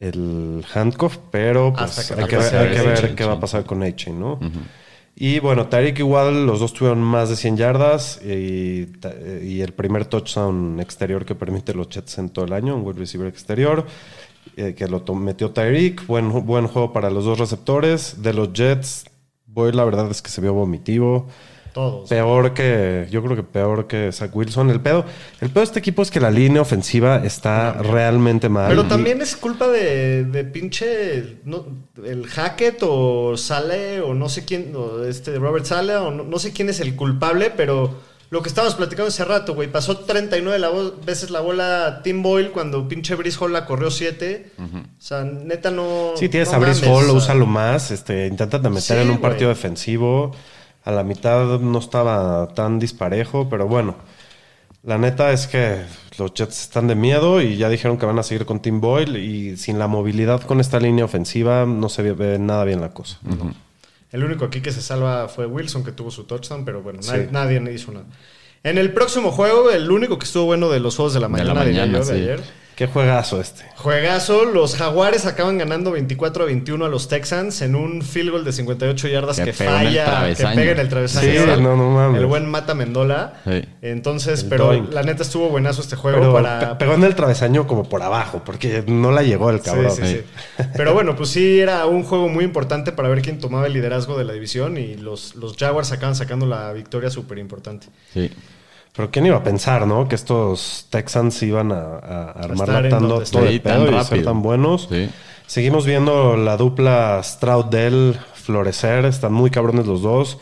el 0.00 0.64
handcuff, 0.74 1.18
pero 1.30 1.72
pues, 1.72 2.10
hay, 2.10 2.24
que, 2.26 2.36
hay 2.36 2.76
ver 2.86 3.14
qué 3.14 3.24
va 3.24 3.32
a 3.34 3.40
pasar 3.40 3.64
con 3.64 3.82
A-Chain, 3.82 4.18
¿no? 4.20 4.38
Y 5.16 5.38
bueno, 5.38 5.68
Tyreek 5.68 6.00
igual, 6.00 6.44
los 6.46 6.58
dos 6.58 6.72
tuvieron 6.72 7.00
más 7.00 7.28
de 7.28 7.36
100 7.36 7.56
yardas 7.56 8.20
y, 8.24 8.86
ta- 8.86 9.14
y 9.42 9.60
el 9.60 9.72
primer 9.72 10.06
touchdown 10.06 10.80
exterior 10.80 11.24
que 11.24 11.36
permite 11.36 11.72
los 11.72 11.88
Jets 11.88 12.18
en 12.18 12.30
todo 12.30 12.44
el 12.44 12.52
año, 12.52 12.74
un 12.74 12.84
wide 12.84 12.98
receiver 12.98 13.28
exterior, 13.28 13.86
eh, 14.56 14.74
que 14.76 14.88
lo 14.88 15.04
metió 15.14 15.50
Tyreek. 15.52 16.04
Buen, 16.08 16.44
buen 16.44 16.66
juego 16.66 16.92
para 16.92 17.10
los 17.10 17.24
dos 17.24 17.38
receptores. 17.38 18.22
De 18.22 18.34
los 18.34 18.52
Jets, 18.52 19.04
Boy 19.46 19.70
la 19.72 19.84
verdad 19.84 20.10
es 20.10 20.20
que 20.20 20.30
se 20.30 20.40
vio 20.40 20.52
vomitivo. 20.52 21.28
Todos. 21.74 22.08
Peor 22.08 22.54
que, 22.54 23.08
yo 23.10 23.20
creo 23.24 23.34
que 23.34 23.42
peor 23.42 23.88
que 23.88 24.12
Zach 24.12 24.30
Wilson. 24.34 24.70
El 24.70 24.80
pedo, 24.80 25.04
el 25.40 25.50
pedo 25.50 25.60
de 25.60 25.64
este 25.64 25.80
equipo 25.80 26.02
es 26.02 26.10
que 26.12 26.20
la 26.20 26.30
línea 26.30 26.62
ofensiva 26.62 27.16
está 27.24 27.72
realmente 27.72 28.48
mal. 28.48 28.68
Pero 28.68 28.84
también 28.84 29.20
es 29.20 29.34
culpa 29.34 29.66
de, 29.66 30.24
de 30.24 30.44
pinche 30.44 31.38
no, 31.44 31.66
el 32.04 32.28
Hackett 32.28 32.78
o 32.82 33.36
Sale 33.36 34.00
o 34.00 34.14
no 34.14 34.28
sé 34.28 34.44
quién, 34.44 34.72
o 34.76 35.02
este 35.02 35.36
Robert 35.36 35.64
Sale 35.66 35.96
o 35.96 36.12
no, 36.12 36.22
no 36.22 36.38
sé 36.38 36.52
quién 36.52 36.68
es 36.68 36.78
el 36.78 36.94
culpable, 36.94 37.50
pero 37.50 37.92
lo 38.30 38.40
que 38.40 38.48
estábamos 38.48 38.76
platicando 38.76 39.08
hace 39.08 39.24
rato, 39.24 39.54
güey, 39.54 39.70
pasó 39.70 39.98
39 39.98 40.58
la 40.60 40.70
veces 41.04 41.30
la 41.30 41.40
bola 41.40 42.02
Tim 42.04 42.22
Boyle 42.22 42.52
cuando 42.52 42.86
pinche 42.86 43.16
Brice 43.16 43.36
Hall 43.40 43.52
la 43.52 43.66
corrió 43.66 43.90
7. 43.90 44.52
O 44.58 45.00
sea, 45.00 45.24
neta 45.24 45.72
no... 45.72 46.12
Sí, 46.16 46.28
tienes 46.28 46.50
no 46.50 46.54
a 46.54 46.58
Brice 46.58 46.86
Hall, 46.86 47.04
o 47.04 47.06
sea, 47.08 47.14
úsalo 47.14 47.46
más. 47.46 47.90
Este, 47.90 48.28
inténtate 48.28 48.68
meter 48.68 48.82
Sí, 48.82 48.92
en 48.94 49.10
un 49.10 49.18
güey. 49.18 49.22
partido 49.22 49.48
defensivo. 49.50 50.32
A 50.84 50.90
la 50.90 51.02
mitad 51.02 51.58
no 51.60 51.78
estaba 51.78 52.48
tan 52.54 52.78
disparejo, 52.78 53.48
pero 53.48 53.66
bueno. 53.66 53.94
La 54.82 54.98
neta 54.98 55.32
es 55.32 55.46
que 55.46 55.80
los 56.18 56.34
Jets 56.34 56.60
están 56.64 56.88
de 56.88 56.94
miedo 56.94 57.40
y 57.40 57.56
ya 57.56 57.70
dijeron 57.70 57.96
que 57.96 58.04
van 58.04 58.18
a 58.18 58.22
seguir 58.22 58.44
con 58.44 58.60
Tim 58.60 58.82
Boyle 58.82 59.16
y 59.18 59.56
sin 59.56 59.78
la 59.78 59.86
movilidad 59.86 60.42
con 60.42 60.60
esta 60.60 60.78
línea 60.78 61.06
ofensiva 61.06 61.64
no 61.64 61.88
se 61.88 62.02
ve, 62.02 62.38
nada 62.38 62.64
bien 62.64 62.82
la 62.82 62.90
cosa. 62.90 63.18
El 64.12 64.22
único 64.24 64.44
aquí 64.44 64.60
que 64.60 64.72
se 64.72 64.82
salva 64.82 65.26
fue 65.28 65.46
Wilson, 65.46 65.84
que 65.84 65.92
tuvo 65.92 66.10
su 66.10 66.24
touchdown, 66.24 66.66
pero 66.66 66.82
bueno, 66.82 67.02
Sí. 67.02 67.12
nadie, 67.32 67.60
nadie 67.60 67.76
hizo 67.76 67.92
nada. 67.92 68.04
En 68.62 68.76
el 68.76 68.92
próximo 68.92 69.30
juego, 69.30 69.70
el 69.70 69.90
único 69.90 70.18
que 70.18 70.26
estuvo 70.26 70.44
bueno 70.44 70.68
de 70.68 70.80
los 70.80 70.96
juegos 70.96 71.14
de 71.14 71.20
la 71.20 71.28
De 71.28 71.32
mañana, 71.32 71.64
de 71.64 72.04
sí. 72.04 72.12
ayer, 72.12 72.42
Qué 72.76 72.88
juegazo 72.88 73.40
este. 73.40 73.64
Juegazo, 73.76 74.44
los 74.46 74.74
Jaguares 74.76 75.26
acaban 75.26 75.58
ganando 75.58 75.92
24 75.92 76.42
a 76.42 76.46
21 76.46 76.84
a 76.84 76.88
los 76.88 77.06
Texans 77.08 77.62
en 77.62 77.76
un 77.76 78.02
field 78.02 78.30
goal 78.30 78.44
de 78.44 78.52
58 78.52 79.06
yardas 79.08 79.38
Que 79.38 79.52
falla, 79.52 80.34
que 80.34 80.44
pega 80.44 80.72
en 80.72 80.78
el 80.80 80.88
travesaño. 80.88 81.30
Sí, 81.30 81.36
el, 81.36 81.62
no, 81.62 81.76
no 81.76 81.90
mames. 81.90 82.20
el 82.20 82.26
buen 82.26 82.50
Mata 82.50 82.74
Mendola. 82.74 83.34
Sí. 83.44 83.64
Entonces, 83.80 84.42
El 84.42 84.48
pero 84.48 84.72
la 84.90 85.04
neta 85.04 85.22
estuvo 85.22 85.48
buenazo 85.50 85.82
este 85.82 85.94
juego 85.94 86.18
Pero 86.18 86.32
para... 86.32 86.70
pe- 86.70 86.74
pegó 86.84 86.94
en 86.94 87.04
el 87.04 87.14
travesaño 87.14 87.66
como 87.68 87.88
por 87.88 88.02
abajo, 88.02 88.42
porque 88.44 88.82
no 88.88 89.12
la 89.12 89.22
llegó 89.22 89.50
el 89.50 89.58
Sí, 89.58 89.64
cabrón. 89.66 89.92
sí, 89.92 90.02
sí. 90.04 90.20
Pero 90.76 90.94
bueno, 90.94 91.14
pues 91.14 91.28
sí, 91.28 91.60
era 91.60 91.86
un 91.86 92.02
juego 92.02 92.28
muy 92.28 92.44
importante 92.44 92.90
para 92.90 93.08
ver 93.08 93.22
quién 93.22 93.38
tomaba 93.38 93.66
el 93.68 93.72
liderazgo 93.72 94.18
de 94.18 94.24
la 94.24 94.32
división 94.32 94.78
y 94.78 94.96
los, 94.96 95.36
los 95.36 95.56
Jaguars 95.56 95.92
acaban 95.92 96.16
sacando 96.16 96.44
la 96.46 96.72
victoria 96.72 97.08
súper 97.10 97.38
importante. 97.38 97.86
Sí. 98.12 98.30
Pero 98.96 99.10
quién 99.10 99.26
iba 99.26 99.36
a 99.36 99.42
pensar, 99.42 99.86
¿no? 99.86 100.06
Que 100.08 100.14
estos 100.14 100.86
Texans 100.90 101.42
iban 101.42 101.72
a, 101.72 101.96
a 101.96 102.30
armar 102.30 102.88
donde 102.88 103.24
todo 103.24 103.48
Sí, 103.48 103.58
pedo 103.58 103.86
tan 103.86 104.00
y 104.00 104.04
ser 104.04 104.24
tan 104.24 104.42
buenos. 104.42 104.88
Sí. 104.90 105.08
Seguimos 105.46 105.84
viendo 105.84 106.36
la 106.36 106.56
dupla 106.56 107.20
Stroud-Dell 107.22 108.16
florecer. 108.34 109.04
Están 109.04 109.32
muy 109.32 109.50
cabrones 109.50 109.86
los 109.86 110.02
dos. 110.02 110.38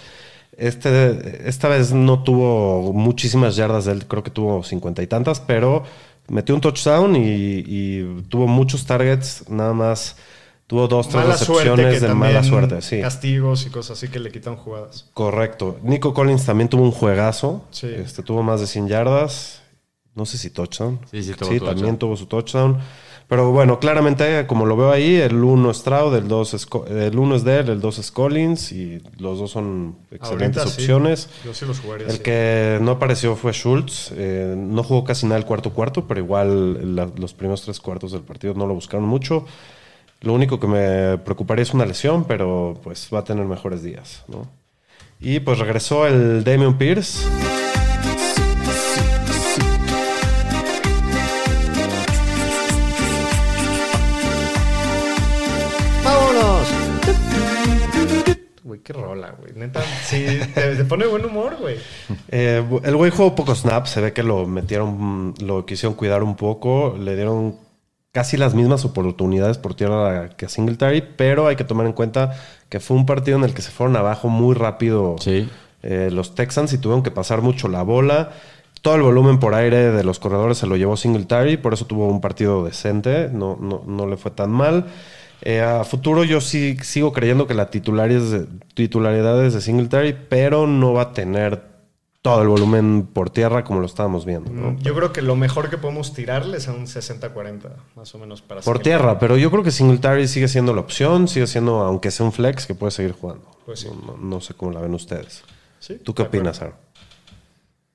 Este, 0.57 1.49
esta 1.49 1.69
vez 1.69 1.93
no 1.93 2.23
tuvo 2.23 2.93
muchísimas 2.93 3.57
yardas 3.57 3.87
de 3.87 3.93
él, 3.93 4.07
creo 4.07 4.23
que 4.23 4.31
tuvo 4.31 4.63
cincuenta 4.63 5.03
y 5.03 5.07
tantas, 5.07 5.41
pero 5.41 5.83
metió 6.29 6.55
un 6.55 6.61
touchdown 6.61 7.17
y, 7.17 7.65
y 7.67 8.23
tuvo 8.29 8.47
muchos 8.47 8.85
targets, 8.85 9.49
nada 9.49 9.73
más 9.73 10.17
tuvo 10.67 10.89
dos, 10.89 11.09
tres 11.09 11.23
Mala 11.25 11.33
recepciones 11.37 12.01
de 12.01 12.15
mala 12.15 12.43
suerte, 12.43 12.81
sí. 12.83 13.01
castigos 13.01 13.67
y 13.67 13.71
cosas 13.71 13.99
así 13.99 14.09
que 14.09 14.19
le 14.19 14.31
quitan 14.31 14.57
jugadas. 14.57 15.11
Correcto. 15.15 15.79
Nico 15.83 16.15
Collins 16.15 16.47
también 16.47 16.69
tuvo 16.69 16.83
un 16.83 16.93
juegazo. 16.93 17.65
Sí. 17.71 17.89
Este, 17.89 18.23
tuvo 18.23 18.43
más 18.43 18.61
de 18.61 18.67
100 18.67 18.89
yardas. 18.89 19.61
No 20.15 20.27
sé 20.27 20.39
si 20.39 20.51
touchdown. 20.51 20.99
Sí, 21.11 21.23
sí, 21.23 21.33
tuvo 21.35 21.51
Sí, 21.51 21.59
touchdown. 21.59 21.75
también 21.77 21.97
tuvo 21.99 22.17
su 22.17 22.27
touchdown. 22.27 22.79
Pero 23.29 23.51
bueno, 23.51 23.79
claramente, 23.81 24.47
como 24.47 24.67
lo 24.67 24.77
veo 24.77 24.91
ahí, 24.93 25.15
el 25.17 25.43
uno 25.43 25.71
es 25.71 25.79
Stroud, 25.79 26.15
el 26.17 26.29
2 26.29 26.53
es, 26.55 26.67
el 26.91 27.19
uno 27.19 27.35
es 27.35 27.45
Dell, 27.45 27.71
el 27.71 27.81
2 27.81 27.99
es 27.99 28.11
Collins 28.11 28.73
y 28.73 29.01
los 29.19 29.39
dos 29.39 29.51
son 29.53 29.97
excelentes 30.11 30.59
Ahorita 30.59 30.67
sí. 30.67 30.83
opciones. 30.83 31.31
Yo 31.43 31.55
sí 31.55 31.65
los 31.65 31.81
jugaría. 31.81 32.09
El 32.09 32.17
sí. 32.17 32.19
que 32.19 32.79
no 32.83 32.91
apareció 32.91 33.35
fue 33.35 33.53
Schultz. 33.55 34.13
Eh, 34.15 34.55
no 34.55 34.83
jugó 34.83 35.05
casi 35.05 35.25
nada 35.25 35.39
el 35.39 35.47
cuarto 35.47 35.71
cuarto, 35.73 36.07
pero 36.07 36.21
igual 36.21 36.95
la- 36.95 37.09
los 37.17 37.33
primeros 37.33 37.63
tres 37.63 37.81
cuartos 37.81 38.13
del 38.13 38.21
partido 38.21 38.53
no 38.53 38.67
lo 38.67 38.75
buscaron 38.75 39.07
mucho. 39.09 39.47
Lo 40.23 40.35
único 40.35 40.61
que 40.61 40.69
me 40.69 41.19
preocuparía 41.19 41.65
es 41.65 41.75
una 41.75 41.85
lesión, 41.85 42.25
pero 42.25 42.79
pues 42.85 43.09
va 43.13 43.19
a 43.21 43.25
tener 43.25 43.45
mejores 43.45 43.83
días, 43.83 44.25
¿no? 44.29 44.49
Y 45.19 45.41
pues 45.41 45.59
regresó 45.59 46.07
el 46.07 46.45
Damian 46.45 46.79
Pierce. 46.79 47.27
¡Vámonos! 56.05 56.69
Güey, 58.63 58.81
qué 58.81 58.93
rola, 58.93 59.35
güey. 59.41 59.55
Neta, 59.55 59.83
sí, 60.05 60.25
te, 60.55 60.77
te 60.77 60.85
pone 60.85 61.07
buen 61.07 61.25
humor, 61.25 61.57
güey. 61.61 61.79
Eh, 62.29 62.65
el 62.85 62.97
güey 62.97 63.11
jugó 63.11 63.35
pocos 63.35 63.63
snaps, 63.63 63.91
se 63.91 64.01
ve 64.01 64.13
que 64.13 64.23
lo 64.23 64.47
metieron, 64.47 65.35
lo 65.41 65.67
quisieron 65.67 65.95
cuidar 65.95 66.23
un 66.23 66.37
poco, 66.37 66.97
le 66.97 67.17
dieron 67.17 67.57
casi 68.13 68.37
las 68.37 68.55
mismas 68.55 68.85
oportunidades 68.85 69.59
por 69.59 69.75
tierra 69.75 70.29
que 70.37 70.49
Singletary, 70.49 71.03
pero 71.17 71.47
hay 71.47 71.57
que 71.57 71.65
tomar 71.65 71.87
en 71.87 71.93
cuenta 71.93 72.35
que 72.69 72.79
fue 72.79 72.97
un 72.97 73.07
partido 73.07 73.39
en 73.39 73.45
el 73.45 73.55
que 73.55 73.63
se 73.63 73.71
fueron 73.71 73.97
abajo 73.97 74.29
muy 74.29 74.55
rápido 74.55 75.17
Sí. 75.19 75.49
eh, 75.83 76.11
los 76.13 76.35
Texans 76.35 76.73
y 76.73 76.79
tuvieron 76.79 77.03
que 77.03 77.11
pasar 77.11 77.43
mucho 77.43 77.69
la 77.69 77.83
bola. 77.83 78.31
Todo 78.83 78.97
el 78.97 79.03
volumen 79.03 79.39
por 79.39 79.55
aire 79.55 79.93
de 79.93 80.05
los 80.05 80.19
corredores 80.19 80.59
se 80.59 80.67
lo 80.67 80.77
llevó 80.77 80.97
Singletary, 80.97 81.57
por 81.57 81.73
eso 81.73 81.87
tuvo 81.87 82.09
un 82.09 82.21
partido 82.21 82.65
decente, 82.65 83.29
no, 83.33 83.57
no, 83.61 83.83
no 83.87 84.07
le 84.07 84.17
fue 84.17 84.31
tan 84.31 84.51
mal. 84.51 84.87
Eh, 85.43 85.61
a 85.61 85.83
futuro 85.85 86.23
yo 86.23 86.41
sí 86.41 86.77
sigo 86.83 87.13
creyendo 87.13 87.47
que 87.47 87.55
la 87.55 87.71
titularidad 87.71 89.45
es 89.45 89.55
de 89.55 89.61
Singletary, 89.61 90.17
pero 90.29 90.67
no 90.67 90.93
va 90.93 91.03
a 91.03 91.13
tener 91.13 91.72
todo 92.23 92.41
el 92.43 92.49
volumen 92.49 93.09
por 93.13 93.31
tierra 93.31 93.65
como 93.65 93.81
lo 93.81 93.87
estábamos 93.87 94.25
viendo. 94.25 94.51
¿no? 94.53 94.79
Yo 94.79 94.95
creo 94.95 95.13
que 95.13 95.23
lo 95.23 95.35
mejor 95.35 95.69
que 95.71 95.77
podemos 95.77 96.15
tirarle 96.15 96.57
es 96.59 96.69
a 96.69 96.73
un 96.73 96.87
60-40, 96.87 97.71
más 97.97 98.15
o 98.15 98.19
menos, 98.19 98.43
para 98.43 98.61
Por 98.61 98.79
tierra, 98.79 99.19
pero 99.19 99.37
yo 99.37 99.51
creo 99.51 99.65
que 99.65 99.73
Singletary 99.73 100.29
sigue 100.29 100.47
siendo 100.47 100.73
la 100.73 100.81
opción, 100.83 101.27
sigue 101.27 101.49
siendo, 101.49 101.81
aunque 101.81 102.13
sea 102.13 102.25
un 102.25 102.33
flex, 102.33 102.65
que 102.67 102.75
puede 102.77 102.93
seguir 102.93 103.13
jugando. 103.13 103.45
Pues 103.67 103.81
sí. 103.81 103.89
no, 103.89 104.13
no- 104.13 104.17
no 104.17 104.41
sé 104.41 104.55
cómo 104.55 104.71
la 104.71 104.81
ven 104.81 104.95
ustedes. 104.95 105.43
Sí, 105.81 105.99
¿Tú 106.05 106.15
qué 106.15 106.23
opinas, 106.23 106.63
Aaron? 106.63 106.77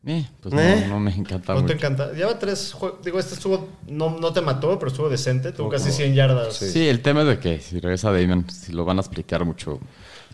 Eh, 0.09 0.25
pues 0.41 0.55
¿Eh? 0.55 0.85
No, 0.87 0.93
no 0.95 0.99
me 1.01 1.13
encanta 1.13 1.53
¿No 1.53 1.59
te 1.59 1.73
mucho. 1.73 1.73
encanta? 1.75 2.13
Lleva 2.13 2.39
tres 2.39 2.71
juegos. 2.73 2.99
Digo, 3.03 3.19
este 3.19 3.33
estuvo. 3.33 3.67
No, 3.89 4.17
no 4.17 4.31
te 4.31 4.39
mató, 4.41 4.79
pero 4.79 4.89
estuvo 4.89 5.09
decente. 5.09 5.51
Tuvo 5.51 5.67
casi 5.69 5.85
como- 5.85 5.95
100 5.97 6.15
yardas. 6.15 6.55
Sí, 6.55 6.87
el 6.87 7.01
tema 7.01 7.21
es 7.21 7.27
de 7.27 7.39
que 7.39 7.59
si 7.59 7.79
regresa 7.81 8.11
Damon, 8.11 8.43
pues, 8.43 8.55
si 8.57 8.71
lo 8.71 8.85
van 8.85 8.97
a 8.97 9.01
explicar 9.01 9.43
mucho. 9.43 9.79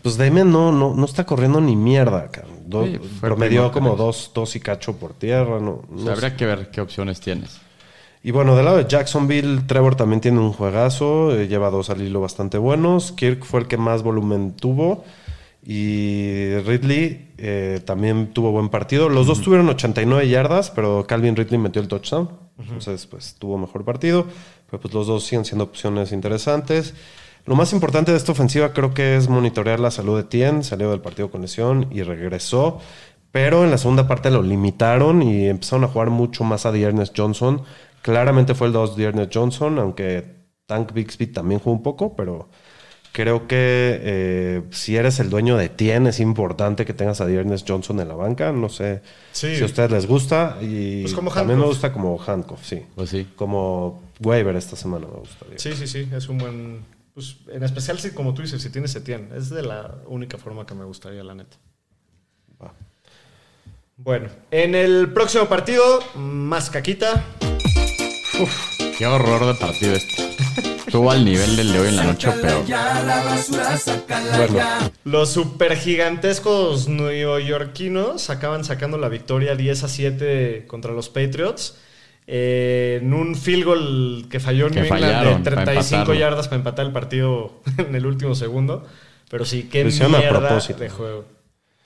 Pues 0.02 0.16
Damian 0.16 0.52
no, 0.52 0.70
no, 0.70 0.94
no 0.94 1.04
está 1.06 1.24
corriendo 1.26 1.60
ni 1.60 1.74
mierda, 1.76 2.28
cabrón. 2.30 2.54
Do- 2.66 2.84
Sí, 2.86 3.00
promedió 3.20 3.72
como 3.72 3.96
dos, 3.96 4.30
dos 4.34 4.54
y 4.54 4.60
cacho 4.60 4.96
por 4.96 5.14
tierra. 5.14 5.58
No, 5.60 5.82
O 5.92 5.98
sea, 6.02 6.12
habría 6.12 6.30
sé. 6.30 6.36
que 6.36 6.46
ver 6.46 6.70
qué 6.70 6.80
opciones 6.80 7.20
tienes. 7.20 7.58
Y 8.22 8.30
bueno, 8.30 8.54
del 8.56 8.66
lado 8.66 8.76
de 8.76 8.86
Jacksonville, 8.86 9.62
Trevor 9.66 9.96
también 9.96 10.20
tiene 10.20 10.38
un 10.38 10.52
juegazo. 10.52 11.34
eh, 11.36 11.48
lleva 11.48 11.70
dos 11.70 11.90
al 11.90 12.00
hilo 12.00 12.20
bastante 12.20 12.58
buenos. 12.58 13.12
Kirk 13.12 13.44
fue 13.44 13.60
el 13.60 13.66
que 13.66 13.76
más 13.76 14.02
volumen 14.02 14.52
tuvo. 14.52 15.04
Y 15.66 16.56
Ridley 16.66 17.32
eh, 17.38 17.80
también 17.84 18.34
tuvo 18.34 18.52
buen 18.52 18.68
partido. 18.68 19.08
Los 19.08 19.26
dos 19.26 19.40
tuvieron 19.40 19.68
89 19.68 20.28
yardas, 20.28 20.70
pero 20.70 21.06
Calvin 21.06 21.36
Ridley 21.36 21.58
metió 21.58 21.80
el 21.80 21.88
touchdown. 21.88 22.28
Entonces, 22.58 23.06
pues 23.06 23.36
tuvo 23.38 23.56
mejor 23.56 23.84
partido. 23.84 24.26
Pero 24.66 24.80
pues 24.80 24.92
los 24.92 25.06
dos 25.06 25.24
siguen 25.24 25.44
siendo 25.44 25.64
opciones 25.64 26.12
interesantes. 26.12 26.94
Lo 27.46 27.56
más 27.56 27.72
importante 27.72 28.10
de 28.10 28.18
esta 28.18 28.32
ofensiva 28.32 28.72
creo 28.72 28.92
que 28.92 29.16
es 29.16 29.28
monitorear 29.28 29.80
la 29.80 29.90
salud 29.90 30.16
de 30.18 30.24
Tien. 30.24 30.62
Salió 30.62 30.90
del 30.90 31.00
partido 31.00 31.30
con 31.30 31.40
lesión 31.40 31.88
y 31.90 32.02
regresó. 32.02 32.80
Pero 33.32 33.64
en 33.64 33.70
la 33.70 33.78
segunda 33.78 34.06
parte 34.06 34.30
lo 34.30 34.42
limitaron 34.42 35.22
y 35.22 35.48
empezaron 35.48 35.84
a 35.84 35.88
jugar 35.88 36.10
mucho 36.10 36.44
más 36.44 36.66
a 36.66 36.72
Dearness 36.72 37.12
Johnson. 37.16 37.62
Claramente 38.02 38.54
fue 38.54 38.66
el 38.66 38.74
2 38.74 38.96
Dearness 38.96 39.28
Johnson, 39.32 39.78
aunque 39.78 40.44
Tank 40.66 40.92
Bixby 40.92 41.28
también 41.28 41.58
jugó 41.58 41.74
un 41.74 41.82
poco, 41.82 42.14
pero 42.14 42.50
creo 43.14 43.46
que 43.46 44.00
eh, 44.02 44.62
si 44.72 44.96
eres 44.96 45.20
el 45.20 45.30
dueño 45.30 45.56
de 45.56 45.68
Tien 45.68 46.08
es 46.08 46.18
importante 46.18 46.84
que 46.84 46.92
tengas 46.92 47.20
a 47.20 47.26
Dearness 47.26 47.64
Johnson 47.66 48.00
en 48.00 48.08
la 48.08 48.14
banca. 48.16 48.50
No 48.52 48.68
sé 48.68 49.02
Sí. 49.32 49.54
si 49.56 49.62
a 49.62 49.66
ustedes 49.66 49.90
les 49.92 50.06
gusta. 50.06 50.58
Y 50.60 51.02
Pues 51.02 51.14
como 51.14 51.30
también 51.32 51.60
me 51.60 51.64
gusta 51.64 51.92
como 51.92 52.20
Handcuff, 52.20 52.60
sí. 52.64 52.82
Pues 52.96 53.10
sí. 53.10 53.28
Como 53.36 54.02
waiver 54.20 54.56
esta 54.56 54.74
semana 54.74 55.06
me 55.06 55.20
gustaría. 55.20 55.58
Sí, 55.58 55.72
sí, 55.74 55.86
sí. 55.86 56.08
Es 56.12 56.28
un 56.28 56.38
buen. 56.38 56.80
Pues, 57.14 57.36
en 57.52 57.62
especial, 57.62 58.00
si, 58.00 58.10
como 58.10 58.34
tú 58.34 58.42
dices, 58.42 58.60
si 58.60 58.70
tienes 58.70 58.92
Etienne. 58.96 59.28
Es 59.36 59.48
de 59.48 59.62
la 59.62 59.94
única 60.08 60.36
forma 60.36 60.66
que 60.66 60.74
me 60.74 60.84
gustaría, 60.84 61.22
la 61.22 61.36
neta. 61.36 61.56
Va. 62.60 62.72
Bueno, 63.96 64.28
en 64.50 64.74
el 64.74 65.12
próximo 65.12 65.44
partido, 65.46 66.00
más 66.16 66.68
caquita. 66.68 67.24
Qué 68.98 69.06
horror 69.06 69.46
de 69.46 69.54
partido 69.54 69.94
este. 69.94 70.22
Estuvo 70.86 71.10
al 71.10 71.24
nivel 71.24 71.56
del 71.56 71.72
de 71.72 71.80
hoy 71.80 71.88
en 71.88 71.96
la 71.96 72.04
noche, 72.04 72.30
pero 72.40 72.62
Bueno, 72.62 74.90
Los 75.04 75.30
supergigantescos 75.30 76.88
neoyorquinos 76.88 78.30
acaban 78.30 78.64
sacando 78.64 78.96
la 78.98 79.08
victoria 79.08 79.56
10 79.56 79.84
a 79.84 79.88
7 79.88 80.64
contra 80.68 80.92
los 80.92 81.08
Patriots. 81.08 81.78
eh, 82.26 83.00
en 83.02 83.12
un 83.12 83.34
field 83.34 83.64
goal 83.64 84.26
que 84.30 84.40
falló 84.40 84.68
Que 84.70 84.80
New 84.82 84.94
England 84.94 85.44
de 85.44 85.50
para 85.50 85.64
35 85.64 85.96
empatarlo. 85.96 86.14
yardas 86.14 86.48
para 86.48 86.56
empatar 86.58 86.86
el 86.86 86.92
partido 86.92 87.60
en 87.78 87.94
el 87.94 88.06
último 88.06 88.34
segundo. 88.34 88.84
Pero 89.28 89.44
sí, 89.44 89.64
qué 89.64 89.82
a 89.82 90.08
mierda 90.08 90.40
propósito. 90.48 90.78
de 90.78 90.90
juego. 90.90 91.24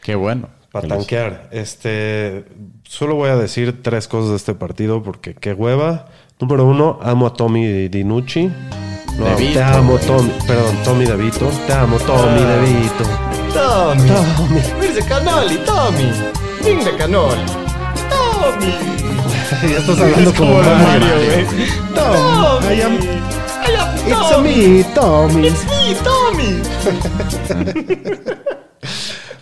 qué 0.02 0.14
bueno. 0.14 0.50
para 0.70 0.86
tanquear. 0.86 1.48
Este, 1.50 2.44
solo 2.84 3.14
voy 3.14 3.30
a 3.30 3.36
decir 3.36 3.82
tres 3.82 4.06
cosas 4.06 4.30
de 4.30 4.36
este 4.36 4.54
partido 4.54 5.02
porque 5.02 5.34
qué 5.34 5.54
hueva. 5.54 6.08
Número 6.40 6.64
uno, 6.66 6.98
amo 7.02 7.26
a 7.26 7.32
Tommy 7.32 7.88
Dinucci. 7.88 8.50
No, 9.18 9.24
te 9.36 9.60
amo, 9.62 9.98
Tommy. 9.98 10.30
Perdón, 10.46 10.76
Tommy 10.84 11.04
DeVito. 11.04 11.50
Te 11.66 11.72
amo, 11.72 11.96
Tommy 11.98 12.40
Ah. 12.40 12.56
DeVito. 12.56 13.04
Tommy, 13.52 14.08
Tommy. 14.08 14.60
Mirce 14.80 15.02
Canoli, 15.04 15.58
Tommy, 15.64 16.12
de 16.62 16.96
Canoli, 16.96 17.42
Tommy. 18.08 18.74
ya 19.72 19.78
estás 19.78 19.98
hablando 20.00 20.30
Es 20.30 20.36
como 20.36 20.52
como 20.52 20.62
Mario. 20.62 20.86
Mario, 20.86 21.14
güey. 21.16 21.46
Tommy. 21.94 22.76
I 22.76 22.82
am, 22.82 22.94
I 22.94 23.74
am 23.80 23.88
it's 24.06 24.30
Tommy. 24.30 24.56
me, 24.56 24.84
Tommy. 24.94 25.46
It's 25.48 25.64
me, 25.66 25.94
Tommy. 26.04 26.62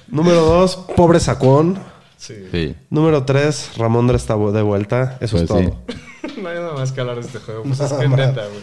Número 0.08 0.40
dos, 0.40 0.76
pobre 0.96 1.20
Sacón. 1.20 1.78
Sí. 2.16 2.34
Sí. 2.50 2.74
Número 2.88 3.24
tres, 3.24 3.72
Ramondra 3.76 4.16
está 4.16 4.34
de 4.36 4.62
vuelta. 4.62 5.18
Eso 5.20 5.36
es 5.36 5.44
Pues 5.50 5.66
sí. 5.66 5.72
No 6.42 6.48
hay 6.48 6.56
nada 6.56 6.72
más 6.74 6.92
que 6.92 7.00
hablar 7.00 7.16
de 7.16 7.22
este 7.22 7.38
juego. 7.38 7.62
Pues 7.64 7.80
es 7.80 7.92
que 8.00 8.08
neta, 8.08 8.46
güey. 8.46 8.62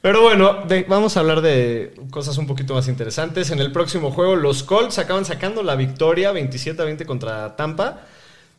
Pero 0.00 0.22
bueno, 0.22 0.64
de- 0.66 0.84
vamos 0.88 1.16
a 1.16 1.20
hablar 1.20 1.40
de 1.40 1.94
cosas 2.10 2.38
un 2.38 2.46
poquito 2.46 2.74
más 2.74 2.86
interesantes. 2.88 3.50
En 3.50 3.58
el 3.58 3.72
próximo 3.72 4.10
juego, 4.12 4.36
los 4.36 4.62
Colts 4.62 4.98
acaban 4.98 5.24
sacando 5.24 5.62
la 5.62 5.74
victoria 5.74 6.30
27 6.32 6.80
a 6.80 6.84
20 6.84 7.04
contra 7.06 7.56
Tampa. 7.56 8.00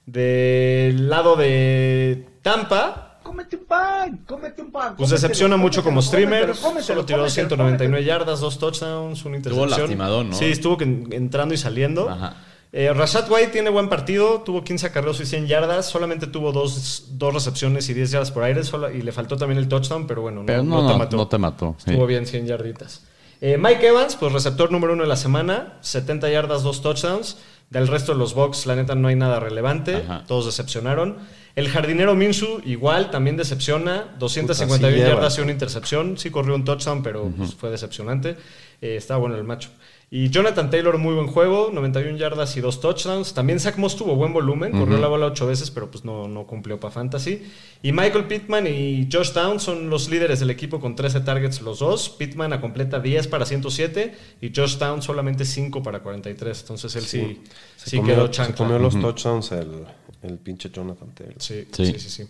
Del 0.06 1.10
lado 1.10 1.36
de 1.36 2.26
Tampa, 2.42 3.06
Cómete 3.22 3.58
un 3.58 3.66
pan, 3.66 4.18
cómete 4.26 4.62
un 4.64 4.72
pan. 4.72 4.96
Pues 4.98 5.10
cómetelo, 5.10 5.16
decepciona 5.22 5.56
mucho 5.56 5.84
como 5.84 6.02
streamer. 6.02 6.46
cómetelo, 6.48 6.62
cómetelo, 6.68 6.84
Solo 6.88 7.06
tiró 7.06 7.18
cómetelo, 7.20 7.30
199 7.48 8.04
yardas, 8.04 8.40
dos 8.40 8.58
touchdowns, 8.58 9.24
una 9.26 9.38
intercepción. 9.38 9.70
lastimadón, 9.70 10.30
¿no? 10.32 10.36
Sí, 10.36 10.46
estuvo 10.46 10.78
entrando 10.82 11.54
y 11.54 11.58
saliendo. 11.58 12.10
Ajá. 12.10 12.34
Eh, 12.72 12.94
Rashad 12.94 13.30
White 13.32 13.48
tiene 13.48 13.70
buen 13.72 13.90
partido, 13.90 14.42
tuvo 14.42 14.64
15 14.64 14.88
acarreos 14.88 15.20
y 15.22 15.26
100 15.26 15.48
yardas, 15.48 15.88
solamente 15.90 16.28
tuvo 16.28 16.52
dos, 16.52 17.06
dos 17.14 17.34
recepciones 17.34 17.90
y 17.90 17.96
10 17.96 18.12
yardas 18.12 18.32
por 18.32 18.44
aire, 18.44 18.64
solo- 18.64 18.92
y 18.92 19.02
le 19.02 19.12
faltó 19.12 19.38
también 19.38 19.58
el 19.58 19.68
touchdown, 19.68 20.06
pero 20.06 20.22
bueno, 20.22 20.42
no, 20.42 20.46
Pero 20.46 20.62
no, 20.64 20.76
no 20.76 20.82
no, 20.84 20.92
te 20.94 20.98
mató. 21.00 21.18
no 21.18 21.28
te 21.28 21.38
mató. 21.40 21.76
sí. 21.80 21.90
Estuvo 21.92 22.06
bien, 22.06 22.28
100 22.28 22.46
yarditas. 22.46 23.02
Eh, 23.42 23.58
Mike 23.58 23.88
Evans, 23.88 24.16
pues 24.18 24.34
receptor 24.34 24.72
número 24.72 24.94
uno 24.94 25.04
de 25.04 25.10
la 25.10 25.16
semana, 25.16 25.78
70 25.82 26.30
yardas, 26.30 26.62
dos 26.64 26.82
touchdowns. 26.82 27.38
Del 27.70 27.88
resto 27.88 28.14
de 28.14 28.18
los 28.18 28.34
Bucks, 28.34 28.66
la 28.66 28.76
neta, 28.76 28.96
no 28.96 29.08
hay 29.10 29.16
nada 29.16 29.40
relevante. 29.40 29.98
Ajá. 29.98 30.24
Todos 30.28 30.48
decepcionaron. 30.48 31.18
El 31.56 31.70
jardinero 31.70 32.16
Minsu, 32.16 32.62
igual, 32.66 33.12
también 33.12 33.38
decepciona. 33.38 34.16
251 34.18 34.92
Puta, 34.98 35.06
sí 35.06 35.12
yardas 35.16 35.38
y 35.38 35.42
una 35.42 35.52
intercepción. 35.52 36.18
Sí 36.18 36.32
corrió 36.32 36.56
un 36.56 36.66
touchdown, 36.66 37.04
pero 37.04 37.32
pues, 37.38 37.54
fue 37.54 37.70
decepcionante. 37.70 38.38
Eh, 38.82 38.96
estaba 38.98 39.20
bueno 39.20 39.36
el 39.36 39.44
macho. 39.44 39.70
Y 40.12 40.30
Jonathan 40.32 40.72
Taylor, 40.72 40.98
muy 40.98 41.14
buen 41.14 41.28
juego, 41.28 41.70
91 41.72 42.18
yardas 42.18 42.58
y 42.58 42.62
dos 42.62 42.82
touchdowns. 42.82 43.36
También 43.36 43.60
Zach 43.60 43.78
Moss 43.78 43.96
tuvo 43.96 44.16
buen 44.16 44.34
volumen, 44.34 44.72
corrió 44.72 44.98
la 44.98 45.08
bola 45.08 45.28
ocho 45.28 45.46
veces, 45.46 45.70
pero 45.70 45.92
pues 45.92 46.04
no, 46.04 46.28
no 46.28 46.48
cumplió 46.48 46.80
para 46.80 46.92
fantasy. 46.92 47.44
Y 47.84 47.92
Michael 47.92 48.26
Pittman 48.26 48.66
y 48.66 49.08
Josh 49.12 49.34
Downs 49.34 49.62
son 49.62 49.92
los 49.92 50.10
líderes 50.10 50.40
del 50.40 50.50
equipo 50.50 50.80
con 50.80 50.96
13 50.96 51.20
targets 51.22 51.62
los 51.62 51.78
dos. 51.78 52.10
Pittman 52.10 52.54
a 52.54 52.60
completa 52.60 53.00
10 53.00 53.28
para 53.28 53.46
107 53.46 54.16
y 54.42 54.52
Josh 54.56 54.78
Downs 54.80 55.06
solamente 55.06 55.46
5 55.46 55.84
para 55.84 56.00
43. 56.00 56.60
Entonces 56.62 56.96
él 56.96 57.04
sí, 57.04 57.44
sí, 57.78 57.90
Se 57.92 57.98
comió, 57.98 58.16
quedó 58.16 58.26
se 58.26 58.32
chancla. 58.32 58.56
comió 58.56 58.80
los 58.80 59.00
touchdowns 59.00 59.52
el, 59.52 59.86
el 60.24 60.40
pinche 60.40 60.72
Jonathan 60.72 61.14
Taylor. 61.14 61.36
Sí, 61.38 61.68
Sí. 61.72 61.86
sí, 61.86 62.00
sí, 62.00 62.10
sí. 62.10 62.28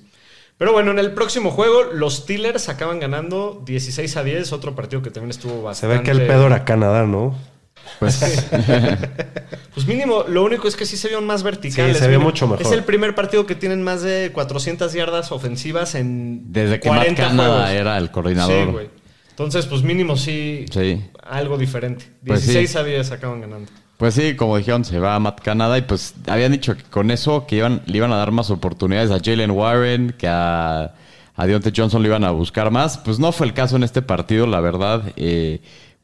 Pero 0.57 0.73
bueno, 0.73 0.91
en 0.91 0.99
el 0.99 1.13
próximo 1.13 1.51
juego, 1.51 1.83
los 1.83 2.15
Steelers 2.17 2.67
acaban 2.67 2.99
ganando 2.99 3.63
16 3.65 4.17
a 4.17 4.23
10, 4.25 4.51
otro 4.51 4.75
partido 4.75 5.01
que 5.01 5.09
también 5.11 5.29
estuvo 5.29 5.53
Se 5.53 5.61
bastante... 5.87 5.97
ve 5.99 6.03
que 6.03 6.11
el 6.11 6.27
pedo 6.27 6.47
era 6.47 6.65
Canadá, 6.65 7.05
¿no? 7.07 7.33
Pues, 7.99 8.19
Pues 9.73 9.87
mínimo, 9.87 10.23
lo 10.27 10.43
único 10.43 10.67
es 10.67 10.75
que 10.75 10.85
sí 10.85 10.97
se 10.97 11.07
vieron 11.07 11.25
más 11.25 11.43
verticales. 11.43 11.97
Sí, 11.97 12.03
se 12.03 12.09
vio 12.09 12.19
Mira, 12.19 12.29
mucho 12.29 12.47
mejor. 12.47 12.65
Es 12.65 12.71
el 12.71 12.83
primer 12.83 13.15
partido 13.15 13.45
que 13.45 13.55
tienen 13.55 13.83
más 13.83 14.01
de 14.01 14.31
400 14.33 14.91
yardas 14.93 15.31
ofensivas 15.31 15.95
en 15.95 16.51
desde 16.51 16.79
que 16.79 16.89
Matt 16.89 16.99
40 16.99 17.21
Canada 17.23 17.49
juegos. 17.55 17.69
era 17.71 17.97
el 17.97 18.11
coordinador. 18.11 18.65
Sí, 18.65 18.71
güey. 18.71 18.89
Entonces, 19.29 19.65
pues 19.67 19.83
mínimo 19.83 20.17
sí, 20.17 20.65
Sí. 20.71 21.01
algo 21.23 21.57
diferente. 21.57 22.05
Pues 22.25 22.41
16 22.45 22.71
sí. 22.71 22.77
a 22.77 22.83
10 22.83 23.11
acaban 23.11 23.41
ganando. 23.41 23.71
Pues 23.97 24.13
sí, 24.13 24.35
como 24.35 24.57
dijeron, 24.57 24.85
se 24.85 24.97
va 24.99 25.15
a 25.15 25.19
Matt 25.19 25.41
Canada 25.41 25.77
y 25.77 25.81
pues 25.81 26.13
habían 26.27 26.51
dicho 26.53 26.75
que 26.75 26.83
con 26.83 27.11
eso 27.11 27.45
que 27.47 27.57
iban, 27.57 27.81
le 27.85 27.97
iban 27.97 28.11
a 28.13 28.17
dar 28.17 28.31
más 28.31 28.49
oportunidades 28.49 29.11
a 29.11 29.19
Jalen 29.23 29.51
Warren, 29.51 30.15
que 30.17 30.27
a, 30.27 30.93
a 31.35 31.45
Deontay 31.47 31.73
Johnson 31.75 32.01
le 32.01 32.07
iban 32.07 32.23
a 32.23 32.31
buscar 32.31 32.71
más. 32.71 32.97
Pues 32.97 33.19
no 33.19 33.31
fue 33.33 33.45
el 33.47 33.53
caso 33.53 33.75
en 33.75 33.83
este 33.83 34.01
partido, 34.01 34.47
la 34.47 34.61
verdad. 34.61 35.03
Eh, 35.17 35.59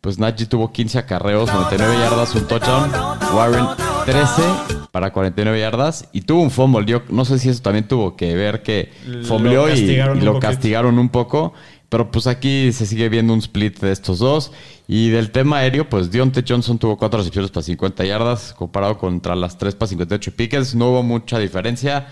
pues 0.05 0.19
Najee 0.19 0.45
tuvo 0.45 0.71
15 0.71 0.99
acarreos, 0.99 1.51
99 1.51 1.97
yardas, 1.97 2.35
un 2.35 2.45
touchdown. 2.45 2.91
Warren 3.35 3.65
13 4.05 4.43
para 4.91 5.11
49 5.11 5.59
yardas 5.59 6.09
y 6.13 6.21
tuvo 6.21 6.43
un 6.43 6.51
fumble. 6.51 6.85
Yo 6.85 7.01
no 7.09 7.25
sé 7.25 7.39
si 7.39 7.49
eso 7.49 7.63
también 7.63 7.87
tuvo 7.87 8.15
que 8.15 8.35
ver 8.35 8.61
que 8.61 8.91
fumbleó 9.23 9.67
y, 9.67 9.95
lo 9.95 10.13
poquito. 10.13 10.39
castigaron 10.39 10.99
un 10.99 11.09
poco. 11.09 11.53
Pero 11.89 12.11
pues 12.11 12.27
aquí 12.27 12.71
se 12.71 12.85
sigue 12.85 13.09
viendo 13.09 13.33
un 13.33 13.39
split 13.39 13.79
de 13.79 13.91
estos 13.91 14.19
dos. 14.19 14.51
Y 14.87 15.09
del 15.09 15.31
tema 15.31 15.57
aéreo, 15.57 15.89
pues 15.89 16.11
Dionte 16.11 16.43
Johnson 16.47 16.77
tuvo 16.77 16.99
cuatro 16.99 17.17
recepciones 17.17 17.49
para 17.49 17.63
50 17.63 18.05
yardas, 18.05 18.53
comparado 18.53 18.99
contra 18.99 19.35
las 19.35 19.57
3 19.57 19.73
para 19.73 19.89
58 19.89 20.35
piques. 20.35 20.75
No 20.75 20.91
hubo 20.91 21.01
mucha 21.01 21.39
diferencia. 21.39 22.09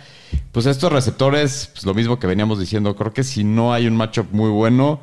Pues 0.52 0.66
estos 0.66 0.92
receptores, 0.92 1.70
pues 1.72 1.86
lo 1.86 1.94
mismo 1.94 2.18
que 2.18 2.26
veníamos 2.26 2.60
diciendo, 2.60 2.96
creo 2.96 3.14
que 3.14 3.24
si 3.24 3.44
no 3.44 3.72
hay 3.72 3.86
un 3.86 3.96
matchup 3.96 4.32
muy 4.32 4.50
bueno, 4.50 5.00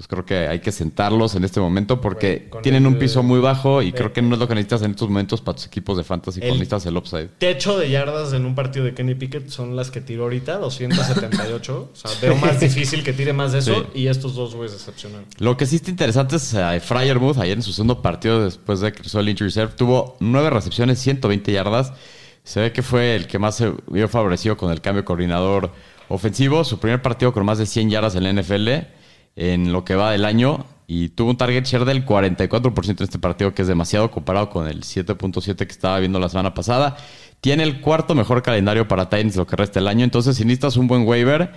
pues 0.00 0.08
creo 0.08 0.24
que 0.24 0.48
hay 0.48 0.60
que 0.60 0.72
sentarlos 0.72 1.34
en 1.34 1.44
este 1.44 1.60
momento 1.60 2.00
porque 2.00 2.48
tienen 2.62 2.84
el- 2.86 2.94
un 2.94 2.98
piso 2.98 3.22
muy 3.22 3.38
bajo 3.38 3.82
y 3.82 3.92
creo 3.92 4.14
que 4.14 4.22
no 4.22 4.32
es 4.34 4.38
lo 4.40 4.48
que 4.48 4.54
necesitas 4.54 4.80
en 4.80 4.92
estos 4.92 5.08
momentos 5.10 5.42
para 5.42 5.56
tus 5.56 5.66
equipos 5.66 5.98
de 5.98 6.04
fantasy, 6.04 6.40
cuando 6.40 6.54
necesitas 6.56 6.86
el 6.86 6.96
upside. 6.96 7.28
Techo 7.36 7.78
de 7.78 7.90
yardas 7.90 8.32
en 8.32 8.46
un 8.46 8.54
partido 8.54 8.86
de 8.86 8.94
Kenny 8.94 9.14
Pickett 9.14 9.50
son 9.50 9.76
las 9.76 9.90
que 9.90 10.00
tiró 10.00 10.22
ahorita, 10.22 10.56
278. 10.56 11.90
o 11.92 11.94
sea, 11.94 12.10
veo 12.22 12.34
más 12.36 12.58
difícil 12.60 13.04
que 13.04 13.12
tire 13.12 13.34
más 13.34 13.52
de 13.52 13.58
eso 13.58 13.74
Sí. 13.92 14.00
y 14.00 14.06
estos 14.06 14.34
dos 14.34 14.54
güeyes 14.54 14.72
decepcionaron. 14.72 15.26
Lo 15.38 15.58
que 15.58 15.66
sí 15.66 15.76
está 15.76 15.90
interesante 15.90 16.36
es 16.36 16.54
eh, 16.54 16.80
Fryermuth, 16.80 17.36
ayer 17.36 17.58
en 17.58 17.62
su 17.62 17.74
segundo 17.74 18.00
partido 18.00 18.42
después 18.42 18.80
de 18.80 18.92
que 18.92 19.00
cruzó 19.00 19.20
el 19.20 19.28
injury 19.28 19.48
reserve, 19.48 19.74
tuvo 19.76 20.16
nueve 20.20 20.48
recepciones, 20.48 20.98
120 20.98 21.52
yardas. 21.52 21.92
Se 22.42 22.58
ve 22.60 22.72
que 22.72 22.82
fue 22.82 23.16
el 23.16 23.26
que 23.26 23.38
más 23.38 23.56
se 23.56 23.70
vio 23.88 24.08
favorecido 24.08 24.56
con 24.56 24.72
el 24.72 24.80
cambio 24.80 25.02
de 25.02 25.04
coordinador 25.04 25.70
ofensivo. 26.08 26.64
Su 26.64 26.78
primer 26.78 27.02
partido 27.02 27.34
con 27.34 27.44
más 27.44 27.58
de 27.58 27.66
100 27.66 27.90
yardas 27.90 28.14
en 28.14 28.22
la 28.24 28.30
NFL 28.32 28.68
en 29.36 29.72
lo 29.72 29.84
que 29.84 29.94
va 29.94 30.12
del 30.12 30.24
año. 30.24 30.66
Y 30.86 31.10
tuvo 31.10 31.30
un 31.30 31.36
target 31.36 31.64
share 31.64 31.84
del 31.84 32.04
44% 32.04 32.88
en 32.88 33.04
este 33.04 33.18
partido, 33.20 33.54
que 33.54 33.62
es 33.62 33.68
demasiado 33.68 34.10
comparado 34.10 34.50
con 34.50 34.66
el 34.66 34.80
7.7 34.82 35.54
que 35.56 35.64
estaba 35.72 35.98
viendo 36.00 36.18
la 36.18 36.28
semana 36.28 36.52
pasada. 36.52 36.96
Tiene 37.40 37.62
el 37.62 37.80
cuarto 37.80 38.14
mejor 38.16 38.42
calendario 38.42 38.88
para 38.88 39.08
Titans 39.08 39.36
lo 39.36 39.46
que 39.46 39.54
resta 39.56 39.78
del 39.80 39.86
año. 39.88 40.04
Entonces, 40.04 40.36
si 40.36 40.44
necesitas 40.44 40.76
un 40.76 40.88
buen 40.88 41.06
waiver 41.06 41.52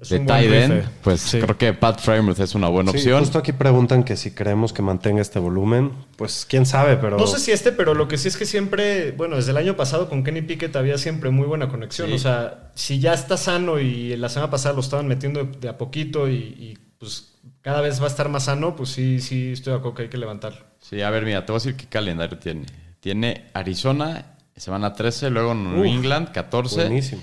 Es 0.00 0.10
de 0.10 0.18
rife. 0.20 0.84
pues 1.02 1.20
Sí. 1.20 1.40
creo 1.40 1.58
que 1.58 1.72
Pat 1.72 2.00
Fryermuth 2.00 2.38
es 2.38 2.54
una 2.54 2.68
buena 2.68 2.92
Sí, 2.92 2.98
opción. 2.98 3.20
justo 3.20 3.38
aquí 3.38 3.50
preguntan 3.52 4.04
que 4.04 4.14
si 4.16 4.30
creemos 4.30 4.72
que 4.72 4.82
mantenga 4.82 5.20
este 5.20 5.40
volumen. 5.40 5.90
Pues 6.16 6.46
quién 6.48 6.64
sabe, 6.64 6.96
pero. 6.96 7.18
No 7.18 7.26
sé 7.26 7.40
si 7.40 7.50
este, 7.50 7.72
pero 7.72 7.92
lo 7.92 8.06
que 8.06 8.18
sí 8.18 8.28
es 8.28 8.36
que 8.36 8.46
siempre, 8.46 9.10
bueno, 9.12 9.34
desde 9.34 9.50
el 9.50 9.56
año 9.56 9.74
pasado 9.76 10.08
con 10.08 10.22
Kenny 10.22 10.42
Pickett 10.42 10.76
había 10.76 10.96
siempre 10.96 11.30
muy 11.30 11.46
buena 11.48 11.68
conexión. 11.68 12.06
Sí. 12.08 12.14
O 12.14 12.18
sea, 12.18 12.70
si 12.76 13.00
ya 13.00 13.14
está 13.14 13.36
sano 13.36 13.80
y 13.80 14.16
la 14.16 14.28
semana 14.28 14.48
pasada 14.50 14.74
lo 14.76 14.80
estaban 14.80 15.08
metiendo 15.08 15.42
de, 15.42 15.58
de 15.58 15.68
a 15.68 15.76
poquito 15.76 16.28
y, 16.28 16.34
y, 16.36 16.78
pues 16.98 17.34
cada 17.62 17.80
vez 17.80 18.00
va 18.00 18.04
a 18.04 18.08
estar 18.08 18.28
más 18.28 18.44
sano, 18.44 18.76
pues 18.76 18.90
sí, 18.90 19.20
sí 19.20 19.52
estoy 19.52 19.72
de 19.72 19.78
acuerdo 19.78 19.94
que 19.96 20.02
hay 20.02 20.08
que 20.08 20.18
levantarlo. 20.18 20.64
Sí, 20.80 21.02
a 21.02 21.10
ver, 21.10 21.24
mira, 21.24 21.44
te 21.44 21.52
voy 21.52 21.56
a 21.56 21.62
decir 21.62 21.76
qué 21.76 21.86
calendario 21.86 22.38
tiene. 22.38 22.66
Tiene 23.00 23.50
Arizona, 23.54 24.36
semana 24.56 24.92
13, 24.94 25.30
luego 25.30 25.54
New 25.54 25.80
Uf, 25.80 25.86
England, 25.86 26.32
14. 26.32 26.82
Buenísimo. 26.82 27.22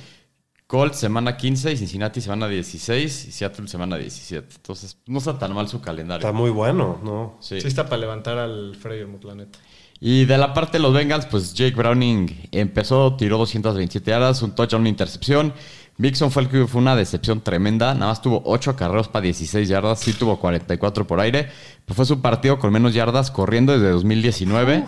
Colts, 0.67 0.97
semana 0.97 1.37
15 1.37 1.71
y 1.71 1.77
Cincinnati, 1.77 2.21
semana 2.21 2.47
16 2.47 3.25
y 3.27 3.31
Seattle, 3.31 3.67
semana 3.67 3.97
17. 3.97 4.55
Entonces, 4.55 4.97
no 5.05 5.19
está 5.19 5.37
tan 5.37 5.53
mal 5.53 5.67
su 5.67 5.81
calendario. 5.81 6.25
Está 6.25 6.35
muy 6.35 6.49
bueno, 6.49 6.99
¿no? 7.03 7.37
Sí. 7.41 7.61
Sí, 7.61 7.67
está 7.67 7.85
para 7.85 7.97
levantar 7.97 8.37
al 8.37 8.75
Freyermuth, 8.75 9.23
la 9.23 9.35
neta. 9.35 9.59
Y 10.05 10.25
de 10.25 10.37
la 10.37 10.53
parte 10.53 10.79
de 10.79 10.81
los 10.81 10.93
Bengals, 10.93 11.25
pues 11.27 11.53
Jake 11.53 11.77
Browning 11.77 12.49
empezó, 12.51 13.15
tiró 13.15 13.37
227 13.37 14.11
yardas, 14.11 14.41
un 14.41 14.53
touchdown, 14.53 14.81
una 14.81 14.89
intercepción. 14.89 15.53
Mixon 15.95 16.29
fue 16.29 16.43
el 16.43 16.49
que 16.49 16.67
fue 16.67 16.81
una 16.81 16.97
decepción 16.97 17.39
tremenda. 17.39 17.93
Nada 17.93 18.07
más 18.07 18.21
tuvo 18.21 18.41
8 18.43 18.71
acarreos 18.71 19.07
para 19.07 19.23
16 19.23 19.69
yardas. 19.69 20.01
Sí 20.01 20.11
tuvo 20.11 20.37
44 20.41 21.07
por 21.07 21.21
aire. 21.21 21.47
Pero 21.85 21.95
fue 21.95 22.05
su 22.05 22.21
partido 22.21 22.59
con 22.59 22.73
menos 22.73 22.93
yardas 22.93 23.31
corriendo 23.31 23.71
desde 23.71 23.91
2019. 23.91 24.83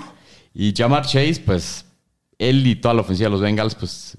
Y 0.53 0.73
Jamar 0.75 1.05
Chase, 1.05 1.41
pues 1.45 1.85
él 2.37 2.67
y 2.67 2.75
toda 2.75 2.93
la 2.93 2.99
ofensiva 2.99 3.27
de 3.27 3.31
los 3.31 3.41
Bengals, 3.41 3.75
pues, 3.75 4.17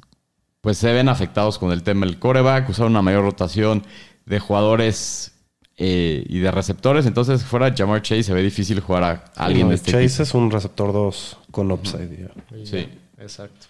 pues 0.63 0.79
se 0.79 0.95
ven 0.95 1.11
afectados 1.11 1.59
con 1.59 1.73
el 1.73 1.83
tema 1.83 2.07
del 2.07 2.19
coreback. 2.19 2.71
Usaron 2.71 2.93
una 2.93 3.03
mayor 3.03 3.23
rotación 3.23 3.83
de 4.25 4.41
jugadores 4.41 5.36
eh, 5.77 6.25
y 6.29 6.39
de 6.39 6.51
receptores. 6.51 7.07
Entonces, 7.07 7.45
fuera 7.45 7.71
de 7.71 7.77
Jamar 7.77 8.03
Chase, 8.03 8.23
se 8.25 8.33
ve 8.35 8.43
difícil 8.43 8.81
jugar 8.81 9.05
a 9.05 9.25
alguien 9.37 9.67
No, 9.67 9.71
de 9.71 9.77
este 9.77 9.93
Chase 9.93 10.05
equipo. 10.07 10.23
es 10.23 10.35
un 10.35 10.51
receptor 10.51 10.93
2 10.93 11.37
con 11.51 11.71
upside. 11.73 12.19
ya. 12.19 12.29
Sí. 12.65 12.89
Exacto. 13.21 13.67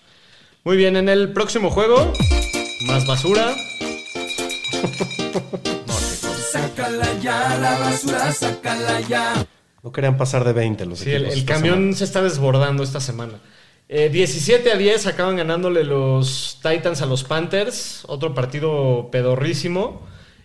Muy 0.64 0.76
bien, 0.76 0.96
en 0.96 1.09
el 1.09 1.32
próximo 1.32 1.70
juego, 1.70 2.12
más 2.86 3.07
basura. 3.07 3.54
Sácala 6.52 7.18
ya, 7.20 7.59
la 7.59 7.78
basura, 7.78 8.32
sácala 8.32 9.00
ya. 9.02 9.46
No 9.82 9.92
querían 9.92 10.16
pasar 10.16 10.44
de 10.44 10.52
20 10.52 10.86
los 10.86 10.98
Sí, 11.00 11.11
el, 11.12 11.44
camión 11.44 11.74
semana. 11.76 11.96
se 11.96 12.04
está 12.04 12.22
desbordando 12.22 12.82
esta 12.82 13.00
semana. 13.00 13.34
Eh, 13.88 14.09
17 14.09 14.72
a 14.72 14.76
10 14.76 15.07
acaban 15.07 15.36
ganándole 15.36 15.84
los 15.84 16.59
Titans 16.62 17.02
a 17.02 17.07
los 17.07 17.22
Panthers. 17.24 18.02
Otro 18.09 18.34
partido 18.34 19.09
pedorrísimo. 19.12 20.02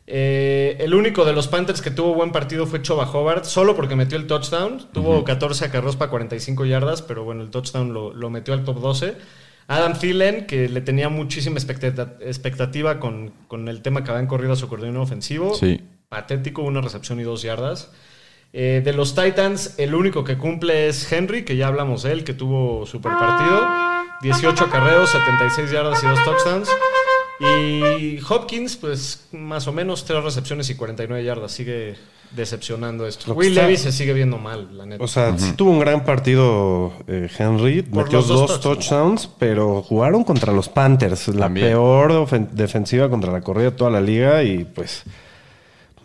Eh, 0.08 0.78
el 0.80 0.94
único 0.94 1.26
de 1.26 1.34
los 1.34 1.48
Panthers 1.48 1.82
que 1.82 1.92
tuvo 1.92 2.14
buen 2.14 2.32
partido 2.32 2.66
fue 2.66 2.82
Choba 2.82 3.10
Hobart, 3.10 3.46
solo 3.46 3.76
porque 3.76 3.96
metió 3.96 4.18
el 4.18 4.28
touchdown. 4.28 4.88
Tuvo 4.92 5.24
14 5.24 5.66
acarreos 5.66 5.96
para 5.96 6.10
45 6.10 6.66
yardas, 6.66 7.02
pero 7.02 7.24
bueno, 7.24 7.44
el 7.44 7.50
touchdown 7.50 7.94
lo, 7.94 8.14
lo 8.14 8.30
metió 8.30 8.54
al 8.54 8.64
top 8.64 8.80
12. 8.80 9.16
Adam 9.68 9.98
Thielen, 9.98 10.48
que 10.48 10.68
le 10.68 10.82
tenía 10.82 11.08
muchísima 11.08 11.58
expectativa 11.58 13.00
con, 13.00 13.32
con 13.48 13.70
el 13.70 13.82
tema 13.82 14.04
que 14.04 14.12
habían 14.12 14.28
corrido 14.28 14.54
a 14.54 14.56
su 14.58 14.68
coordinador 14.68 15.04
ofensivo. 15.04 15.56
Sí. 15.56 15.80
Patético, 16.10 16.62
una 16.62 16.82
recepción 16.82 17.20
y 17.22 17.24
dos 17.24 17.42
yardas. 17.42 17.92
Eh, 18.54 18.82
de 18.84 18.92
los 18.92 19.16
Titans, 19.16 19.76
el 19.78 19.96
único 19.96 20.26
que 20.26 20.38
cumple 20.38 20.90
es 20.90 21.10
Henry, 21.10 21.46
que 21.46 21.56
ya 21.56 21.68
hablamos 21.68 22.04
de 22.04 22.12
él, 22.12 22.24
que 22.26 22.34
tuvo 22.34 22.86
super 22.86 23.14
partido. 23.14 23.66
18 24.22 24.66
acarreos, 24.66 25.10
76 25.10 25.72
yardas 25.72 26.04
y 26.04 26.08
dos 26.08 26.20
touchdowns. 26.26 26.70
Y 27.42 28.20
Hopkins, 28.30 28.78
pues 28.78 29.28
más 29.32 29.68
o 29.68 29.72
menos, 29.74 30.06
tres 30.06 30.24
recepciones 30.24 30.70
y 30.70 30.76
49 30.76 31.24
yardas. 31.24 31.52
Sigue 31.52 31.96
decepcionando 32.32 33.06
esto. 33.08 33.34
Will 33.34 33.54
Levis 33.54 33.82
se 33.82 33.92
sigue 33.92 34.14
viendo 34.14 34.38
mal, 34.38 34.78
la 34.78 34.86
neta. 34.86 35.04
O 35.04 35.08
sea, 35.08 35.38
sí 35.38 35.52
tuvo 35.54 35.72
un 35.72 35.80
gran 35.80 36.06
partido 36.06 36.94
eh, 37.08 37.30
Henry, 37.38 37.82
Por 37.82 38.04
metió 38.06 38.22
dos 38.22 38.48
dos, 38.50 38.62
touchdowns, 38.62 39.28
pero 39.38 39.82
jugaron 39.82 40.24
contra 40.24 40.54
los 40.54 40.70
Panthers, 40.70 41.28
la 41.30 41.42
También. 41.48 41.68
peor 41.68 42.30
defensiva 42.52 43.10
contra 43.10 43.32
la 43.34 43.42
corrida 43.42 43.72
de 43.72 43.76
toda 43.76 43.92
la 43.92 44.00
liga 44.00 44.44
y 44.44 44.64
pues 44.64 45.04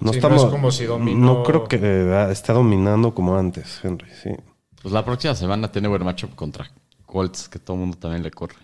no 0.01 0.13
Sí, 0.13 0.19
no 0.21 0.27
estamos 0.27 0.45
es 0.45 0.51
como 0.51 0.71
si 0.73 0.85
dominó- 0.85 1.19
no 1.27 1.43
creo 1.45 1.65
que 1.69 1.79
eh, 1.81 2.29
esté 2.33 2.53
dominando 2.53 3.15
como 3.15 3.37
antes, 3.39 3.79
Henry, 3.85 4.09
sí. 4.23 4.31
Pues 4.83 4.93
la 4.93 5.05
próxima 5.05 5.35
semana 5.37 5.71
tiene 5.71 5.87
buen 5.89 6.05
matchup 6.05 6.35
contra 6.35 6.69
Colts, 7.07 7.49
que 7.49 7.59
todo 7.61 7.75
el 7.77 7.81
mundo 7.83 7.99
también 7.99 8.23
le 8.25 8.33
corre. 8.33 8.57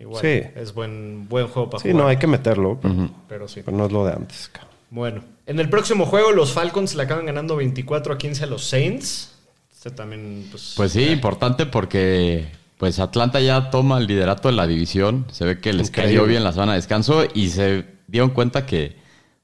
Igual, 0.00 0.20
sí. 0.20 0.42
es 0.56 0.74
buen, 0.74 1.28
buen 1.28 1.46
juego 1.48 1.70
para 1.70 1.82
Sí, 1.82 1.90
jugar. 1.90 2.04
no 2.04 2.08
hay 2.10 2.16
que 2.16 2.26
meterlo, 2.26 2.78
pero, 2.82 3.10
Pero 3.28 3.48
sí. 3.48 3.60
pero 3.64 3.76
no 3.76 3.86
es 3.86 3.92
lo 3.92 4.04
de 4.04 4.12
antes. 4.12 4.48
cabrón. 4.52 4.70
Bueno, 4.90 5.24
en 5.46 5.60
el 5.60 5.68
próximo 5.68 6.06
juego 6.06 6.32
los 6.32 6.52
Falcons 6.52 6.94
le 6.94 7.02
acaban 7.04 7.26
ganando 7.26 7.56
24 7.56 8.14
a 8.14 8.18
15 8.18 8.44
a 8.44 8.46
los 8.46 8.64
Saints. 8.64 9.34
Este 9.72 9.90
también, 9.90 10.46
pues... 10.50 10.74
Pues 10.76 10.92
sí, 10.92 11.04
importante 11.04 11.66
porque 11.66 12.46
pues 12.78 12.98
Atlanta 12.98 13.40
ya 13.40 13.70
toma 13.70 13.98
el 13.98 14.06
liderato 14.06 14.48
de 14.48 14.54
la 14.54 14.66
división. 14.66 15.26
Se 15.30 15.44
ve 15.44 15.60
que 15.60 15.72
les 15.72 15.88
Increíble. 15.88 16.14
cayó 16.16 16.26
bien 16.28 16.42
la 16.44 16.52
semana 16.52 16.72
de 16.72 16.78
descanso 16.78 17.24
y 17.34 17.48
se 17.50 17.84
dieron 18.06 18.30
cuenta 18.30 18.66
que, 18.66 18.96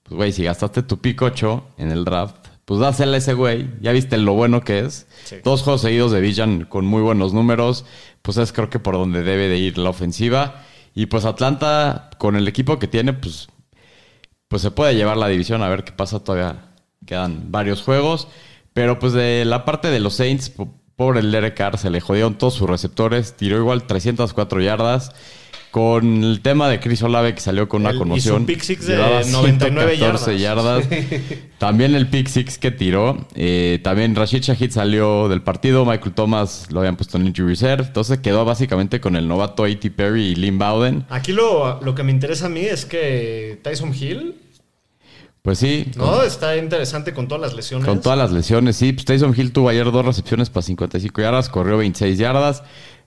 pues 0.03 0.17
güey, 0.17 0.33
si 0.33 0.45
gastaste 0.45 0.83
tu 0.83 0.99
8 1.21 1.65
en 1.79 1.91
el 1.91 2.05
draft, 2.05 2.40
pues 2.71 2.79
dásela 2.79 3.17
a 3.17 3.19
ese 3.19 3.35
güey. 3.35 3.69
Ya 3.81 3.91
viste 3.91 4.17
lo 4.17 4.35
bueno 4.35 4.61
que 4.61 4.79
es. 4.79 5.09
Sí. 5.25 5.39
Dos 5.43 5.63
juegos 5.63 5.81
seguidos 5.81 6.13
de 6.13 6.21
Villan 6.21 6.67
con 6.67 6.87
muy 6.87 7.03
buenos 7.03 7.33
números. 7.35 7.85
Pues 8.23 8.37
es 8.37 8.53
creo 8.53 8.71
que 8.71 8.79
por 8.79 8.95
donde 8.95 9.25
debe 9.25 9.49
de 9.49 9.59
ir 9.59 9.77
la 9.77 9.91
ofensiva. 9.91 10.63
Y 10.95 11.07
pues 11.07 11.25
Atlanta, 11.25 12.11
con 12.19 12.37
el 12.37 12.47
equipo 12.47 12.79
que 12.79 12.87
tiene, 12.87 13.13
pues 13.13 13.49
pues 14.47 14.63
se 14.63 14.71
puede 14.71 14.95
llevar 14.95 15.17
la 15.17 15.27
división 15.27 15.65
a 15.65 15.69
ver 15.69 15.83
qué 15.83 15.91
pasa. 15.91 16.23
Todavía 16.23 16.71
quedan 17.05 17.51
varios 17.51 17.83
juegos. 17.83 18.29
Pero 18.73 19.01
pues 19.01 19.15
de 19.15 19.45
la 19.45 19.65
parte 19.65 19.89
de 19.91 19.99
los 19.99 20.15
Saints, 20.15 20.51
po- 20.51 20.73
pobre 20.95 21.19
el 21.19 21.33
Derek 21.33 21.57
Carr, 21.57 21.77
se 21.77 21.91
le 21.91 22.01
jodieron 22.01 22.39
todos 22.39 22.55
sus 22.55 22.71
receptores. 22.71 23.37
Tiró 23.37 23.57
igual 23.59 23.83
304 23.89 24.61
yardas. 24.61 25.11
Con 25.71 26.25
el 26.25 26.41
tema 26.41 26.69
de 26.69 26.81
Chris 26.81 27.01
Olave 27.05 27.33
que 27.35 27.41
salió 27.41 27.69
con 27.69 27.83
una 27.83 27.91
El- 27.91 27.95
y 27.97 27.99
su 27.99 28.03
conmoción. 28.03 28.45
pick 28.47 28.61
six 28.61 28.87
de 28.87 28.97
llevaba 28.97 29.23
99 29.23 29.97
114 29.97 30.39
yardas. 30.39 30.85
También 31.59 31.95
el 31.95 32.09
pick 32.09 32.27
six 32.27 32.59
que 32.59 32.71
tiró. 32.73 33.27
Eh, 33.37 33.79
también 33.85 34.17
Rashid 34.17 34.43
Shahid 34.43 34.71
salió 34.73 35.29
del 35.29 35.43
partido. 35.43 35.85
Michael 35.85 36.13
Thomas 36.13 36.67
lo 36.71 36.81
habían 36.81 36.97
puesto 36.97 37.19
en 37.19 37.27
injury 37.29 37.51
reserve. 37.51 37.85
Entonces 37.87 38.19
quedó 38.19 38.45
básicamente 38.45 39.01
con 39.01 39.15
el 39.15 39.29
novato 39.29 39.63
A.T. 39.65 39.91
Perry 39.93 40.29
y 40.29 40.35
Lynn 40.35 40.59
Bowden. 40.59 41.05
Aquí 41.09 41.33
lo, 41.33 41.81
lo 41.83 41.95
que 41.95 42.03
me 42.03 42.11
interesa 42.11 42.47
a 42.47 42.49
mí 42.49 42.61
es 42.63 42.85
que 42.85 43.61
Tyson 43.63 43.95
Hill, 43.95 44.35
Pues 45.43 45.59
sí, 45.59 45.87
¿no? 45.97 46.23
Está 46.23 46.57
interesante 46.57 47.15
con 47.15 47.27
todas 47.29 47.41
las 47.43 47.55
lesiones. 47.55 47.87
Con 47.87 48.01
todas 48.01 48.19
las 48.19 48.31
lesiones, 48.33 48.77
sí. 48.77 48.93
Pues 48.93 49.05
Tyson 49.07 49.35
Hill 49.37 49.53
tuvo 49.53 49.69
ayer 49.69 49.91
dos 49.91 50.05
recepciones 50.05 50.51
para 50.51 50.63
55 50.63 51.21
yardas, 51.23 51.49
corrió 51.49 51.79
26 51.79 52.19
yardas. 52.19 52.63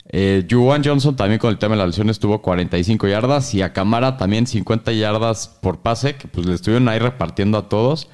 Eh, 0.10 0.46
Juwan 0.50 0.84
Johnson 0.84 1.16
también 1.16 1.40
con 1.40 1.50
el 1.50 1.58
tema 1.58 1.76
de 1.76 1.80
las 1.80 1.88
lesiones 1.88 2.20
tuvo 2.20 2.42
45 2.42 3.08
yardas 3.08 3.54
y 3.54 3.62
a 3.62 3.74
Camara 3.74 4.18
también 4.18 4.46
50 4.46 4.92
yardas 4.92 5.48
por 5.48 5.80
pase, 5.80 6.16
que 6.16 6.28
pues 6.28 6.46
le 6.46 6.54
estuvieron 6.54 6.88
ahí 6.90 7.00
repartiendo 7.00 7.58
a 7.58 7.70
todos. 7.70 8.10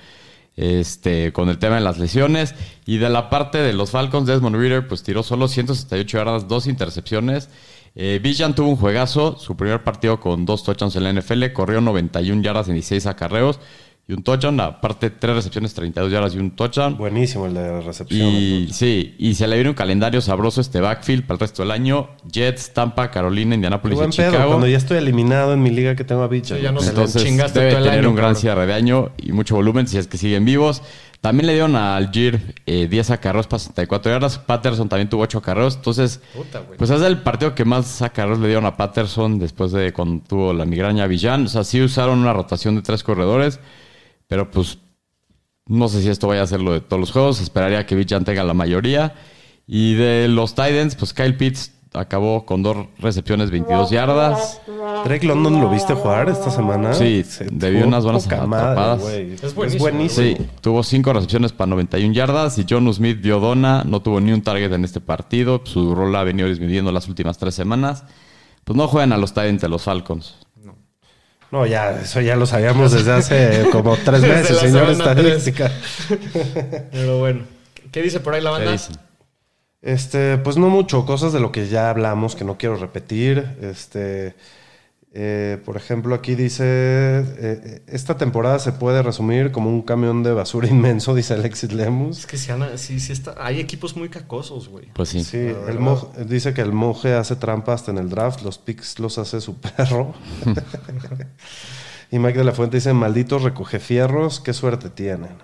Este, 0.55 1.31
con 1.31 1.47
el 1.47 1.57
tema 1.57 1.75
de 1.75 1.81
las 1.81 1.99
lesiones. 1.99 2.53
Y 2.85 2.97
de 2.97 3.09
la 3.09 3.29
parte 3.29 3.59
de 3.59 3.71
los 3.71 3.91
Falcons, 3.91 4.27
Desmond 4.27 4.57
Reader, 4.57 4.89
pues 4.89 5.03
tiró 5.03 5.23
solo 5.23 5.47
168 5.47 6.17
yardas, 6.17 6.47
dos 6.49 6.67
intercepciones. 6.67 7.49
Eh, 7.95 8.19
Villan 8.21 8.55
tuvo 8.55 8.67
un 8.67 8.75
juegazo, 8.75 9.37
su 9.39 9.55
primer 9.55 9.85
partido 9.85 10.19
con 10.19 10.45
dos 10.45 10.63
touchdowns 10.63 10.97
en 10.97 11.03
la 11.05 11.13
NFL, 11.13 11.53
corrió 11.53 11.79
91 11.79 12.41
yardas 12.41 12.67
en 12.67 12.73
16 12.73 13.05
acarreos 13.05 13.59
y 14.09 14.13
un 14.13 14.23
touchdown, 14.23 14.59
aparte 14.59 15.11
tres 15.11 15.35
recepciones, 15.35 15.71
32 15.75 16.11
yardas 16.11 16.33
y 16.33 16.39
un 16.39 16.49
touchdown. 16.51 16.97
Buenísimo 16.97 17.45
el 17.45 17.53
de 17.53 17.79
recepción. 17.81 18.27
Y 18.27 18.67
sí, 18.71 19.13
y 19.19 19.35
se 19.35 19.47
le 19.47 19.55
viene 19.55 19.69
un 19.69 19.75
calendario 19.75 20.19
sabroso 20.19 20.61
este 20.61 20.81
backfield 20.81 21.27
para 21.27 21.35
el 21.35 21.39
resto 21.41 21.61
del 21.61 21.69
año. 21.69 22.09
Jets, 22.31 22.73
Tampa, 22.73 23.11
Carolina, 23.11 23.51
Qué 23.51 23.55
Indianapolis 23.55 23.97
buen 23.99 24.09
y 24.11 24.15
pedo, 24.17 24.31
Chicago. 24.31 24.49
cuando 24.49 24.67
ya 24.67 24.77
estoy 24.77 24.97
eliminado 24.97 25.53
en 25.53 25.61
mi 25.61 25.69
liga 25.69 25.95
que 25.95 26.03
tengo 26.03 26.23
a 26.23 26.27
Bicha. 26.27 26.55
Sí, 26.55 26.61
ya 26.63 26.71
no 26.71 26.79
se- 26.81 26.89
Entonces 26.89 27.23
chingaste 27.23 27.59
debe 27.59 27.71
todo 27.71 27.77
el 27.81 27.83
tener 27.85 27.99
año, 27.99 28.09
un 28.09 28.15
gran 28.15 28.35
cierre 28.35 28.65
de 28.65 28.73
año 28.73 29.11
y 29.17 29.31
mucho 29.31 29.55
volumen 29.55 29.87
si 29.87 29.99
es 29.99 30.07
que 30.07 30.17
siguen 30.17 30.43
vivos. 30.43 30.81
También 31.21 31.47
le 31.47 31.53
dieron 31.53 31.75
a 31.75 31.97
Algir 31.97 32.55
eh, 32.65 32.87
10 32.89 33.11
acarreos 33.11 33.45
para 33.45 33.59
64 33.59 34.09
yardas. 34.11 34.39
Patterson 34.39 34.89
también 34.89 35.09
tuvo 35.09 35.21
8 35.23 35.37
acarreos. 35.39 35.75
Entonces, 35.75 36.21
Puta, 36.33 36.61
güey. 36.61 36.77
pues 36.77 36.89
es 36.89 37.01
el 37.01 37.17
partido 37.21 37.53
que 37.53 37.65
más 37.65 38.01
acarreos 38.01 38.39
le 38.39 38.47
dieron 38.47 38.65
a 38.65 38.75
Patterson 38.77 39.37
después 39.37 39.71
de 39.73 39.91
cuando 39.93 40.23
tuvo 40.25 40.53
la 40.53 40.65
migraña 40.65 41.03
a 41.03 41.07
Villan. 41.07 41.45
O 41.45 41.49
sea, 41.49 41.63
sí 41.65 41.79
usaron 41.81 42.19
una 42.19 42.31
rotación 42.33 42.75
de 42.77 42.81
tres 42.83 43.03
corredores, 43.03 43.59
pero 44.29 44.49
pues 44.49 44.77
no 45.65 45.89
sé 45.89 46.01
si 46.01 46.09
esto 46.09 46.27
vaya 46.27 46.43
a 46.43 46.47
ser 46.47 46.61
lo 46.61 46.71
de 46.71 46.81
todos 46.81 46.99
los 46.99 47.11
juegos. 47.11 47.41
Esperaría 47.41 47.85
que 47.85 47.95
Villan 47.95 48.23
tenga 48.23 48.43
la 48.43 48.53
mayoría. 48.53 49.15
Y 49.67 49.95
de 49.95 50.27
los 50.29 50.51
Titans, 50.55 50.95
pues 50.95 51.13
Kyle 51.13 51.35
Pitts 51.35 51.73
acabó 51.93 52.45
con 52.45 52.61
dos 52.61 52.77
recepciones, 52.99 53.49
22 53.49 53.89
yardas. 53.89 54.61
Drake 55.05 55.25
London 55.25 55.59
lo 55.59 55.69
viste 55.69 55.95
jugar 55.95 56.29
esta 56.29 56.51
semana. 56.51 56.93
Sí, 56.93 57.23
Se 57.23 57.45
debió 57.51 57.87
unas 57.87 58.03
buenas 58.03 58.27
madre, 58.27 58.43
atrapadas. 58.45 59.01
güey. 59.01 59.33
Es 59.33 59.55
buenísimo, 59.77 60.09
Sí, 60.09 60.37
tuvo 60.61 60.83
cinco 60.83 61.11
recepciones 61.13 61.51
para 61.51 61.69
91 61.69 62.13
yardas 62.13 62.57
y 62.59 62.65
John 62.69 62.91
Smith 62.93 63.19
dio 63.21 63.39
dona, 63.39 63.83
no 63.83 64.01
tuvo 64.01 64.21
ni 64.21 64.31
un 64.31 64.41
target 64.43 64.71
en 64.71 64.85
este 64.85 65.01
partido, 65.01 65.61
su 65.63 65.95
rol 65.95 66.15
ha 66.15 66.23
venido 66.23 66.47
disminuyendo 66.47 66.91
las 66.91 67.07
últimas 67.07 67.37
tres 67.39 67.55
semanas. 67.55 68.03
Pues 68.63 68.77
no 68.77 68.87
juegan 68.87 69.13
a 69.13 69.17
los 69.17 69.33
Titans 69.33 69.61
de 69.61 69.69
los 69.69 69.83
Falcons. 69.83 70.35
No, 71.51 71.65
ya, 71.65 71.99
eso 72.01 72.21
ya 72.21 72.35
lo 72.35 72.45
sabíamos 72.45 72.91
desde 72.91 73.11
hace 73.11 73.69
como 73.71 73.97
tres 73.97 74.21
meses, 74.23 74.57
señor 74.59 74.89
estadística. 74.89 75.71
Pero 76.91 77.19
bueno. 77.19 77.41
¿Qué 77.91 78.03
dice 78.03 78.19
por 78.19 78.35
ahí 78.35 78.41
la 78.41 78.51
¿Qué 78.51 78.55
banda? 78.57 78.71
dicen? 78.71 78.97
Este, 79.81 80.37
pues 80.37 80.57
no 80.57 80.69
mucho, 80.69 81.05
cosas 81.05 81.33
de 81.33 81.39
lo 81.39 81.51
que 81.51 81.67
ya 81.67 81.89
hablamos 81.89 82.35
que 82.35 82.43
no 82.45 82.57
quiero 82.57 82.75
repetir. 82.75 83.57
Este, 83.61 84.35
eh, 85.11 85.59
por 85.65 85.75
ejemplo, 85.75 86.13
aquí 86.13 86.35
dice, 86.35 86.63
eh, 86.65 87.81
esta 87.87 88.15
temporada 88.17 88.59
se 88.59 88.71
puede 88.73 89.01
resumir 89.01 89.51
como 89.51 89.69
un 89.69 89.81
camión 89.81 90.21
de 90.23 90.33
basura 90.33 90.67
inmenso, 90.69 91.15
dice 91.15 91.33
Alexis 91.33 91.73
Lemus. 91.73 92.19
Es 92.19 92.25
que 92.45 92.51
Ana, 92.51 92.69
está. 92.73 93.35
Hay 93.37 93.59
equipos 93.59 93.95
muy 93.95 94.09
cacosos, 94.09 94.69
güey. 94.69 94.85
Pues 94.93 95.09
sí. 95.09 95.23
Sí, 95.23 95.37
el 95.67 95.79
mo- 95.79 96.13
dice 96.27 96.53
que 96.53 96.61
el 96.61 96.71
monje 96.73 97.13
hace 97.15 97.35
trampa 97.35 97.73
hasta 97.73 97.91
en 97.91 97.97
el 97.97 98.09
draft, 98.09 98.41
los 98.43 98.57
picks 98.59 98.99
los 98.99 99.17
hace 99.17 99.41
su 99.41 99.55
perro. 99.59 100.13
y 102.11 102.19
Mike 102.19 102.37
de 102.39 102.43
la 102.43 102.51
Fuente 102.51 102.77
dice, 102.77 102.93
malditos 102.93 103.41
recoge 103.43 103.79
fierros, 103.79 104.39
qué 104.39 104.53
suerte 104.53 104.89
tienen. 104.89 105.37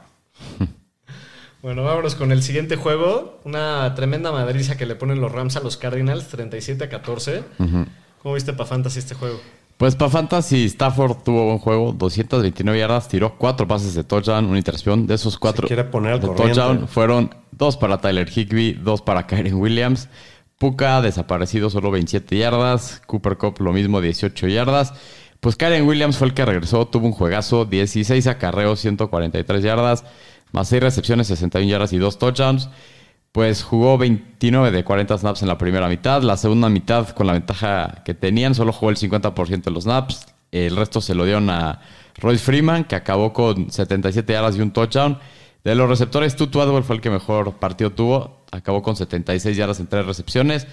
Bueno, 1.61 1.83
vámonos 1.83 2.13
con 2.13 2.31
el 2.31 2.43
siguiente 2.43 2.75
juego. 2.75 3.39
Una 3.43 3.95
tremenda 3.95 4.31
madriza 4.31 4.77
que 4.77 4.85
le 4.85 4.93
ponen 4.95 5.19
los 5.19 5.31
Rams 5.31 5.55
a 5.55 5.61
los 5.61 5.77
Cardinals, 5.77 6.27
37 6.27 6.83
a 6.83 6.89
14. 6.89 7.43
¿Cómo 8.25 8.33
viste 8.33 8.53
para 8.53 8.65
Fantasy 8.67 8.97
este 8.97 9.13
juego? 9.13 9.39
Pues 9.77 9.95
para 9.95 10.09
Fantasy, 10.09 10.65
Stafford 10.65 11.17
tuvo 11.23 11.45
buen 11.45 11.59
juego, 11.59 11.93
229 11.93 12.79
yardas, 12.79 13.07
tiró 13.07 13.37
cuatro 13.37 13.67
pases 13.67 13.93
de 13.93 14.03
touchdown, 14.03 14.45
una 14.45 14.57
intercepción. 14.57 15.05
De 15.05 15.13
esos 15.13 15.37
cuatro 15.37 15.67
quiere 15.67 15.83
poner 15.83 16.13
al 16.13 16.21
de 16.21 16.27
corriente. 16.29 16.55
touchdown 16.55 16.87
fueron 16.87 17.35
dos 17.51 17.77
para 17.77 18.01
Tyler 18.01 18.27
Higby, 18.27 18.79
dos 18.81 19.03
para 19.03 19.27
Kyren 19.27 19.53
Williams. 19.53 20.09
Puka 20.57 21.03
desaparecido, 21.03 21.69
solo 21.69 21.91
27 21.91 22.35
yardas. 22.35 22.99
Cooper 23.05 23.37
Cup 23.37 23.59
lo 23.59 23.73
mismo, 23.73 24.01
18 24.01 24.47
yardas. 24.47 24.93
Pues 25.39 25.55
Kyren 25.55 25.85
Williams 25.85 26.17
fue 26.17 26.25
el 26.25 26.33
que 26.33 26.45
regresó, 26.45 26.87
tuvo 26.87 27.05
un 27.05 27.13
juegazo, 27.13 27.65
16 27.65 28.25
acarreos, 28.25 28.79
143 28.79 29.61
yardas, 29.61 30.03
más 30.51 30.67
6 30.69 30.81
recepciones, 30.81 31.27
61 31.27 31.69
yardas 31.69 31.93
y 31.93 31.99
2 31.99 32.17
touchdowns. 32.17 32.69
Pues 33.35 33.63
jugó 33.63 33.97
29 33.97 34.71
de 34.71 34.85
40 34.85 35.17
snaps 35.17 35.41
en 35.41 35.49
la 35.49 35.57
primera 35.57 35.89
mitad. 35.89 36.21
La 36.21 36.37
segunda 36.37 36.69
mitad, 36.69 37.09
con 37.09 37.27
la 37.27 37.33
ventaja 37.33 38.01
que 38.05 38.13
tenían, 38.13 38.55
solo 38.55 38.71
jugó 38.71 38.91
el 38.91 38.95
50% 38.95 39.61
de 39.61 39.71
los 39.71 39.83
snaps. 39.83 40.25
El 40.53 40.77
resto 40.77 41.01
se 41.01 41.15
lo 41.15 41.25
dieron 41.25 41.49
a 41.49 41.81
Royce 42.15 42.41
Freeman, 42.41 42.85
que 42.85 42.95
acabó 42.95 43.33
con 43.33 43.69
77 43.69 44.31
yardas 44.31 44.55
y 44.55 44.61
un 44.61 44.71
touchdown. 44.71 45.19
De 45.65 45.75
los 45.75 45.89
receptores, 45.89 46.37
Tutu 46.37 46.61
Atwell 46.61 46.85
fue 46.85 46.95
el 46.95 47.01
que 47.01 47.09
mejor 47.09 47.55
partido 47.55 47.89
tuvo. 47.91 48.45
Acabó 48.51 48.81
con 48.81 48.95
76 48.95 49.57
yardas 49.57 49.81
en 49.81 49.87
tres 49.87 50.05
recepciones. 50.05 50.65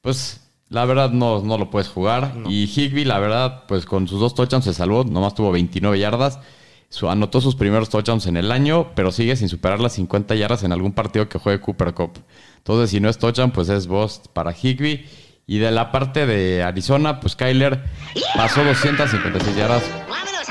Pues 0.00 0.40
la 0.70 0.86
verdad 0.86 1.10
no, 1.10 1.42
no 1.42 1.58
lo 1.58 1.68
puedes 1.68 1.88
jugar. 1.88 2.34
Y 2.48 2.64
Higby, 2.64 3.04
la 3.04 3.18
verdad, 3.18 3.64
pues 3.68 3.84
con 3.84 4.08
sus 4.08 4.20
dos 4.20 4.34
touchdowns 4.34 4.64
se 4.64 4.72
salvó. 4.72 5.04
Nomás 5.04 5.34
tuvo 5.34 5.52
29 5.52 5.98
yardas. 5.98 6.40
Su- 6.90 7.08
anotó 7.08 7.40
sus 7.40 7.54
primeros 7.54 7.88
touchdowns 7.88 8.26
en 8.26 8.36
el 8.36 8.50
año, 8.52 8.88
pero 8.94 9.12
sigue 9.12 9.36
sin 9.36 9.48
superar 9.48 9.80
las 9.80 9.92
50 9.94 10.34
yardas 10.34 10.64
en 10.64 10.72
algún 10.72 10.92
partido 10.92 11.28
que 11.28 11.38
juegue 11.38 11.60
Cooper 11.60 11.94
Cup. 11.94 12.18
Entonces, 12.58 12.90
si 12.90 13.00
no 13.00 13.08
es 13.08 13.16
touchdown, 13.16 13.52
pues 13.52 13.68
es 13.68 13.86
boss 13.86 14.20
para 14.32 14.52
Higby. 14.52 15.06
Y 15.46 15.58
de 15.58 15.70
la 15.70 15.90
parte 15.92 16.26
de 16.26 16.62
Arizona, 16.62 17.18
pues 17.20 17.34
Kyler 17.36 17.84
pasó 18.36 18.62
256 18.62 19.56
yardas, 19.56 19.82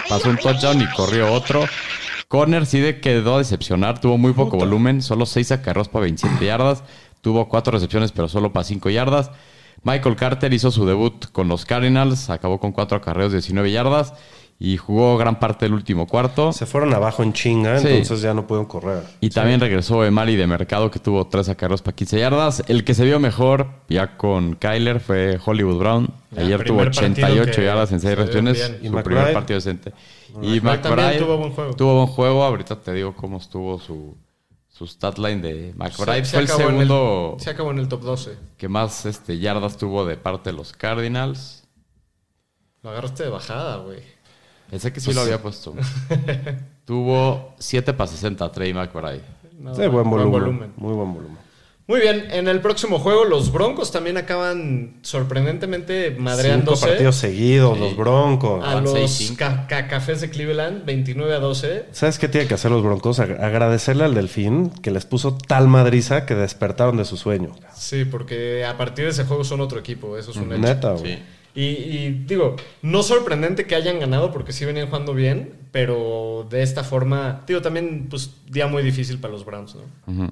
pasó 0.10 0.30
un 0.30 0.38
touchdown 0.38 0.82
y 0.82 0.88
corrió 0.88 1.32
otro. 1.32 1.66
Corner 2.28 2.66
sí 2.66 2.80
de 2.80 3.00
quedó 3.00 3.36
a 3.36 3.38
decepcionar, 3.40 4.00
tuvo 4.02 4.18
muy 4.18 4.34
poco 4.34 4.58
volumen, 4.58 5.02
solo 5.02 5.26
6 5.26 5.52
acarreos 5.54 5.88
para 5.90 6.04
27 6.04 6.46
yardas, 6.46 6.84
tuvo 7.22 7.48
4 7.50 7.72
recepciones 7.72 8.12
pero 8.12 8.28
solo 8.28 8.52
para 8.54 8.64
5 8.66 8.90
yardas. 8.90 9.32
Michael 9.84 10.16
Carter 10.18 10.54
hizo 10.54 10.70
su 10.72 10.86
debut 10.86 11.28
con 11.32 11.48
los 11.48 11.66
Cardinals, 11.66 12.30
acabó 12.30 12.60
con 12.60 12.72
4 12.74 12.98
acarreos, 12.98 13.32
19 13.32 13.72
yardas. 13.72 14.14
Y 14.62 14.76
jugó 14.76 15.18
gran 15.18 15.40
parte 15.40 15.66
del 15.66 15.74
último 15.74 16.06
cuarto. 16.06 16.52
Se 16.52 16.66
fueron 16.66 16.94
abajo 16.94 17.24
en 17.24 17.32
chinga, 17.32 17.80
Sí. 17.80 17.88
entonces 17.88 18.22
ya 18.22 18.34
no 18.34 18.46
pudieron 18.46 18.66
correr. 18.66 19.04
Y 19.22 19.30
también 19.30 19.62
regresó 19.62 20.04
Emari 20.04 20.36
de 20.36 20.48
Mercado, 20.48 20.92
que 20.92 21.00
tuvo 21.00 21.26
tres 21.28 21.48
acarreos 21.48 21.82
para 21.82 21.96
15 21.96 22.20
yardas. 22.20 22.62
El 22.68 22.84
que 22.84 22.94
se 22.94 23.06
vio 23.06 23.20
mejor, 23.22 23.68
ya 23.88 24.18
con 24.18 24.56
Kyler, 24.56 25.00
fue 25.00 25.40
Hollywood 25.46 25.78
Brown. 25.80 26.10
Ya, 26.32 26.42
Ayer 26.42 26.58
tuvo 26.66 26.80
primer 26.80 26.86
partido 26.94 27.12
88 27.14 27.52
que 27.56 27.66
yardas 27.66 27.92
en 27.94 28.00
se 28.02 28.08
6 28.08 28.16
vio 28.18 28.26
recepciones. 28.26 28.58
Su 28.82 28.86
¿Y 28.86 29.02
primer 29.02 29.34
partido 29.34 29.56
decente. 29.58 29.94
Y 30.42 30.60
McBride 30.60 31.20
tuvo 31.20 31.38
buen 31.38 31.52
juego. 31.54 31.74
Tuvo 31.76 31.96
buen 31.96 32.08
juego. 32.08 32.44
Ahorita 32.44 32.76
te 32.82 32.92
digo 32.94 33.16
cómo 33.16 33.38
estuvo 33.38 33.80
su, 33.80 34.18
su 34.68 34.86
stat 34.88 35.18
line 35.20 35.42
de 35.42 35.74
McBride. 35.78 36.26
Se- 36.26 36.32
se 36.32 36.32
fue 36.32 36.42
el 36.42 36.48
segundo 36.50 37.38
se 37.40 37.50
acabó 37.50 37.72
en 37.72 37.80
el 37.80 37.88
top 37.88 38.02
12. 38.04 38.38
que 38.58 38.68
más 38.68 39.06
este, 39.06 39.40
yardas 39.40 39.78
tuvo 39.78 40.06
de 40.06 40.18
parte 40.18 40.52
de 40.52 40.58
los 40.58 40.74
Cardinals. 40.74 41.64
Lo 42.84 42.90
agarraste 42.92 43.24
de 43.24 43.30
bajada, 43.30 43.78
güey. 43.78 44.00
Pensé 44.70 44.94
que 44.94 45.00
sí 45.00 45.14
lo 45.14 45.22
había 45.22 45.42
puesto. 45.42 45.74
tuvo 46.86 47.56
7 47.60 47.94
para 47.94 48.10
60 48.10 48.52
Trey 48.52 48.74
McBride. 48.74 49.22
No, 49.60 49.76
Sí, 49.76 49.88
buen 49.88 50.10
volumen, 50.10 50.74
Muy 50.78 50.94
buen 50.94 51.14
volumen. 51.14 51.40
Muy 51.88 52.02
bien, 52.02 52.28
en 52.30 52.48
el 52.48 52.62
próximo 52.62 53.00
juego 53.00 53.26
los 53.26 53.52
Broncos 53.52 53.92
también 53.92 54.16
acaban 54.18 55.00
sorprendentemente 55.02 56.10
Cinco 56.10 56.22
madreándose 56.22 56.86
partidos 56.88 57.16
seguidos, 57.16 57.80
los 57.80 57.98
Broncos. 57.98 58.64
a 58.64 58.76
Van 58.76 58.84
los 58.84 58.94
6-5. 58.94 59.36
ca- 59.38 59.66
ca- 59.68 59.88
Cafés 59.88 60.22
de 60.22 60.30
Cleveland, 60.30 60.86
29 60.86 61.34
a 61.34 61.40
12. 61.40 61.86
¿Sabes 61.92 62.20
qué 62.20 62.28
tienen 62.28 62.48
que 62.48 62.54
hacer 62.54 62.70
los 62.70 62.84
Broncos? 62.84 63.20
Ag- 63.20 63.42
Agradecerle 63.42 64.04
al 64.04 64.14
Delfín 64.14 64.70
que 64.70 64.92
les 64.92 65.06
puso 65.08 65.36
tal 65.36 65.68
madriza 65.68 66.28
que 66.28 66.36
despertaron 66.36 66.96
de 66.98 67.06
su 67.06 67.18
sueño. 67.18 67.56
Sí, 67.76 68.06
porque 68.06 68.66
a 68.66 68.78
partir 68.78 69.06
de 69.06 69.12
ese 69.12 69.26
juego 69.26 69.44
son 69.44 69.60
otro 69.60 69.80
equipo, 69.80 70.16
eso 70.16 70.30
es 70.30 70.38
un 70.38 70.52
hecho. 70.54 70.62
Neta, 70.62 70.92
güey. 70.92 71.16
Sí. 71.16 71.24
Y, 71.60 71.98
y 71.98 72.24
digo, 72.28 72.56
no 72.82 73.04
sorprendente 73.04 73.66
que 73.66 73.76
hayan 73.76 74.00
ganado 74.00 74.32
porque 74.32 74.54
sí 74.54 74.64
venían 74.66 74.88
jugando 74.88 75.14
bien, 75.14 75.54
pero 75.72 76.48
de 76.50 76.62
esta 76.64 76.84
forma, 76.84 77.44
digo, 77.48 77.62
también 77.62 78.08
pues 78.10 78.32
día 78.50 78.68
muy 78.68 78.82
difícil 78.84 79.20
para 79.20 79.34
los 79.34 79.44
Browns, 79.44 79.76
¿no? 79.76 79.82
Ujú. 80.14 80.30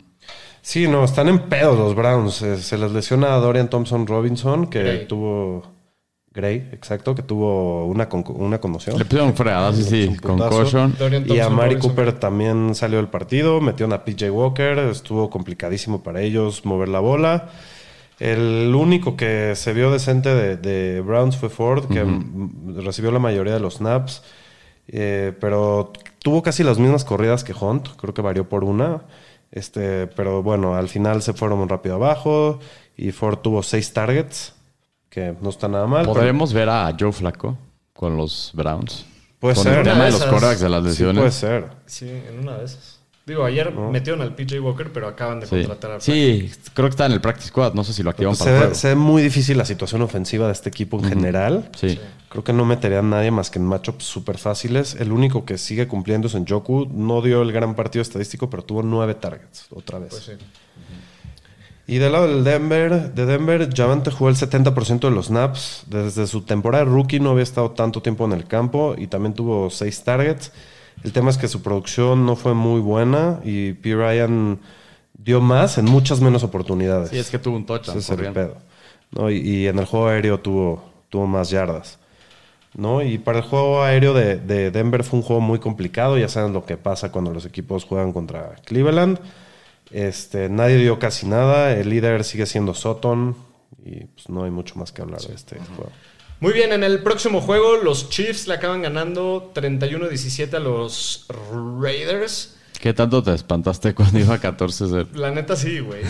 Sí, 0.61 0.87
no, 0.87 1.03
están 1.03 1.27
en 1.27 1.39
pedo 1.49 1.75
los 1.75 1.95
Browns. 1.95 2.41
Eh, 2.41 2.57
Se 2.57 2.77
les 2.77 2.91
lesiona 2.91 3.33
a 3.35 3.37
Dorian 3.39 3.69
Thompson 3.69 4.05
Robinson, 4.07 4.67
que 4.67 4.83
Gray. 4.83 5.07
tuvo. 5.07 5.63
Gray, 6.31 6.69
exacto, 6.71 7.15
que 7.15 7.23
tuvo 7.23 7.87
una, 7.87 8.07
con- 8.07 8.23
una 8.27 8.59
conmoción. 8.59 8.95
Le 8.99 9.05
pusieron 9.05 9.33
fregada, 9.35 9.73
sí, 9.73 9.83
sí, 9.83 10.15
concussion. 10.21 10.95
Dorian 10.99 11.25
Y 11.27 11.39
a 11.39 11.49
Mari 11.49 11.75
Robinson. 11.75 11.89
Cooper 11.95 12.19
también 12.19 12.75
salió 12.75 12.97
del 12.97 13.07
partido, 13.07 13.59
metieron 13.59 13.91
a 13.93 14.05
PJ 14.05 14.29
Walker, 14.29 14.77
estuvo 14.79 15.29
complicadísimo 15.31 16.03
para 16.03 16.21
ellos 16.21 16.63
mover 16.63 16.89
la 16.89 16.99
bola. 16.99 17.49
El 18.19 18.73
único 18.73 19.15
que 19.15 19.55
se 19.55 19.73
vio 19.73 19.91
decente 19.91 20.33
de, 20.33 20.57
de 20.57 21.01
Browns 21.01 21.37
fue 21.37 21.49
Ford, 21.49 21.87
que 21.87 22.03
recibió 22.81 23.11
la 23.11 23.19
mayoría 23.19 23.53
de 23.53 23.59
los 23.59 23.75
snaps, 23.75 24.23
eh, 24.87 25.33
pero 25.39 25.91
tuvo 26.19 26.41
casi 26.41 26.63
las 26.63 26.79
mismas 26.79 27.05
corridas 27.05 27.43
que 27.43 27.53
Hunt, 27.53 27.89
creo 27.97 28.13
que 28.13 28.21
varió 28.21 28.49
por 28.49 28.63
una. 28.63 29.03
Este, 29.51 30.07
pero 30.07 30.43
bueno, 30.43 30.75
al 30.75 30.89
final 30.89 31.21
se 31.21 31.33
fueron 31.33 31.67
rápido 31.69 31.95
abajo 31.95 32.59
y 32.95 33.11
Ford 33.11 33.37
tuvo 33.39 33.63
seis 33.63 33.93
targets, 33.93 34.53
que 35.09 35.35
no 35.41 35.49
está 35.49 35.67
nada 35.67 35.85
mal. 35.87 36.01
pero 36.01 36.13
¿Podremos 36.15 36.53
ver 36.53 36.69
a 36.69 36.93
Joe 36.99 37.11
Flaco 37.11 37.57
con 37.93 38.17
los 38.17 38.51
Browns? 38.53 39.05
Puede 39.39 39.55
con 39.55 39.63
ser. 39.63 39.77
el 39.79 39.83
tema 39.83 40.05
de 40.05 40.11
los 40.11 40.59
de 40.59 40.69
las 40.69 40.83
sí 40.83 40.89
lesiones. 40.89 41.17
puede 41.19 41.31
ser. 41.31 41.69
Sí, 41.85 42.09
en 42.09 42.39
una 42.39 42.57
de 42.57 42.65
esas. 42.65 42.96
Digo, 43.27 43.43
ayer 43.43 43.73
metieron 43.73 44.21
al 44.21 44.33
PJ 44.35 44.57
Walker, 44.61 44.89
pero 44.93 45.05
acaban 45.09 45.41
de 45.41 45.47
Sí. 45.47 45.55
contratar 45.57 45.91
a 45.91 45.99
Sí, 45.99 46.49
creo 46.73 46.87
que 46.87 46.91
está 46.91 47.05
en 47.07 47.11
el 47.11 47.19
practice 47.19 47.49
squad. 47.49 47.73
No 47.73 47.83
sé 47.83 47.91
si 47.91 48.01
lo 48.01 48.09
activan 48.09 48.33
Se 48.37 48.45
para 48.45 48.51
el 48.55 48.57
juego. 48.61 48.75
se 48.75 48.87
ve 48.87 48.95
muy 48.95 49.21
difícil 49.21 49.57
la 49.57 49.65
situación 49.65 50.01
ofensiva 50.01 50.47
de 50.47 50.53
este 50.53 50.69
equipo 50.69 50.97
en 50.97 51.03
general. 51.09 51.69
Sí. 51.75 51.99
Creo 52.29 52.45
que 52.45 52.53
no 52.53 52.63
metería 52.63 52.99
a 52.99 53.01
nadie 53.03 53.29
más 53.31 53.49
que 53.51 53.59
en 53.59 53.65
matchups 53.65 54.05
súper 54.05 54.37
fáciles. 54.37 54.95
El 54.95 55.11
único 55.11 55.43
que 55.43 55.57
sigue 55.57 55.87
cumpliendo 55.89 56.27
es 56.27 56.35
en 56.35 56.47
Joku. 56.47 56.87
No 56.89 57.21
dio 57.21 57.41
el 57.41 57.51
gran 57.51 57.75
partido 57.75 58.01
estadístico, 58.01 58.49
pero 58.49 58.63
tuvo 58.63 58.81
nueve 58.81 59.13
targets 59.15 59.67
otra 59.75 59.99
vez. 59.99 60.09
Pues 60.11 60.23
sí. 60.23 60.31
Y 61.89 61.97
del 61.97 62.13
lado 62.13 62.27
del 62.27 62.43
Denver, 62.45 63.13
de 63.13 63.25
Denver, 63.25 63.69
Javante 63.73 64.11
jugó 64.11 64.29
el 64.29 64.35
70% 64.37 65.09
de 65.09 65.15
los 65.15 65.27
snaps. 65.27 65.83
Desde 65.87 66.27
su 66.27 66.41
temporada 66.43 66.85
de 66.85 66.91
rookie 66.91 67.19
no 67.19 67.31
había 67.31 67.43
estado 67.43 67.71
tanto 67.71 68.01
tiempo 68.01 68.23
en 68.25 68.31
el 68.33 68.45
campo 68.45 68.95
y 68.97 69.07
también 69.07 69.33
tuvo 69.33 69.69
seis 69.69 70.01
targets. 70.03 70.51
El 71.03 71.13
tema 71.13 71.29
es 71.29 71.37
que 71.37 71.47
su 71.47 71.61
producción 71.61 72.25
no 72.25 72.35
fue 72.35 72.53
muy 72.53 72.81
buena 72.81 73.39
y 73.43 73.73
P. 73.73 73.95
Ryan 73.95 74.59
dio 75.13 75.41
más 75.41 75.77
en 75.77 75.85
muchas 75.85 76.21
menos 76.21 76.43
oportunidades. 76.43 77.09
Sí, 77.09 77.17
es 77.17 77.29
que 77.29 77.39
tuvo 77.39 77.55
un 77.55 77.65
touchdown. 77.65 77.97
Ese 77.97 78.13
es 78.13 78.19
el 78.19 78.33
pedo. 78.33 78.57
¿no? 79.11 79.29
Y, 79.29 79.37
y 79.37 79.67
en 79.67 79.79
el 79.79 79.85
juego 79.85 80.07
aéreo 80.07 80.39
tuvo, 80.39 80.83
tuvo 81.09 81.27
más 81.27 81.49
yardas. 81.49 81.99
¿no? 82.77 83.01
Y 83.01 83.17
para 83.17 83.39
el 83.39 83.43
juego 83.43 83.83
aéreo 83.83 84.13
de, 84.13 84.37
de 84.37 84.71
Denver 84.71 85.03
fue 85.03 85.19
un 85.19 85.25
juego 85.25 85.41
muy 85.41 85.59
complicado. 85.59 86.17
Ya 86.17 86.29
saben 86.29 86.53
lo 86.53 86.65
que 86.65 86.77
pasa 86.77 87.11
cuando 87.11 87.33
los 87.33 87.45
equipos 87.45 87.83
juegan 87.83 88.13
contra 88.13 88.55
Cleveland. 88.65 89.19
Este, 89.91 90.49
nadie 90.49 90.77
dio 90.77 90.99
casi 90.99 91.25
nada. 91.25 91.73
El 91.73 91.89
líder 91.89 92.23
sigue 92.23 92.45
siendo 92.45 92.73
Sutton. 92.73 93.35
Y 93.83 94.05
pues, 94.05 94.29
no 94.29 94.43
hay 94.43 94.51
mucho 94.51 94.75
más 94.75 94.91
que 94.91 95.01
hablar 95.01 95.21
de 95.21 95.33
este 95.33 95.57
juego. 95.75 95.91
Muy 96.39 96.53
bien, 96.53 96.71
en 96.71 96.83
el 96.83 97.01
próximo 97.01 97.41
juego 97.41 97.77
los 97.77 98.09
Chiefs 98.09 98.47
le 98.47 98.53
acaban 98.55 98.81
ganando 98.83 99.51
31-17 99.55 100.53
a 100.53 100.59
los 100.59 101.25
Raiders. 101.81 102.53
¿Qué 102.79 102.93
tanto 102.93 103.23
te 103.23 103.33
espantaste 103.33 103.95
cuando 103.95 104.19
iba 104.19 104.39
14-0? 104.39 105.13
La 105.15 105.31
neta 105.31 105.55
sí, 105.55 105.79
güey. 105.79 106.03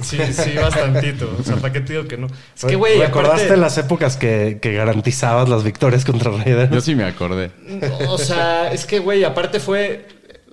Sí, 0.00 0.18
sí, 0.32 0.52
bastantito. 0.54 1.28
O 1.38 1.42
sea, 1.42 1.56
¿para 1.56 1.72
qué 1.72 1.80
te 1.80 1.94
digo 1.94 2.06
que 2.06 2.16
no? 2.16 2.28
Es 2.56 2.64
que, 2.64 2.76
güey, 2.76 2.96
¿Recordaste 3.00 3.46
aparte- 3.46 3.56
las 3.60 3.76
épocas 3.78 4.16
que, 4.16 4.58
que 4.62 4.72
garantizabas 4.72 5.48
las 5.48 5.64
victorias 5.64 6.04
contra 6.04 6.30
Raiders? 6.30 6.70
Yo 6.70 6.80
sí 6.80 6.94
me 6.94 7.04
acordé. 7.04 7.50
O 8.08 8.18
sea, 8.18 8.72
es 8.72 8.86
que, 8.86 9.00
güey, 9.00 9.24
aparte 9.24 9.58
fue. 9.58 10.06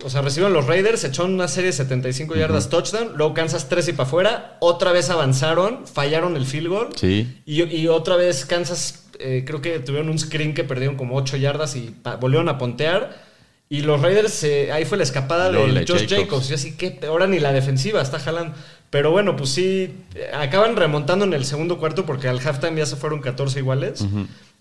O 0.03 0.09
sea, 0.09 0.21
recibieron 0.21 0.53
los 0.53 0.65
Raiders, 0.65 1.03
echaron 1.03 1.33
una 1.35 1.47
serie 1.49 1.67
de 1.67 1.73
75 1.73 2.33
yardas 2.35 2.69
touchdown, 2.69 3.11
luego 3.15 3.33
Kansas 3.33 3.67
3 3.69 3.89
y 3.89 3.93
para 3.93 4.07
afuera, 4.07 4.57
otra 4.61 4.91
vez 4.93 5.09
avanzaron, 5.09 5.85
fallaron 5.85 6.35
el 6.37 6.45
field 6.45 6.67
goal. 6.69 6.87
Sí. 6.95 7.41
Y, 7.45 7.63
y 7.63 7.87
otra 7.89 8.15
vez 8.15 8.45
Kansas, 8.45 9.08
eh, 9.19 9.43
creo 9.45 9.61
que 9.61 9.79
tuvieron 9.79 10.09
un 10.09 10.17
screen 10.17 10.53
que 10.53 10.63
perdieron 10.63 10.95
como 10.95 11.15
8 11.15 11.37
yardas 11.37 11.75
y 11.75 11.95
volvieron 12.19 12.49
a 12.49 12.57
pontear. 12.57 13.29
Y 13.71 13.81
los 13.81 14.01
Raiders, 14.01 14.43
eh, 14.43 14.71
ahí 14.71 14.83
fue 14.85 14.97
la 14.97 15.03
escapada 15.03 15.51
de 15.51 15.85
Josh 15.87 16.07
Jacobs. 16.07 16.09
Jacobs. 16.09 16.49
Y 16.49 16.53
así 16.55 16.75
que 16.75 16.99
ahora 17.05 17.27
ni 17.27 17.39
la 17.39 17.53
defensiva 17.53 18.01
está 18.01 18.19
jalando. 18.19 18.55
Pero 18.89 19.11
bueno, 19.11 19.35
pues 19.35 19.51
sí, 19.51 19.93
eh, 20.15 20.31
acaban 20.33 20.75
remontando 20.75 21.25
en 21.25 21.33
el 21.33 21.45
segundo 21.45 21.77
cuarto 21.77 22.05
porque 22.05 22.27
al 22.27 22.39
halftime 22.39 22.77
ya 22.77 22.87
se 22.87 22.95
fueron 22.95 23.21
14 23.21 23.59
iguales. 23.59 24.03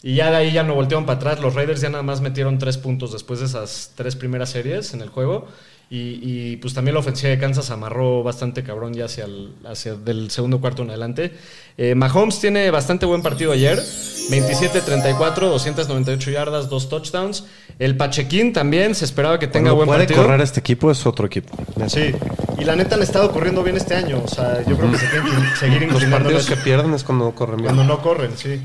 Y 0.02 0.16
ya 0.16 0.30
de 0.30 0.36
ahí 0.36 0.52
ya 0.52 0.62
no 0.62 0.74
voltearon 0.74 1.06
para 1.06 1.16
atrás. 1.16 1.40
Los 1.40 1.54
Raiders 1.54 1.80
ya 1.80 1.88
nada 1.88 2.02
más 2.02 2.20
metieron 2.20 2.58
3 2.58 2.76
puntos 2.78 3.12
después 3.12 3.40
de 3.40 3.46
esas 3.46 3.92
tres 3.94 4.14
primeras 4.14 4.50
series 4.50 4.92
en 4.92 5.00
el 5.00 5.08
juego. 5.08 5.48
Y, 5.90 6.20
y, 6.22 6.56
pues 6.58 6.74
también 6.74 6.92
la 6.92 7.00
ofensiva 7.00 7.30
de 7.30 7.38
Kansas 7.38 7.70
amarró 7.70 8.22
bastante 8.22 8.62
cabrón 8.62 8.92
ya 8.92 9.06
hacia 9.06 9.24
el 9.24 9.52
hacia 9.66 9.94
del 9.94 10.30
segundo 10.30 10.60
cuarto 10.60 10.82
en 10.82 10.90
adelante. 10.90 11.32
Eh, 11.78 11.94
Mahomes 11.94 12.40
tiene 12.40 12.70
bastante 12.70 13.06
buen 13.06 13.22
partido 13.22 13.52
ayer. 13.52 13.78
27-34, 13.78 15.48
298 15.48 16.30
yardas, 16.30 16.68
dos 16.68 16.88
touchdowns. 16.88 17.44
El 17.78 17.96
Pachequín 17.96 18.52
también 18.52 18.94
se 18.94 19.04
esperaba 19.06 19.38
que 19.38 19.46
tenga 19.46 19.70
Cuando 19.70 19.76
buen 19.76 19.86
puede 19.86 20.00
partido. 20.00 20.22
correr 20.22 20.40
este 20.42 20.60
equipo 20.60 20.90
es 20.90 21.06
otro 21.06 21.26
equipo. 21.26 21.56
Sí, 21.86 22.12
y 22.58 22.64
la 22.64 22.76
neta 22.76 22.96
han 22.96 23.02
estado 23.02 23.32
corriendo 23.32 23.62
bien 23.62 23.76
este 23.76 23.94
año. 23.94 24.20
O 24.22 24.28
sea, 24.28 24.62
yo 24.66 24.76
creo 24.76 24.90
que 24.92 24.98
se 24.98 25.06
tienen 25.06 25.32
que 25.32 25.56
seguir 25.56 25.92
Los 25.92 26.04
partidos 26.04 26.46
que 26.46 26.56
pierden 26.56 26.92
es 26.94 27.04
cuando 27.04 27.30
corren 27.32 27.56
bien. 27.62 27.74
Cuando 27.74 27.84
no 27.84 28.02
corren, 28.02 28.32
sí. 28.36 28.60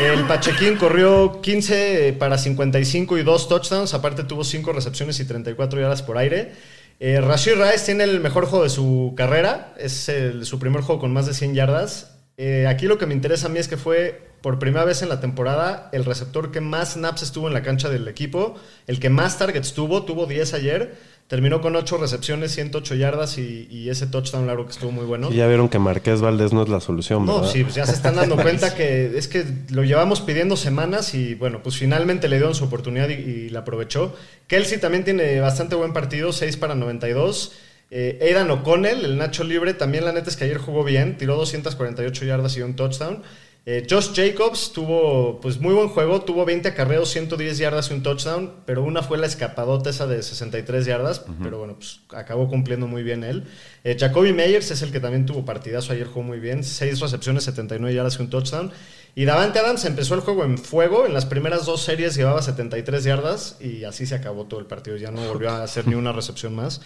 El 0.00 0.26
Pachequín 0.26 0.76
corrió 0.76 1.40
15 1.40 2.16
para 2.18 2.38
55 2.38 3.18
y 3.18 3.22
2 3.22 3.48
touchdowns. 3.48 3.94
Aparte 3.94 4.24
tuvo 4.24 4.44
5 4.44 4.72
recepciones 4.72 5.20
y 5.20 5.24
34 5.24 5.80
yardas 5.80 6.02
por 6.02 6.18
aire. 6.18 6.52
Eh, 6.98 7.20
Rashid 7.20 7.54
Rice 7.54 7.86
tiene 7.86 8.04
el 8.04 8.20
mejor 8.20 8.46
juego 8.46 8.64
de 8.64 8.70
su 8.70 9.14
carrera. 9.16 9.74
Es 9.78 10.10
su 10.42 10.58
primer 10.58 10.82
juego 10.82 11.00
con 11.00 11.12
más 11.12 11.26
de 11.26 11.34
100 11.34 11.54
yardas. 11.54 12.18
Eh, 12.36 12.66
aquí 12.66 12.86
lo 12.86 12.98
que 12.98 13.06
me 13.06 13.14
interesa 13.14 13.46
a 13.46 13.50
mí 13.50 13.58
es 13.58 13.68
que 13.68 13.76
fue 13.76 14.32
por 14.40 14.58
primera 14.58 14.84
vez 14.84 15.02
en 15.02 15.08
la 15.08 15.20
temporada 15.20 15.88
el 15.92 16.04
receptor 16.04 16.50
que 16.50 16.60
más 16.60 16.94
snaps 16.94 17.22
estuvo 17.22 17.46
en 17.46 17.54
la 17.54 17.62
cancha 17.62 17.88
del 17.88 18.08
equipo. 18.08 18.56
El 18.86 18.98
que 18.98 19.10
más 19.10 19.38
targets 19.38 19.74
tuvo, 19.74 20.04
tuvo 20.04 20.26
10 20.26 20.54
ayer. 20.54 20.94
Terminó 21.28 21.62
con 21.62 21.74
8 21.74 21.96
recepciones, 21.96 22.52
108 22.52 22.94
yardas 22.94 23.38
y, 23.38 23.66
y 23.70 23.88
ese 23.88 24.06
touchdown 24.06 24.46
largo 24.46 24.66
que 24.66 24.72
estuvo 24.72 24.90
muy 24.92 25.06
bueno. 25.06 25.30
Y 25.32 25.36
ya 25.36 25.46
vieron 25.46 25.70
que 25.70 25.78
Marqués 25.78 26.20
Valdés 26.20 26.52
no 26.52 26.62
es 26.62 26.68
la 26.68 26.80
solución, 26.80 27.24
No, 27.24 27.36
¿verdad? 27.36 27.50
sí, 27.50 27.62
pues 27.62 27.74
ya 27.74 27.86
se 27.86 27.92
están 27.92 28.16
dando 28.16 28.36
cuenta 28.42 28.74
que 28.74 29.16
es 29.16 29.28
que 29.28 29.44
lo 29.70 29.82
llevamos 29.82 30.20
pidiendo 30.20 30.56
semanas 30.58 31.14
y 31.14 31.34
bueno, 31.34 31.62
pues 31.62 31.76
finalmente 31.78 32.28
le 32.28 32.36
dieron 32.36 32.54
su 32.54 32.64
oportunidad 32.64 33.08
y, 33.08 33.14
y 33.14 33.48
la 33.48 33.60
aprovechó. 33.60 34.14
Kelsey 34.46 34.78
también 34.78 35.04
tiene 35.04 35.40
bastante 35.40 35.74
buen 35.74 35.94
partido, 35.94 36.32
6 36.32 36.58
para 36.58 36.74
92. 36.74 37.52
Eh, 37.94 38.18
Aidan 38.22 38.50
O'Connell, 38.50 39.04
el 39.04 39.16
Nacho 39.16 39.44
Libre, 39.44 39.72
también 39.74 40.04
la 40.04 40.12
neta 40.12 40.28
es 40.28 40.36
que 40.36 40.44
ayer 40.44 40.58
jugó 40.58 40.82
bien, 40.84 41.16
tiró 41.18 41.36
248 41.36 42.24
yardas 42.26 42.56
y 42.58 42.62
un 42.62 42.74
touchdown. 42.76 43.22
Eh, 43.64 43.86
Josh 43.88 44.10
Jacobs 44.12 44.72
tuvo 44.72 45.40
pues 45.40 45.60
muy 45.60 45.72
buen 45.72 45.88
juego, 45.88 46.22
tuvo 46.22 46.44
20 46.44 46.68
acarreos, 46.68 47.10
110 47.10 47.58
yardas 47.58 47.90
y 47.90 47.94
un 47.94 48.02
touchdown, 48.02 48.52
pero 48.66 48.82
una 48.82 49.04
fue 49.04 49.18
la 49.18 49.26
escapadota 49.26 49.90
esa 49.90 50.08
de 50.08 50.20
63 50.20 50.84
yardas, 50.84 51.24
pero 51.40 51.58
bueno, 51.58 51.76
pues 51.76 52.00
acabó 52.12 52.48
cumpliendo 52.48 52.88
muy 52.88 53.04
bien 53.04 53.22
él. 53.22 53.44
Eh, 53.84 53.96
Jacoby 53.96 54.32
Meyers 54.32 54.72
es 54.72 54.82
el 54.82 54.90
que 54.90 54.98
también 54.98 55.26
tuvo 55.26 55.44
partidazo, 55.44 55.92
ayer 55.92 56.08
jugó 56.08 56.24
muy 56.24 56.40
bien, 56.40 56.64
6 56.64 56.98
recepciones, 56.98 57.44
79 57.44 57.94
yardas 57.94 58.18
y 58.18 58.22
un 58.22 58.30
touchdown. 58.30 58.72
Y 59.14 59.26
Davante 59.26 59.60
Adams 59.60 59.84
empezó 59.84 60.14
el 60.14 60.22
juego 60.22 60.42
en 60.44 60.56
fuego. 60.56 61.06
En 61.06 61.12
las 61.12 61.26
primeras 61.26 61.66
dos 61.66 61.82
series 61.82 62.14
llevaba 62.14 62.40
73 62.40 63.04
yardas 63.04 63.58
y 63.60 63.84
así 63.84 64.06
se 64.06 64.14
acabó 64.14 64.46
todo 64.46 64.58
el 64.58 64.66
partido. 64.66 64.96
Ya 64.96 65.10
no 65.10 65.20
volvió 65.28 65.50
a 65.50 65.62
hacer 65.62 65.86
ni 65.86 65.94
una 65.94 66.12
recepción 66.12 66.54
más. 66.54 66.80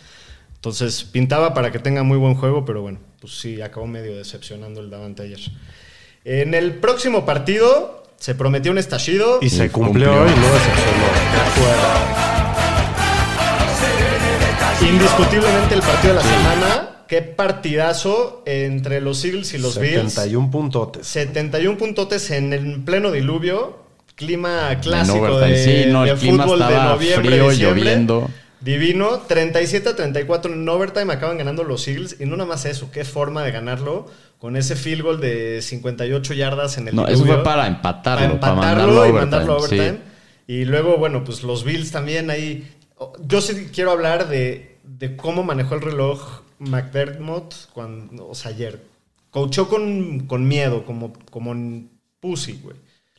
Entonces 0.57 1.05
pintaba 1.05 1.55
para 1.55 1.71
que 1.71 1.79
tenga 1.79 2.03
muy 2.03 2.19
buen 2.19 2.35
juego, 2.35 2.65
pero 2.65 2.83
bueno, 2.83 2.99
pues 3.21 3.39
sí, 3.39 3.63
acabó 3.63 3.87
medio 3.87 4.17
decepcionando 4.17 4.81
el 4.81 4.91
Davante 4.91 5.23
ayer. 5.23 5.41
En 6.29 6.55
el 6.55 6.75
próximo 6.75 7.25
partido 7.25 8.03
se 8.19 8.35
prometió 8.35 8.73
un 8.73 8.79
estallido. 8.79 9.39
Y 9.43 9.49
se 9.49 9.71
cumplió. 9.71 10.09
cumplió, 10.09 10.27
y. 10.27 10.35
Qué 10.35 11.39
juega. 14.81 14.91
Indiscutiblemente 14.91 15.75
el 15.77 15.83
partido 15.83 16.15
de 16.15 16.21
la 16.21 16.29
semana. 16.29 16.91
Qué 17.07 17.23
partidazo 17.23 18.43
entre 18.45 19.01
los 19.01 19.25
Eagles 19.25 19.55
y 19.55 19.59
los 19.59 19.79
Bills. 19.79 20.15
71 20.15 20.51
puntotes. 20.51 21.07
71 21.07 21.79
puntotes 21.79 22.29
en 22.33 22.53
el 22.53 22.83
pleno 22.83 23.13
diluvio. 23.13 23.79
Clima 24.17 24.81
clásico 24.83 25.39
de, 25.39 25.63
Sí, 25.63 25.85
no, 25.93 26.03
el 26.03 26.17
de 26.17 26.17
clima 26.17 26.43
fútbol 26.43 26.59
de 26.59 26.65
estaba 26.65 26.91
noviembre, 26.95 27.31
frío, 27.31 27.51
diciembre. 27.51 27.83
lloviendo. 27.85 28.31
Divino. 28.61 29.21
37 29.29 29.91
a 29.91 29.95
34 29.95 30.53
en 30.53 30.69
overtime 30.69 31.13
acaban 31.13 31.39
ganando 31.39 31.63
los 31.63 31.87
Eagles. 31.87 32.17
Y 32.19 32.25
no 32.27 32.37
nada 32.37 32.49
más 32.49 32.65
eso, 32.65 32.91
qué 32.91 33.05
forma 33.05 33.45
de 33.45 33.53
ganarlo. 33.53 34.07
Con 34.39 34.57
ese 34.57 34.77
field 34.77 35.03
goal 35.03 35.21
de 35.21 35.63
58 35.63 36.35
yardas 36.35 36.79
en 36.79 36.89
el 36.89 36.95
No, 36.95 37.07
eso 37.07 37.25
fue 37.25 37.43
para 37.43 37.67
empatarlo, 37.67 38.39
para, 38.39 38.53
empatarlo 38.53 38.63
mandarlo 38.63 39.03
a 39.03 39.07
y 39.07 39.11
overtime. 39.11 39.21
mandarlo 39.21 39.53
a 39.53 39.57
overtime. 39.57 39.93
sí. 39.93 40.53
Y 40.53 40.65
luego, 40.65 40.99
bueno, 40.99 41.25
pues 41.25 41.43
los 41.43 41.65
Bills 41.65 41.91
también 41.91 42.31
ahí. 42.31 42.71
Yo 43.25 43.41
sí 43.41 43.69
quiero 43.73 43.91
hablar 43.91 44.29
de, 44.29 44.79
de 44.85 45.17
cómo 45.17 45.43
manejó 45.43 45.75
el 45.75 45.83
reloj 45.83 46.43
McDermott 46.59 47.55
cuando, 47.73 48.29
o 48.29 48.35
sea, 48.35 48.51
ayer. 48.53 48.81
Coachó 49.31 49.69
con, 49.69 50.27
con 50.27 50.47
miedo, 50.47 50.85
como, 50.85 51.13
como 51.31 51.53
en 51.53 51.91
pussy, 52.21 52.61
güey. 52.63 52.77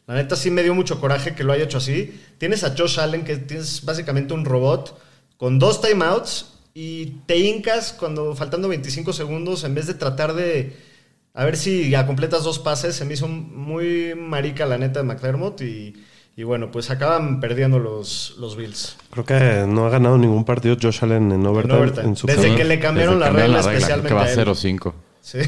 La 0.08 0.16
neta 0.16 0.36
sí 0.38 0.50
me 0.50 0.64
dio 0.64 0.74
mucho 0.74 1.02
coraje 1.02 1.36
que 1.36 1.44
lo 1.44 1.52
haya 1.52 1.66
hecho 1.66 1.80
así. 1.80 2.18
Tienes 2.38 2.64
a 2.64 2.74
Josh 2.78 3.00
Allen, 3.00 3.26
que 3.26 3.36
tienes 3.38 3.84
básicamente 3.84 4.34
un 4.34 4.46
robot, 4.46 4.98
con 5.36 5.60
dos 5.60 5.82
timeouts 5.82 6.54
y 6.74 7.08
te 7.26 7.38
hincas 7.38 7.92
cuando 7.92 8.36
faltando 8.36 8.70
25 8.70 9.12
segundos 9.12 9.64
en 9.64 9.76
vez 9.76 9.88
de 9.88 9.96
tratar 9.96 10.34
de 10.34 10.78
a 11.40 11.46
ver 11.46 11.56
si 11.56 11.90
ya 11.92 12.06
completas 12.08 12.44
dos 12.44 12.58
pases. 12.60 12.96
Se 12.96 13.06
me 13.06 13.14
hizo 13.14 13.28
muy 13.28 14.14
marica 14.16 14.66
la 14.66 14.78
neta 14.78 15.02
de 15.02 15.06
McDermott 15.06 15.62
y, 15.62 15.94
y 16.36 16.44
bueno, 16.44 16.72
pues 16.72 16.90
acaban 16.90 17.40
perdiendo 17.40 17.78
los, 17.80 18.36
los 18.40 18.56
Bills. 18.58 18.98
Creo 19.12 19.24
que 19.26 19.66
no 19.68 19.86
ha 19.86 19.90
ganado 19.90 20.18
ningún 20.18 20.44
partido 20.46 20.76
Josh 20.82 21.00
Allen 21.04 21.32
en 21.32 21.46
overtime. 21.46 21.76
En, 21.78 21.84
overtime. 21.84 22.16
su 22.16 22.26
Desde 22.28 22.42
carrera. 22.42 22.58
que 22.58 22.64
le 22.66 22.80
cambiaron 22.80 23.20
Desde 23.20 23.32
la 23.34 23.40
regla 23.40 23.60
creo 23.62 23.72
especialmente 23.74 24.08
que 24.10 24.14
va 24.16 24.24
a 24.24 24.32
él. 24.32 24.40
a 24.40 24.46
0-5. 24.46 24.94
Sí. 25.22 25.40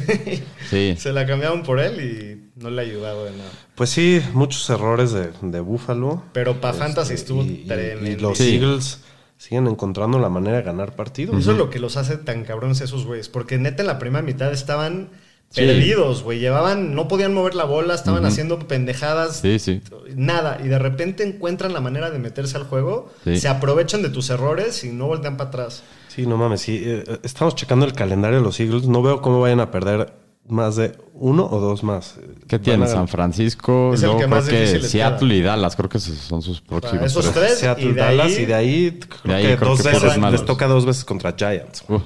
Sí. 0.70 0.96
Se 1.00 1.12
la 1.14 1.26
cambiaron 1.26 1.64
por 1.64 1.80
él 1.80 2.00
y 2.02 2.62
no 2.62 2.70
le 2.70 2.82
ha 2.82 2.86
ayudado 2.86 3.26
de 3.26 3.32
nada. 3.32 3.50
Pues 3.76 3.90
sí, 3.90 4.22
muchos 4.34 4.70
errores 4.70 5.12
de, 5.14 5.30
de 5.42 5.60
Buffalo. 5.62 6.22
Pero 6.34 6.60
para 6.62 6.74
Este, 6.74 6.86
Fantasy 6.86 7.14
estuvo 7.14 7.44
y- 7.44 7.62
y- 7.64 7.66
tremendo. 7.68 8.10
Y 8.10 8.16
los 8.18 8.38
Sí. 8.38 8.56
Eagles 8.56 9.00
siguen 9.38 9.68
encontrando 9.68 10.20
la 10.20 10.28
manera 10.30 10.58
de 10.58 10.64
ganar 10.64 10.96
partidos. 10.96 11.40
Eso 11.40 11.54
es 11.54 11.58
lo 11.58 11.70
que 11.70 11.80
los 11.80 11.96
hace 11.98 12.18
tan 12.18 12.44
cabrones 12.44 12.82
esos 12.82 13.06
güeyes. 13.06 13.30
Porque 13.30 13.58
neta 13.58 13.82
en 13.84 13.88
la 13.88 13.98
primera 14.00 14.22
mitad 14.22 14.52
estaban 14.52 15.10
Sí. 15.52 15.62
perdidos, 15.62 16.22
güey. 16.24 16.40
Llevaban, 16.40 16.94
no 16.94 17.08
podían 17.08 17.34
mover 17.34 17.56
la 17.56 17.64
bola, 17.64 17.96
estaban 17.96 18.24
haciendo 18.26 18.60
pendejadas. 18.60 19.38
Sí, 19.42 19.58
sí. 19.60 19.82
Nada. 20.16 20.60
Y 20.64 20.68
de 20.68 20.78
repente 20.78 21.24
encuentran 21.24 21.74
la 21.74 21.82
manera 21.82 22.12
de 22.12 22.20
meterse 22.20 22.56
al 22.58 22.66
juego. 22.66 23.10
Sí. 23.24 23.40
Se 23.40 23.48
aprovechan 23.48 24.02
de 24.04 24.10
tus 24.10 24.30
errores 24.30 24.84
y 24.84 24.90
no 24.90 25.08
voltean 25.08 25.38
para 25.38 25.50
atrás. 25.50 25.84
Sí, 26.08 26.26
no 26.28 26.38
mames. 26.38 26.62
Sí, 26.62 26.82
eh, 26.86 27.04
eh, 27.08 27.18
estamos 27.24 27.56
checando 27.56 27.86
el 27.86 27.94
calendario 27.94 28.38
de 28.38 28.44
los 28.44 28.60
Eagles. 28.60 28.84
No 28.88 29.02
veo 29.02 29.22
cómo 29.22 29.40
vayan 29.42 29.60
a 29.60 29.72
perder 29.72 30.14
más 30.48 30.76
de 30.76 30.94
uno 31.14 31.48
o 31.50 31.60
dos 31.60 31.84
más. 31.84 32.16
¿Qué 32.48 32.58
Van 32.58 32.64
tiene? 32.64 32.86
a- 32.86 32.88
San 32.88 33.08
Francisco, 33.08 33.92
Es 33.94 34.02
el 34.02 34.08
luego 34.08 34.22
que 34.22 34.28
más 34.28 34.46
creo 34.48 34.74
que 34.82 34.88
Seattle 34.88 35.36
y 35.36 35.42
Dallas, 35.42 35.76
creo 35.76 35.90
que 35.90 35.98
esos 36.00 36.18
son 36.18 36.42
sus 36.42 36.62
próximos. 36.62 37.06
esos 37.06 37.32
tres. 37.32 37.60
Seattle, 37.60 37.86
y 37.86 37.94
de 37.94 38.02
Dallas, 38.02 38.26
ahí- 38.28 38.42
y 38.42 38.46
de 38.46 38.54
ahí 38.54 39.00
creo 39.24 39.36
ahí 39.36 39.46
que 39.48 39.58
creo 39.58 39.70
dos 39.70 39.82
que 39.82 39.90
veces 39.90 40.18
les 40.32 40.46
toca 40.46 40.68
dos 40.68 40.86
veces 40.86 41.06
contra 41.06 41.34
Giants. 41.38 41.84
Uh, 41.88 42.00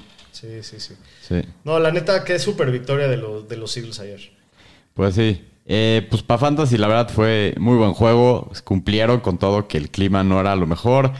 Sí, 0.44 0.62
sí, 0.62 0.80
sí. 0.80 0.94
sí. 1.22 1.42
No, 1.64 1.80
la 1.80 1.90
neta, 1.92 2.26
qué 2.26 2.38
súper 2.38 2.70
victoria 2.70 3.08
de 3.08 3.16
los, 3.16 3.48
de 3.48 3.56
los 3.56 3.78
Eagles 3.78 3.98
ayer. 4.02 4.20
Pues 4.94 5.16
sí. 5.16 5.42
Eh, 5.66 6.06
pues 6.10 6.22
para 6.22 6.38
Fantasy, 6.38 6.78
la 6.78 6.88
verdad 6.90 7.10
fue 7.10 7.56
muy 7.58 7.78
buen 7.78 7.94
juego. 7.94 8.52
Cumplieron 8.66 9.22
con 9.22 9.38
todo 9.38 9.70
que 9.70 9.78
el 9.78 9.90
clima 9.90 10.22
no 10.26 10.42
era 10.42 10.54
lo 10.58 10.68
mejor. 10.68 11.14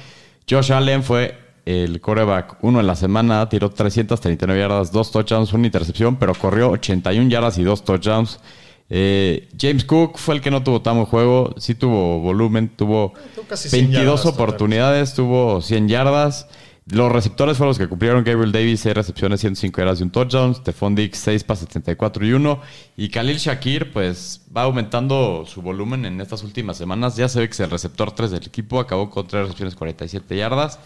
Josh 0.50 0.74
Allen 0.74 1.04
fue 1.04 1.38
el 1.66 2.02
coreback 2.02 2.58
uno 2.64 2.82
en 2.82 2.88
la 2.88 2.98
semana, 2.98 3.48
tiró 3.48 3.70
339 3.70 4.60
yardas, 4.60 4.92
dos 4.92 5.10
touchdowns, 5.12 5.54
una 5.54 5.68
intercepción, 5.68 6.18
pero 6.18 6.36
corrió 6.36 6.72
81 6.72 7.30
yardas 7.30 7.58
y 7.58 7.64
dos 7.64 7.86
touchdowns. 7.86 8.42
Eh, 8.90 9.48
James 9.58 9.86
Cook 9.86 10.18
fue 10.18 10.36
el 10.36 10.42
que 10.42 10.52
no 10.52 10.62
tuvo 10.64 10.82
tan 10.82 10.96
buen 10.96 11.06
juego, 11.06 11.56
sí 11.58 11.74
tuvo 11.76 12.20
volumen, 12.20 12.68
tuvo 12.76 13.14
Tuvo 13.34 13.46
casi 13.48 13.70
100 13.70 13.86
22 13.86 14.04
yardas 14.06 14.24
total. 14.24 14.34
oportunidades, 14.34 15.14
tuvo 15.14 15.62
100 15.62 15.88
yardas. 15.88 16.48
Los 16.86 17.12
receptores 17.12 17.58
fueron 17.58 17.70
los 17.70 17.78
que 17.78 17.88
cumplieron. 17.88 18.24
Gabriel 18.24 18.52
Davis, 18.52 18.82
6 18.82 18.96
recepciones, 18.96 19.40
105 19.40 19.80
yardas 19.80 20.02
y 20.02 20.04
un 20.04 20.12
touchdown. 20.12 20.54
Stephon 20.54 20.96
Diggs, 20.96 21.18
6 21.20 21.44
pases, 21.46 21.68
74 21.68 22.26
y 22.26 22.34
1. 22.34 22.62
Y 22.98 23.10
Khalil 23.10 23.38
Shakir, 23.38 23.94
pues 23.94 24.42
va 24.56 24.64
aumentando 24.64 25.46
su 25.48 25.62
volumen 25.62 26.06
en 26.06 26.20
estas 26.20 26.44
últimas 26.44 26.76
semanas. 26.76 27.16
Ya 27.16 27.30
se 27.30 27.40
ve 27.40 27.48
que 27.48 27.54
es 27.54 27.60
el 27.62 27.72
receptor 27.72 28.12
3 28.12 28.32
del 28.32 28.46
equipo. 28.46 28.80
Acabó 28.80 29.10
con 29.10 29.26
3 29.26 29.44
recepciones, 29.44 29.76
47 29.76 30.36
yardas. 30.36 30.80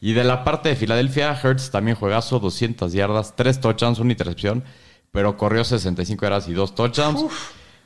Y 0.00 0.12
de 0.12 0.22
la 0.22 0.44
parte 0.44 0.68
de 0.68 0.76
Filadelfia, 0.76 1.38
Hertz 1.42 1.70
también 1.70 1.96
juegazo, 1.96 2.38
200 2.38 2.92
yardas, 2.92 3.34
3 3.34 3.60
touchdowns, 3.60 3.98
una 4.00 4.12
intercepción. 4.12 4.64
Pero 5.12 5.38
corrió 5.38 5.64
65 5.64 6.26
yardas 6.26 6.48
y 6.48 6.52
2 6.52 6.74
touchdowns. 6.74 7.24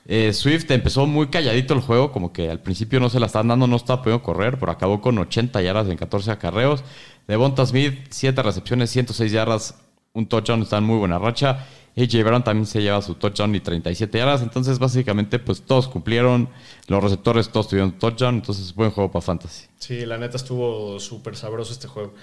Eh, 0.04 0.32
Swift 0.32 0.68
empezó 0.70 1.06
muy 1.06 1.28
calladito 1.28 1.74
el 1.74 1.80
juego, 1.80 2.10
como 2.10 2.32
que 2.32 2.50
al 2.50 2.60
principio 2.60 2.98
no 2.98 3.08
se 3.08 3.20
la 3.20 3.26
estaban 3.26 3.48
dando, 3.48 3.68
no 3.68 3.76
estaba 3.76 4.02
pudiendo 4.02 4.24
correr, 4.24 4.58
pero 4.58 4.72
acabó 4.72 5.00
con 5.00 5.16
80 5.16 5.62
yardas 5.62 5.88
en 5.88 5.96
14 5.96 6.32
acarreos. 6.32 6.82
Devonta 7.26 7.64
Smith, 7.66 8.06
7 8.10 8.42
recepciones, 8.42 8.90
106 8.90 9.32
yardas, 9.32 9.74
un 10.12 10.26
touchdown, 10.26 10.62
está 10.62 10.78
en 10.78 10.84
muy 10.84 10.98
buena 10.98 11.18
racha. 11.18 11.66
AJ 11.96 12.24
Brown 12.24 12.42
también 12.42 12.66
se 12.66 12.80
lleva 12.80 13.02
su 13.02 13.14
touchdown 13.14 13.54
y 13.54 13.60
37 13.60 14.16
yardas. 14.16 14.42
Entonces, 14.42 14.78
básicamente, 14.78 15.38
pues 15.38 15.62
todos 15.62 15.88
cumplieron. 15.88 16.48
Los 16.86 17.02
receptores 17.02 17.50
todos 17.50 17.68
tuvieron 17.68 17.92
touchdown. 17.92 18.36
Entonces, 18.36 18.74
buen 18.74 18.90
juego 18.90 19.10
para 19.10 19.22
Fantasy. 19.22 19.66
Sí, 19.78 20.06
la 20.06 20.16
neta 20.16 20.38
estuvo 20.38 20.98
súper 20.98 21.36
sabroso 21.36 21.72
este 21.72 21.88
juego. 21.88 22.14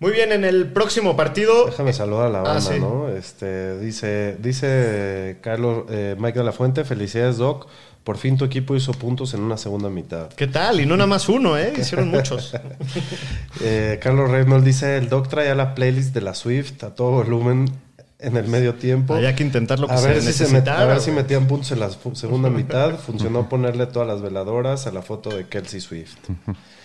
Muy 0.00 0.12
bien, 0.12 0.30
en 0.32 0.44
el 0.44 0.66
próximo 0.72 1.16
partido. 1.16 1.66
Déjame 1.66 1.92
saludar 1.92 2.26
a 2.26 2.30
la 2.30 2.38
Ah, 2.40 2.42
banda, 2.42 2.60
sí. 2.60 2.78
¿no? 2.78 3.08
Este, 3.08 3.78
dice, 3.80 4.36
dice 4.40 5.38
Carlos, 5.40 5.84
eh, 5.90 6.14
Mike 6.18 6.38
de 6.38 6.44
la 6.44 6.52
Fuente, 6.52 6.84
felicidades, 6.84 7.36
Doc. 7.38 7.66
Por 8.04 8.16
fin 8.16 8.38
tu 8.38 8.44
equipo 8.44 8.74
hizo 8.76 8.92
puntos 8.92 9.34
en 9.34 9.40
una 9.40 9.56
segunda 9.58 9.90
mitad. 9.90 10.28
¿Qué 10.30 10.46
tal? 10.46 10.80
Y 10.80 10.86
no 10.86 10.96
nada 10.96 11.08
más 11.08 11.28
uno, 11.28 11.58
¿eh? 11.58 11.72
Hicieron 11.78 12.08
muchos. 12.08 12.54
Eh, 13.60 13.98
Carlos 14.02 14.30
Reynolds 14.30 14.64
dice, 14.64 14.96
el 14.96 15.08
Doc 15.08 15.28
traía 15.28 15.54
la 15.54 15.74
playlist 15.74 16.14
de 16.14 16.20
la 16.20 16.34
Swift 16.34 16.82
a 16.84 16.94
todo 16.94 17.10
volumen 17.10 17.66
en 18.20 18.36
el 18.36 18.46
medio 18.48 18.74
tiempo. 18.76 19.14
Había 19.14 19.34
que 19.34 19.42
intentar 19.42 19.78
lo 19.80 19.88
que 19.88 19.94
a 19.94 19.98
se 19.98 20.08
ver, 20.08 20.22
si, 20.22 20.32
se 20.32 20.44
met- 20.44 20.48
necesitara, 20.48 20.82
a 20.82 20.86
ver 20.86 21.00
si 21.00 21.10
metían 21.10 21.46
puntos 21.48 21.70
en 21.72 21.80
la 21.80 21.90
segunda 22.14 22.48
mitad. 22.60 22.96
Funcionó 22.98 23.48
ponerle 23.48 23.86
todas 23.86 24.06
las 24.08 24.22
veladoras 24.22 24.86
a 24.86 24.92
la 24.92 25.02
foto 25.02 25.30
de 25.30 25.46
Kelsey 25.48 25.80
Swift. 25.80 26.16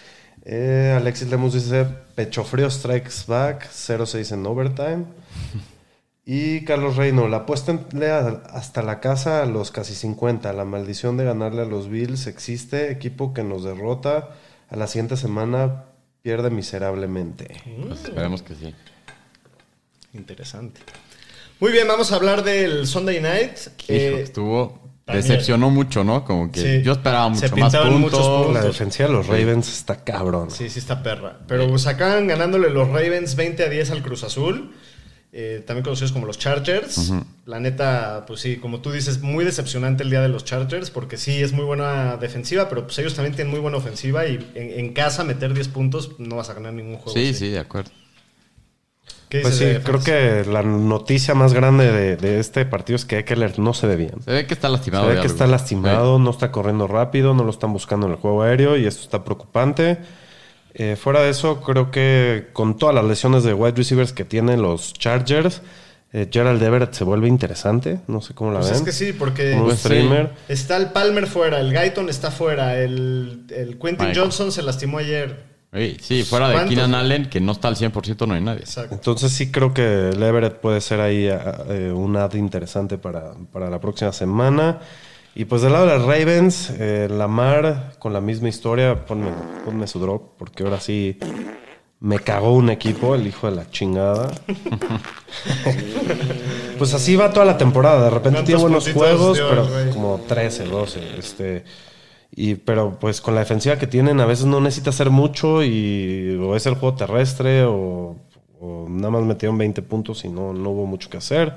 Eh, 0.46 0.94
Alexis 0.96 1.30
Lemus 1.30 1.54
dice, 1.54 1.86
pecho 2.16 2.44
frío 2.44 2.70
strikes 2.70 3.24
back, 3.28 3.70
0-6 3.70 4.34
en 4.34 4.46
overtime. 4.46 5.06
Y 6.26 6.64
Carlos 6.64 6.96
Reino, 6.96 7.28
la 7.28 7.40
apuesta 7.40 7.78
hasta 8.50 8.82
la 8.82 9.02
casa 9.02 9.44
a 9.44 9.46
los 9.46 9.72
casi 9.72 9.94
50. 9.94 10.54
La 10.54 10.64
maldición 10.64 11.18
de 11.18 11.26
ganarle 11.26 11.64
a 11.64 11.66
los 11.66 11.90
Bills 11.90 12.28
existe. 12.28 12.92
Equipo 12.92 13.34
que 13.34 13.44
nos 13.44 13.66
derrota 13.66 14.30
a 14.70 14.78
la 14.78 14.88
siguiente 14.88 15.18
semana 15.18 15.84
pierde 16.22 16.50
miserablemente. 16.50 17.62
Pues 17.88 18.06
esperemos 18.06 18.42
que 18.42 18.56
sí. 18.56 18.74
Interesante. 20.14 20.80
Muy 21.60 21.74
bien, 21.74 21.90
vamos 21.90 22.14
a 22.14 22.16
hablar 22.16 22.46
del 22.46 22.88
Sunday 22.88 23.20
Night. 23.20 23.58
Hijo, 23.90 23.92
Eh, 23.92 24.22
estuvo. 24.22 24.80
También. 25.06 25.28
Decepcionó 25.28 25.70
mucho, 25.70 26.04
¿no? 26.04 26.24
Como 26.26 26.52
que 26.52 26.62
Sí. 26.80 26.84
yo 26.84 26.94
esperaba 26.94 27.26
Se 27.36 27.48
mucho 27.50 27.58
más 27.58 27.72
pintaban 27.74 27.94
puntos. 27.94 28.12
muchos 28.20 28.28
puntos. 28.30 28.54
La 28.54 28.62
defensiva 28.64 29.08
de 29.10 29.14
los 29.16 29.28
Ravens 29.28 29.68
está 29.68 30.04
cabrón. 30.04 30.50
Sí, 30.52 30.70
sí 30.70 30.80
está 30.80 31.04
perra. 31.04 31.40
Pero 31.48 31.68
pues 31.68 31.88
acaban 31.88 32.28
ganándole 32.28 32.70
los 32.70 32.88
Ravens 32.88 33.36
20 33.36 33.64
a 33.64 33.70
10 33.70 33.92
al 33.92 34.02
Cruz 34.04 34.24
Azul. 34.24 34.72
eh, 35.36 35.64
también 35.66 35.84
conocidos 35.84 36.12
como 36.12 36.28
los 36.28 36.38
Chargers. 36.38 37.12
La 37.46 37.60
neta, 37.60 38.24
pues 38.28 38.40
sí, 38.40 38.58
como 38.58 38.82
tú 38.82 38.92
dices, 38.92 39.22
muy 39.24 39.44
decepcionante 39.44 40.04
el 40.04 40.12
día 40.12 40.22
de 40.22 40.30
los 40.30 40.46
Chargers, 40.46 40.92
porque 40.92 41.18
sí, 41.18 41.42
es 41.42 41.54
muy 41.54 41.66
buena 41.66 42.18
defensiva, 42.18 42.70
pero 42.70 42.84
pues 42.86 43.00
ellos 43.00 43.16
también 43.16 43.34
tienen 43.36 43.50
muy 43.50 43.60
buena 43.60 43.78
ofensiva 43.78 44.28
y 44.28 44.36
en, 44.54 44.80
en 44.80 44.94
casa 44.94 45.24
meter 45.24 45.56
10 45.56 45.70
puntos 45.70 46.20
no 46.20 46.36
vas 46.36 46.52
a 46.52 46.54
ganar 46.54 46.74
ningún 46.74 46.98
juego. 46.98 47.14
Sí, 47.18 47.30
así. 47.30 47.34
sí, 47.34 47.50
de 47.50 47.58
acuerdo. 47.58 47.90
¿Qué 49.34 49.40
Pues 49.42 49.56
sí, 49.58 49.66
creo 49.84 50.00
que 50.00 50.46
la 50.48 50.62
noticia 50.62 51.34
más 51.34 51.54
grande 51.54 51.92
de, 51.92 52.18
de 52.18 52.40
este 52.40 52.66
partido 52.68 52.96
es 52.98 53.04
que 53.06 53.18
Eckler 53.18 53.58
no 53.58 53.74
se 53.74 53.88
ve 53.88 53.96
bien. 53.96 54.14
Se 54.24 54.32
ve 54.32 54.46
que 54.46 54.54
está 54.54 54.70
lastimado. 54.70 55.06
Se 55.06 55.10
ve 55.10 55.16
que 55.16 55.22
algo. 55.22 55.34
está 55.34 55.48
lastimado, 55.48 56.20
no 56.20 56.30
está 56.30 56.52
corriendo 56.52 56.88
rápido, 56.88 57.34
no 57.34 57.44
lo 57.44 57.50
están 57.50 57.74
buscando 57.74 58.06
en 58.06 58.12
el 58.14 58.20
juego 58.20 58.44
aéreo 58.44 58.78
y 58.78 58.86
esto 58.86 59.02
está 59.02 59.24
preocupante. 59.24 59.98
Eh, 60.76 60.96
fuera 60.96 61.22
de 61.22 61.30
eso, 61.32 61.62
creo 61.62 61.90
que 61.90 62.50
con 62.54 62.78
todas 62.78 62.94
las 62.94 63.06
lesiones 63.06 63.44
de 63.44 63.56
wide 63.56 63.76
receivers 63.76 64.14
que 64.14 64.24
tienen 64.26 64.62
los 64.62 64.94
Chargers, 64.94 65.62
Eh, 66.16 66.30
Gerald 66.32 66.62
Everett 66.62 66.94
se 66.94 67.04
vuelve 67.04 67.28
interesante. 67.28 68.02
No 68.06 68.22
sé 68.22 68.36
cómo 68.36 68.52
la 68.52 68.60
Pues 68.60 68.70
ven. 68.70 68.80
es 68.82 68.86
que 68.86 68.92
sí, 68.92 69.14
porque 69.14 69.58
Pues 69.60 69.80
sí. 69.80 70.08
está 70.48 70.78
el 70.78 70.92
Palmer 70.92 71.26
fuera, 71.26 71.60
el 71.60 71.74
Guyton 71.76 72.08
está 72.08 72.30
fuera, 72.30 72.78
el, 72.78 73.48
el 73.50 73.80
Quentin 73.80 74.10
Michael. 74.10 74.16
Johnson 74.16 74.52
se 74.52 74.62
lastimó 74.62 75.00
ayer. 75.00 75.53
Sí, 76.02 76.24
fuera 76.24 76.48
de 76.50 76.54
¿Cuántos? 76.54 76.76
Keenan 76.76 76.96
Allen, 76.96 77.30
que 77.30 77.42
no 77.42 77.52
está 77.52 77.68
al 77.68 77.76
100%, 77.76 78.28
no 78.28 78.36
hay 78.36 78.42
nadie. 78.42 78.60
Exacto. 78.62 78.94
Entonces 78.94 79.32
sí 79.32 79.52
creo 79.52 79.74
que 79.74 80.10
el 80.10 80.22
Everett 80.22 80.60
puede 80.60 80.82
ser 80.82 81.00
ahí 81.02 81.28
a- 81.28 81.64
eh, 81.70 81.92
un 81.92 82.16
ad 82.16 82.34
interesante 82.36 82.98
para, 82.98 83.34
para 83.52 83.70
la 83.70 83.80
próxima 83.80 84.14
semana. 84.14 84.80
Y 85.36 85.46
pues 85.46 85.64
del 85.64 85.74
lado 85.74 85.88
de 85.88 85.98
los 85.98 86.06
Ravens, 86.06 86.70
eh, 86.78 87.08
Lamar 87.10 87.96
con 87.98 88.14
la 88.14 88.22
misma 88.22 88.50
historia, 88.50 89.04
ponme, 89.06 89.32
ponme 89.66 89.88
su 89.88 90.00
drop, 90.00 90.38
porque 90.38 90.64
ahora 90.64 90.80
sí 90.80 91.18
me 92.00 92.20
cagó 92.20 92.54
un 92.54 92.70
equipo, 92.70 93.16
el 93.16 93.26
hijo 93.26 93.50
de 93.50 93.56
la 93.56 93.70
chingada. 93.72 94.32
pues 96.78 96.94
así 96.94 97.16
va 97.16 97.32
toda 97.32 97.46
la 97.46 97.58
temporada, 97.58 98.06
de 98.06 98.10
repente 98.10 98.44
¿Cuántos 98.44 98.46
tiene 98.46 98.62
buenos 98.62 98.92
juegos, 98.92 99.40
pero 99.40 99.68
como 99.94 100.20
13, 100.28 100.66
12. 100.66 101.18
Este, 101.18 101.64
y, 102.36 102.56
pero 102.56 102.98
pues 103.00 103.22
con 103.22 103.36
la 103.36 103.42
defensiva 103.42 103.78
que 103.78 103.86
tienen, 103.86 104.20
a 104.20 104.26
veces 104.26 104.46
no 104.46 104.60
necesita 104.60 104.90
hacer 104.90 105.12
mucho 105.12 105.64
y 105.64 106.36
o 106.42 106.56
es 106.56 106.66
el 106.66 106.76
juego 106.76 106.96
terrestre 106.96 107.64
o, 107.66 108.16
nada 108.88 109.12
más 109.12 109.24
metieron 109.24 109.58
20 109.58 109.82
puntos 109.82 110.24
y 110.26 110.30
no, 110.30 110.54
no 110.54 110.70
hubo 110.70 110.86
mucho 110.86 111.10
que 111.10 111.18
hacer. 111.18 111.54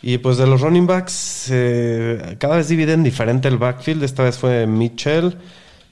Y 0.00 0.18
pues 0.18 0.36
de 0.36 0.46
los 0.46 0.60
running 0.60 0.86
backs, 0.86 1.48
eh, 1.50 2.36
cada 2.38 2.56
vez 2.56 2.68
dividen 2.68 3.02
diferente 3.02 3.48
el 3.48 3.58
backfield. 3.58 4.04
Esta 4.04 4.22
vez 4.22 4.38
fue 4.38 4.66
Mitchell, 4.66 5.36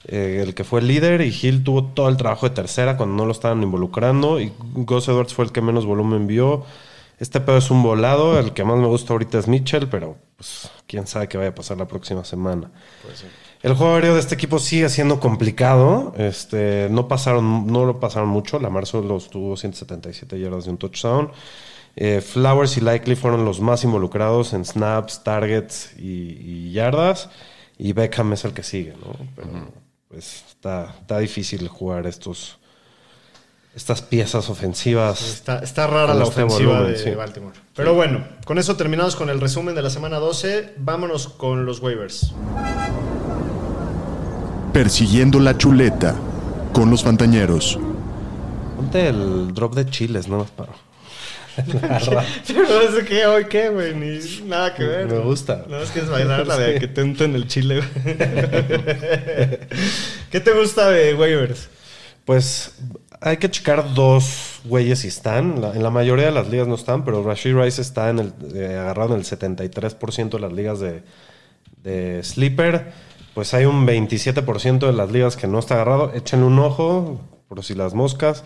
eh, 0.05 0.43
el 0.45 0.53
que 0.53 0.63
fue 0.63 0.79
el 0.79 0.87
líder, 0.87 1.21
y 1.21 1.35
Hill 1.41 1.63
tuvo 1.63 1.85
todo 1.85 2.07
el 2.07 2.15
trabajo 2.15 2.47
de 2.47 2.55
tercera 2.55 2.95
cuando 2.95 3.15
no 3.15 3.25
lo 3.25 3.31
estaban 3.31 3.61
involucrando. 3.61 4.39
Y 4.39 4.53
Gus 4.73 5.09
Edwards 5.09 5.33
fue 5.33 5.45
el 5.45 5.51
que 5.51 5.61
menos 5.61 5.85
volumen 5.85 6.27
vio. 6.27 6.65
Este 7.19 7.41
pedo 7.41 7.57
es 7.57 7.69
un 7.69 7.83
volado. 7.83 8.39
El 8.39 8.53
que 8.53 8.63
más 8.63 8.77
me 8.77 8.87
gusta 8.87 9.11
ahorita 9.13 9.39
es 9.39 9.47
Mitchell, 9.49 9.89
pero 9.89 10.15
pues 10.37 10.71
quién 10.85 11.07
sabe 11.07 11.27
qué 11.27 11.37
vaya 11.37 11.49
a 11.49 11.55
pasar 11.55 11.77
la 11.77 11.87
próxima 11.87 12.23
semana. 12.23 12.71
El 13.67 13.73
juego 13.73 13.95
aéreo 13.95 14.13
de 14.13 14.21
este 14.21 14.33
equipo 14.33 14.59
sigue 14.59 14.87
siendo 14.87 15.19
complicado. 15.19 16.13
Este, 16.17 16.87
no 16.89 17.09
pasaron, 17.09 17.67
no 17.67 17.83
lo 17.83 17.99
pasaron 17.99 18.29
mucho. 18.29 18.59
Lamar 18.59 18.85
solo 18.85 19.19
tuvo 19.19 19.57
177 19.57 20.39
yardas 20.39 20.63
de 20.63 20.71
un 20.71 20.77
touchdown. 20.77 21.33
Eh, 21.97 22.21
Flowers 22.21 22.77
y 22.77 22.79
Likely 22.79 23.17
fueron 23.17 23.43
los 23.43 23.59
más 23.59 23.83
involucrados 23.83 24.53
en 24.53 24.63
snaps, 24.63 25.21
targets 25.21 25.91
y, 25.97 26.37
y 26.39 26.71
yardas. 26.71 27.29
Y 27.77 27.91
Beckham 27.91 28.31
es 28.31 28.45
el 28.45 28.53
que 28.53 28.63
sigue, 28.63 28.93
¿no? 29.01 29.13
Pero 29.35 29.49
pues 30.07 30.45
está, 30.47 30.95
está 31.01 31.19
difícil 31.19 31.67
jugar 31.67 32.07
estos 32.07 32.59
estas 33.75 34.01
piezas 34.01 34.49
ofensivas. 34.49 35.21
Está, 35.21 35.59
está 35.59 35.87
rara 35.87 36.13
la 36.13 36.23
este 36.23 36.41
ofensiva 36.41 36.77
volumen, 36.77 36.93
de 36.93 36.99
sí. 36.99 37.11
Baltimore. 37.11 37.59
Pero 37.75 37.93
bueno, 37.95 38.25
con 38.45 38.59
eso 38.59 38.77
terminamos 38.77 39.17
con 39.17 39.29
el 39.29 39.41
resumen 39.41 39.75
de 39.75 39.81
la 39.81 39.89
semana 39.89 40.19
12. 40.19 40.75
Vámonos 40.77 41.27
con 41.27 41.65
los 41.65 41.81
waivers. 41.81 42.33
Persiguiendo 44.81 45.39
la 45.39 45.57
chuleta 45.57 46.13
con 46.71 46.91
los 46.91 47.01
Fantañeros. 47.03 47.79
Ponte 48.75 49.07
el 49.07 49.51
drop 49.51 49.73
de 49.73 49.87
chiles, 49.87 50.27
¿no? 50.29 50.45
Para- 50.55 50.71
Pero 52.45 52.81
es 52.81 53.03
que 53.05 53.25
hoy 53.25 53.45
qué, 53.45 53.69
güey, 53.69 53.95
ni 53.95 54.19
nada 54.47 54.75
que 54.75 54.83
ver. 54.83 55.07
Me 55.07 55.17
gusta. 55.17 55.65
No 55.67 55.81
es 55.81 55.89
que 55.89 56.01
es 56.01 56.07
bailar 56.09 56.45
la 56.45 56.59
de 56.59 56.77
que 56.79 56.87
te 56.87 57.01
unten 57.01 57.33
el 57.33 57.47
chile. 57.47 57.77
güey. 57.77 58.17
¿Qué 60.31 60.39
te 60.41 60.51
gusta 60.51 60.91
de 60.91 61.15
waivers? 61.15 61.69
Pues 62.23 62.73
hay 63.19 63.37
que 63.37 63.49
checar 63.49 63.95
dos 63.95 64.59
güeyes 64.63 64.99
si 64.99 65.07
están. 65.07 65.59
La- 65.59 65.73
en 65.73 65.81
la 65.81 65.89
mayoría 65.89 66.25
de 66.27 66.31
las 66.33 66.49
ligas 66.49 66.67
no 66.67 66.75
están, 66.75 67.03
pero 67.03 67.23
Rashid 67.23 67.55
Rice 67.55 67.81
está 67.81 68.11
en 68.11 68.19
el, 68.19 68.33
eh, 68.53 68.77
agarrado 68.79 69.15
en 69.15 69.21
el 69.21 69.25
73% 69.25 70.29
de 70.29 70.39
las 70.39 70.53
ligas 70.53 70.79
de, 70.79 71.01
de 71.83 72.21
Sleeper. 72.23 73.07
Pues 73.37 73.53
hay 73.53 73.65
un 73.65 73.85
27% 73.85 74.79
de 74.87 74.93
las 74.93 75.11
ligas 75.11 75.37
que 75.37 75.45
no 75.45 75.59
está 75.59 75.75
agarrado. 75.75 76.11
Échenle 76.15 76.47
un 76.47 76.57
ojo, 76.57 77.21
por 77.47 77.63
si 77.63 77.75
las 77.75 77.93
moscas. 77.93 78.43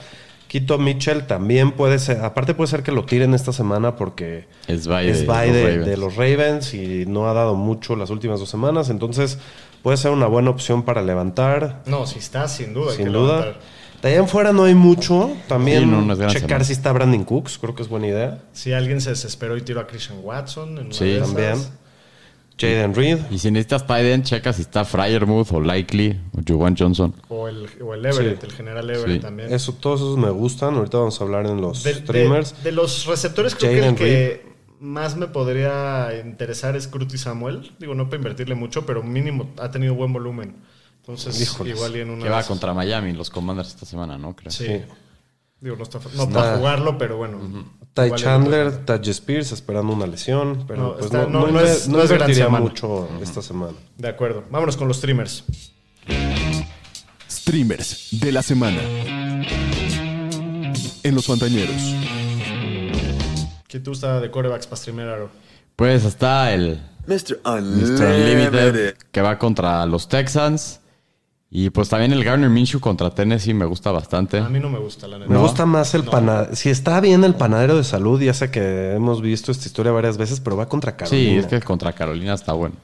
Quito 0.50 0.78
Mitchell 0.78 1.28
también 1.28 1.72
puede 1.72 1.98
ser. 1.98 2.26
Aparte, 2.26 2.54
puede 2.54 2.68
ser 2.70 2.84
que 2.84 2.92
lo 2.92 3.06
tiren 3.06 3.34
esta 3.34 3.54
semana 3.54 3.96
porque 3.96 4.50
Es 4.68 4.88
bye 4.88 5.10
es 5.10 5.22
de 5.22 5.26
bye 5.28 5.48
los 5.48 5.56
de, 5.56 5.64
Ravens. 5.64 5.86
de 5.86 5.96
los 5.96 6.16
Ravens 6.18 6.74
y 6.74 7.06
no 7.08 7.30
ha 7.30 7.34
dado 7.34 7.56
mucho 7.56 7.96
las 7.96 8.10
últimas 8.10 8.42
dos 8.42 8.50
semanas. 8.50 8.90
Entonces, 8.90 9.38
puede 9.82 9.96
ser 9.96 10.12
una 10.12 10.28
buena 10.28 10.50
opción 10.50 10.84
para 10.84 11.02
levantar. 11.02 11.84
No, 11.86 12.06
si 12.06 12.20
está, 12.20 12.50
sin 12.50 12.74
duda. 12.74 12.92
hay 12.92 12.98
Sin 12.98 13.06
que 13.06 13.12
duda. 13.14 13.40
levantar. 13.40 13.62
De 14.02 14.10
ahí 14.10 14.16
en 14.16 14.28
fuera 14.28 14.52
no 14.52 14.66
hay 14.66 14.76
mucho. 14.76 15.32
También 15.48 15.84
Sí, 15.84 15.86
no, 15.86 16.14
checar 16.28 16.34
semana. 16.50 16.64
si 16.66 16.74
está 16.74 16.92
Brandon 16.92 17.24
Cooks, 17.24 17.58
creo 17.60 17.74
que 17.76 17.84
es 17.84 17.88
buena 17.88 18.08
idea. 18.08 18.40
Si 18.52 18.74
alguien 18.74 19.00
se 19.00 19.12
desesperó 19.12 19.56
y 19.56 19.62
tiró 19.62 19.80
a 19.80 19.88
Christian 19.88 20.20
Watson 20.22 20.78
en 20.80 20.86
una 20.88 20.94
Sí, 20.94 21.06
de 21.06 21.16
esas. 21.16 21.28
También. 21.34 21.81
Jaden 22.60 22.94
Reed. 22.94 23.20
Y 23.32 23.40
si 23.40 23.50
necesitas 23.52 23.88
tight 23.88 24.06
end, 24.06 24.24
checa 24.24 24.54
si 24.54 24.62
está 24.62 24.86
Fryermuth 24.86 25.52
o 25.52 25.62
Likely 25.62 26.20
o 26.38 26.42
Juwan 26.48 26.76
Johnson. 26.78 27.14
O 27.30 27.48
el, 27.48 27.68
o 27.82 27.94
el 27.94 28.06
Everett, 28.06 28.40
Sí. 28.42 28.46
el 28.48 28.54
general 28.54 28.90
Everett 28.90 29.16
Sí. 29.16 29.20
también. 29.20 29.52
Eso, 29.54 29.74
todos 29.74 30.02
esos 30.02 30.18
me 30.18 30.30
gustan. 30.30 30.76
Ahorita 30.76 30.98
vamos 30.98 31.20
a 31.20 31.24
hablar 31.24 31.46
en 31.48 31.60
los 31.62 31.84
De, 31.84 31.94
de- 31.94 32.00
streamers. 32.02 32.64
de 32.64 32.72
los 32.72 33.06
receptores, 33.06 33.56
creo 33.56 33.72
que 33.72 33.88
el 33.88 33.96
que 33.96 34.52
más 34.80 35.16
me 35.16 35.28
podría 35.28 36.10
interesar 36.24 36.76
es 36.76 36.88
Curtis 36.88 37.22
Samuel. 37.22 37.72
Digo, 37.80 37.96
no 37.96 38.06
para 38.06 38.18
invertirle 38.18 38.56
mucho, 38.56 38.86
pero 38.86 39.02
mínimo 39.04 39.50
ha 39.58 39.72
tenido 39.72 39.96
buen 39.96 40.12
volumen. 40.14 40.56
Entonces, 41.00 41.42
Híjoles. 41.42 41.76
igual 41.76 41.96
y 41.96 42.02
en 42.02 42.12
una. 42.12 42.24
Que 42.24 42.30
va 42.30 42.38
esas. 42.40 42.48
contra 42.48 42.74
Miami, 42.76 43.14
los 43.14 43.30
Commanders 43.32 43.70
esta 43.70 43.88
semana, 43.88 44.18
¿no? 44.20 44.36
Creo. 44.36 44.52
Sí. 44.52 44.66
Sí. 44.68 44.82
Digo, 45.60 45.76
no, 45.76 45.84
está, 45.84 46.00
no 46.16 46.30
para 46.30 46.58
jugarlo, 46.58 46.98
pero 46.98 47.18
bueno. 47.18 47.40
Ty 47.94 48.04
Igual 48.04 48.20
Chandler, 48.20 48.86
Taj 48.86 49.06
Spears 49.10 49.52
esperando 49.52 49.92
una 49.94 50.08
lesión. 50.08 50.64
Pero 50.68 50.82
No, 50.82 50.94
pues 50.94 51.06
está- 51.08 51.24
no, 51.26 51.30
no- 51.42 51.48
no, 51.48 51.60
es- 51.60 51.88
no 51.90 51.98
no 51.98 52.04
es 52.04 52.10
gran 52.10 52.22
invertiría 52.22 52.46
semana. 52.46 52.64
mucho 52.64 53.10
esta 53.22 53.42
semana. 53.42 53.74
De 53.98 54.08
acuerdo. 54.08 54.44
Vámonos 54.50 54.78
con 54.78 54.88
los 54.88 54.98
streamers. 54.98 55.44
Streamers 57.30 58.08
de 58.12 58.32
la 58.32 58.42
semana. 58.44 58.80
En 61.04 61.16
los 61.16 61.26
Fantañeros. 61.26 61.76
¿Quién 63.68 63.84
te 63.84 63.90
gusta 63.90 64.20
de 64.20 64.30
corebacks 64.30 64.68
para 64.68 64.78
streamer, 64.78 65.08
Aro? 65.10 65.30
Pues 65.76 66.04
está 66.06 66.54
el 66.54 66.80
Mr. 67.08 67.40
Unlimited 67.46 68.96
que 69.12 69.22
va 69.22 69.40
contra 69.40 69.86
los 69.86 70.08
Texans. 70.08 70.81
Y 71.54 71.70
pues 71.70 71.90
también 71.90 72.14
el 72.14 72.24
Garner 72.24 72.50
Minshew 72.50 72.80
contra 72.80 73.10
Tennessee 73.10 73.54
me 73.54 73.66
gusta 73.66 73.92
bastante. 73.92 74.38
A 74.38 74.48
mí 74.48 74.60
no 74.62 74.70
me 74.70 74.80
gusta, 74.80 75.06
la 75.06 75.18
neta. 75.20 75.30
Me 75.30 75.36
¿No? 75.36 75.42
gusta 75.42 75.66
más 75.66 75.94
el 75.94 76.06
panadero. 76.06 76.56
Si 76.56 76.70
está 76.70 77.02
bien 77.02 77.26
el 77.26 77.36
panadero 77.36 77.76
de 77.76 77.84
salud, 77.84 78.22
ya 78.22 78.34
sé 78.34 78.50
que 78.50 78.94
hemos 78.94 79.22
visto 79.22 79.52
esta 79.52 79.66
historia 79.66 79.92
varias 79.92 80.18
veces, 80.18 80.40
pero 80.40 80.56
va 80.56 80.70
contra 80.70 80.96
Carolina. 80.96 81.34
Sí, 81.34 81.38
es 81.38 81.48
que 81.48 81.60
contra 81.60 81.92
Carolina 81.92 82.34
está 82.34 82.54
bueno. 82.54 82.76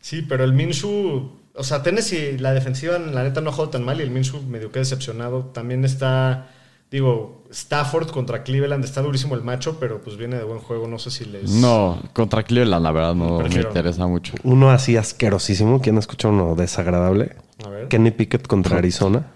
Sí, 0.00 0.22
pero 0.28 0.42
el 0.42 0.52
Minshu, 0.52 1.30
o 1.54 1.62
sea, 1.62 1.84
Tennessee, 1.84 2.38
la 2.38 2.52
defensiva, 2.52 2.98
la 2.98 3.22
neta 3.22 3.40
no 3.40 3.50
ha 3.50 3.52
jugado 3.52 3.70
tan 3.70 3.84
mal 3.84 4.00
y 4.00 4.02
el 4.02 4.10
Minshu 4.10 4.42
medio 4.42 4.72
que 4.72 4.80
decepcionado. 4.80 5.44
También 5.54 5.84
está, 5.84 6.48
digo, 6.90 7.37
Stafford 7.50 8.10
contra 8.10 8.42
Cleveland, 8.42 8.84
está 8.84 9.00
durísimo 9.02 9.34
el 9.34 9.42
macho, 9.42 9.78
pero 9.80 10.00
pues 10.02 10.16
viene 10.16 10.36
de 10.36 10.44
buen 10.44 10.58
juego, 10.60 10.86
no 10.86 10.98
sé 10.98 11.10
si 11.10 11.24
les... 11.24 11.50
No, 11.50 11.98
contra 12.12 12.42
Cleveland 12.42 12.82
la 12.82 12.92
verdad 12.92 13.14
no 13.14 13.38
me 13.40 13.54
interesa 13.54 14.06
mucho. 14.06 14.34
Uno 14.44 14.70
así 14.70 14.96
asquerosísimo. 14.96 15.80
¿Quién 15.80 15.96
escucha 15.98 16.28
uno 16.28 16.54
desagradable? 16.54 17.36
A 17.64 17.68
ver, 17.68 17.88
Kenny 17.88 18.10
Pickett 18.10 18.46
contra 18.46 18.78
Arizona 18.78 19.32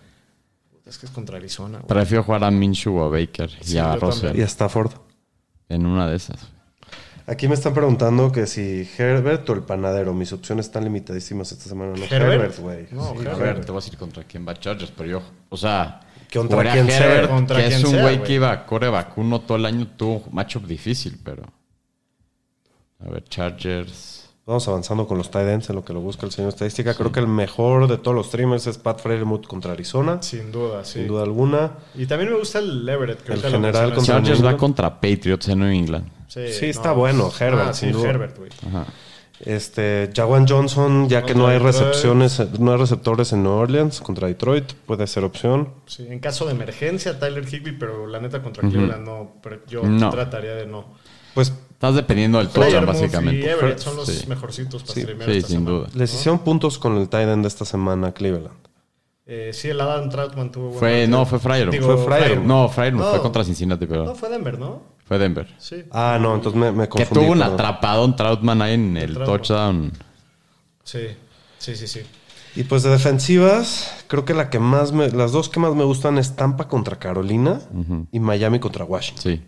es 0.86 0.98
que 0.98 1.06
es 1.06 1.12
contra 1.12 1.38
Arizona. 1.38 1.78
güey. 1.78 1.88
Prefiero 1.88 2.22
jugar 2.22 2.44
a 2.44 2.50
Minshew 2.50 2.98
o 2.98 3.04
a 3.04 3.08
Baker 3.08 3.48
Sí, 3.62 3.76
y 3.76 3.78
a 3.78 3.96
Russell 3.96 4.36
y 4.36 4.42
a 4.42 4.44
Stafford. 4.44 4.90
en 5.70 5.86
una 5.86 6.06
de 6.06 6.16
esas. 6.16 6.48
Aquí 7.26 7.48
me 7.48 7.54
están 7.54 7.72
preguntando 7.72 8.30
que 8.30 8.46
si 8.46 8.86
Herbert 8.98 9.48
o 9.48 9.54
el 9.54 9.62
panadero. 9.62 10.12
Mis 10.12 10.32
opciones 10.34 10.66
están 10.66 10.84
limitadísimas 10.84 11.50
esta 11.52 11.68
semana. 11.68 11.92
No, 11.96 12.04
¿Herbert? 12.04 12.32
Herbert, 12.32 12.58
güey. 12.58 12.86
No, 12.90 13.12
Sí, 13.12 13.18
Herbert. 13.20 13.34
A 13.34 13.36
ver, 13.38 13.64
te 13.64 13.72
voy 13.72 13.80
a 13.80 13.84
decir 13.84 13.98
contra 13.98 14.24
quién 14.24 14.46
va 14.46 14.52
Chargers, 14.58 14.92
pero 14.94 15.08
yo, 15.08 15.22
o 15.48 15.56
sea, 15.56 16.00
Contra 16.38 16.56
fuera 16.56 16.72
quien 16.72 16.86
sea. 16.88 17.06
Herbert, 17.14 17.30
Contra 17.30 17.56
que 17.58 17.66
es 17.66 17.84
un 17.84 17.90
sea, 17.90 18.02
güey 18.02 18.22
que 18.22 18.34
iba 18.34 18.50
a 18.52 18.66
coreback 18.66 19.18
uno 19.18 19.40
todo 19.40 19.56
el 19.58 19.66
año, 19.66 19.86
tuvo 19.96 20.24
un 20.26 20.34
matchup 20.34 20.64
difícil, 20.66 21.18
pero. 21.24 21.42
A 23.04 23.10
ver, 23.10 23.24
Chargers. 23.24 24.20
Vamos 24.44 24.66
avanzando 24.66 25.06
con 25.06 25.18
los 25.18 25.30
tight 25.30 25.46
ends 25.48 25.70
en 25.70 25.76
lo 25.76 25.84
que 25.84 25.92
lo 25.92 26.00
busca 26.00 26.26
el 26.26 26.32
señor 26.32 26.48
estadística. 26.48 26.94
Creo 26.94 27.12
que 27.12 27.20
el 27.20 27.28
mejor 27.28 27.86
de 27.86 27.96
todos 27.96 28.14
los 28.16 28.26
streamers 28.26 28.66
es 28.66 28.76
Pat 28.76 29.00
Freiermuth 29.00 29.46
contra 29.46 29.70
Arizona. 29.72 30.20
Sin 30.20 30.50
duda, 30.50 30.84
sí. 30.84 30.98
Sin 30.98 31.06
duda 31.06 31.22
alguna. 31.22 31.72
Y 31.94 32.06
también 32.06 32.32
me 32.32 32.38
gusta 32.38 32.58
el 32.58 32.88
Everett. 32.88 33.22
Que 33.22 33.34
El 33.34 33.40
general 33.40 33.94
contra 33.94 34.16
Chargers 34.16 34.44
va 34.44 34.56
contra 34.56 35.00
Patriots 35.00 35.48
en 35.48 35.60
New 35.60 35.68
England. 35.68 36.08
Sí, 36.26 36.66
está 36.66 36.92
bueno, 36.92 37.30
Herbert, 37.38 37.68
Ah, 37.68 37.72
sí, 37.74 37.90
duda. 37.92 38.08
Herbert, 38.10 38.36
güey. 38.38 38.50
Ajá. 38.66 38.86
Este, 39.44 40.10
Jawan 40.14 40.46
Johnson, 40.48 41.08
ya 41.08 41.24
que 41.24 41.34
no 41.34 41.48
hay 41.48 41.58
recepciones, 41.58 42.40
no 42.60 42.70
hay 42.72 42.78
receptores 42.78 43.32
en 43.32 43.42
New 43.42 43.52
Orleans 43.52 44.00
contra 44.00 44.28
Detroit, 44.28 44.72
puede 44.86 45.06
ser 45.08 45.24
opción. 45.24 45.68
Sí, 45.86 46.06
en 46.08 46.20
caso 46.20 46.46
de 46.46 46.52
emergencia, 46.52 47.18
Tyler 47.18 47.44
Higby, 47.52 47.72
pero 47.72 48.06
la 48.06 48.20
neta 48.20 48.40
contra 48.42 48.68
Cleveland 48.68 49.04
no. 49.04 49.32
pero 49.42 49.58
yo 49.66 49.82
No. 49.82 50.10
trataría 50.10 50.54
de 50.54 50.66
no. 50.66 50.84
Pues 51.34 51.52
Estás 51.72 51.96
dependiendo 51.96 52.38
del 52.38 52.46
touchdown, 52.48 52.86
básicamente. 52.86 53.40
y 53.40 53.48
Everett 53.48 53.78
son 53.80 53.96
los 53.96 54.06
Sí. 54.06 54.28
mejorcitos 54.28 54.82
para 54.84 54.94
Sí. 54.94 55.00
Sí, 55.00 55.10
esta 55.10 55.48
sin 55.48 55.58
semana. 55.58 55.70
duda. 55.78 55.88
les 55.96 56.14
hicieron 56.14 56.38
puntos 56.38 56.78
con 56.78 56.96
el 56.96 57.08
tight 57.08 57.28
end 57.28 57.42
de 57.42 57.48
esta 57.48 57.64
semana 57.64 58.12
Cleveland. 58.12 58.54
Eh, 59.26 59.50
sí, 59.52 59.68
el 59.68 59.80
Adam 59.80 60.08
Troutman 60.08 60.52
tuvo 60.52 60.68
buen 60.68 60.78
Fue, 60.78 61.06
no, 61.08 61.26
fue 61.26 61.40
Fryer. 61.40 61.70
Digo, 61.70 61.96
Fue 61.96 62.04
Fryer. 62.18 62.38
No, 62.40 62.68
Fryer 62.68 62.92
No. 62.94 63.10
fue 63.10 63.20
contra 63.20 63.42
Cincinnati, 63.42 63.86
pero. 63.86 64.04
No, 64.04 64.14
fue 64.14 64.28
Denver, 64.28 64.56
¿no? 64.60 64.82
Fue 65.12 65.18
Denver. 65.18 65.46
Sí. 65.58 65.84
Ah, 65.90 66.18
no, 66.18 66.34
entonces 66.34 66.58
me, 66.58 66.72
me 66.72 66.84
Que 66.84 66.88
confundí. 66.88 67.20
tuvo 67.20 67.32
un 67.32 67.38
perdón. 67.40 67.54
atrapadón 67.54 68.16
Troutman 68.16 68.62
ahí 68.62 68.72
en 68.74 68.96
el 68.96 69.14
touchdown. 69.14 69.92
Sí, 70.84 71.00
sí, 71.58 71.76
sí, 71.76 71.86
sí. 71.86 72.00
Y 72.56 72.64
pues 72.64 72.82
de 72.82 72.88
defensivas, 72.90 74.04
creo 74.08 74.24
que 74.24 74.32
la 74.34 74.48
que 74.48 74.58
más 74.58 74.92
me, 74.92 75.10
las 75.10 75.32
dos 75.32 75.48
que 75.50 75.60
más 75.60 75.74
me 75.74 75.84
gustan 75.84 76.16
es 76.16 76.34
Tampa 76.34 76.66
contra 76.68 76.98
Carolina 76.98 77.60
y 78.10 78.20
Miami 78.20 78.58
contra 78.58 78.84
Washington. 78.86 79.22
Sí. 79.22 79.42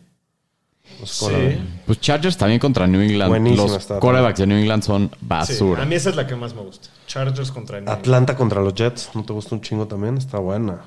Ven. 0.99 1.07
Sí. 1.07 1.59
Pues 1.87 2.01
Chargers 2.01 2.37
también 2.37 2.61
contra 2.61 2.87
New 2.87 3.01
England. 3.01 3.31
Buenísima 3.31 3.67
Los 3.69 3.87
quarterbacks 3.87 4.39
de 4.39 4.47
New 4.47 4.59
England 4.59 4.83
son 4.83 5.09
Sí, 5.11 5.17
basura. 5.23 5.83
a 5.83 5.87
mí 5.87 5.95
esa 5.95 6.11
es 6.11 6.17
la 6.17 6.27
que 6.27 6.37
más 6.37 6.55
me 6.55 6.61
gusta. 6.61 6.89
Chargers 7.07 7.51
contra 7.51 7.77
New 7.81 7.85
England. 7.89 7.99
Atlanta 8.01 8.37
contra 8.37 8.61
los 8.61 8.75
Jets, 8.75 9.11
¿no 9.15 9.25
te 9.25 9.33
gusta 9.33 9.55
un 9.55 9.63
chingo 9.63 9.87
también? 9.87 10.19
Está 10.19 10.39
buena. 10.39 10.83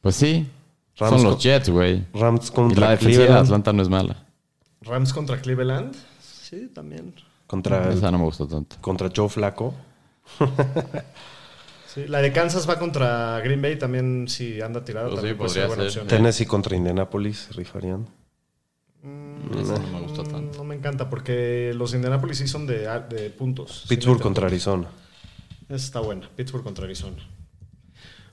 Pues 0.00 0.16
sí. 0.16 0.48
Rams 0.98 1.20
son 1.22 1.30
los 1.30 1.42
Jets, 1.42 1.68
güey. 1.68 2.04
Rams 2.14 2.48
Y 2.48 2.52
contra 2.52 2.80
la 2.86 2.90
defensiva 2.92 3.20
de 3.22 3.26
Cleveland. 3.26 3.46
Atlanta 3.46 3.72
no 3.72 3.82
es 3.82 3.88
mala. 3.88 4.26
Rams 4.82 5.12
contra 5.12 5.40
Cleveland. 5.40 5.94
Sí, 6.20 6.68
también. 6.74 7.14
Contra, 7.46 7.92
Esa 7.92 8.10
no 8.10 8.18
me 8.18 8.24
gustó 8.24 8.46
tanto. 8.46 8.76
contra 8.80 9.10
Joe 9.14 9.28
Flaco. 9.28 9.74
Sí, 11.86 12.06
la 12.08 12.20
de 12.20 12.30
Kansas 12.30 12.68
va 12.68 12.78
contra 12.78 13.40
Green 13.40 13.62
Bay 13.62 13.78
también, 13.78 14.28
si 14.28 14.60
anda 14.60 14.84
tirada, 14.84 15.08
Pues 15.08 15.22
sí, 15.22 15.32
podría 15.32 15.48
ser 15.54 15.66
buena 15.68 15.82
ser. 15.84 16.02
opción. 16.02 16.06
Tennessee 16.08 16.44
contra 16.44 16.76
Indianapolis, 16.76 17.48
rifarían. 17.56 18.06
Esa 19.58 19.78
no 19.78 19.86
me 19.92 20.00
gustó 20.02 20.22
tanto. 20.24 20.58
No 20.58 20.64
me 20.64 20.74
encanta 20.74 21.08
porque 21.08 21.72
los 21.74 21.94
Indianapolis 21.94 22.36
sí 22.36 22.48
son 22.48 22.66
de, 22.66 22.80
de 23.08 23.30
puntos. 23.30 23.86
Pittsburgh 23.88 24.20
contra 24.20 24.46
Arizona. 24.46 24.88
Esa 25.70 25.74
está 25.76 26.00
buena. 26.00 26.28
Pittsburgh 26.36 26.64
contra 26.64 26.84
Arizona. 26.84 27.16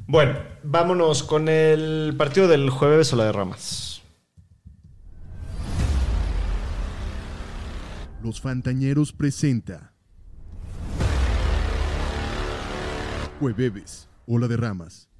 Bueno, 0.06 0.38
vámonos 0.64 1.24
con 1.24 1.47
el 1.47 2.14
partido 2.18 2.49
del 2.49 2.70
jueves 2.70 3.14
o 3.14 3.16
la 3.16 3.26
de 3.26 3.32
Ramas. 3.32 4.01
Los 8.22 8.41
Fantañeros 8.41 9.14
presenta 9.14 9.93
Jueves, 13.39 14.10
Ola 14.28 14.47
de 14.47 14.58
Ramas. 14.58 15.12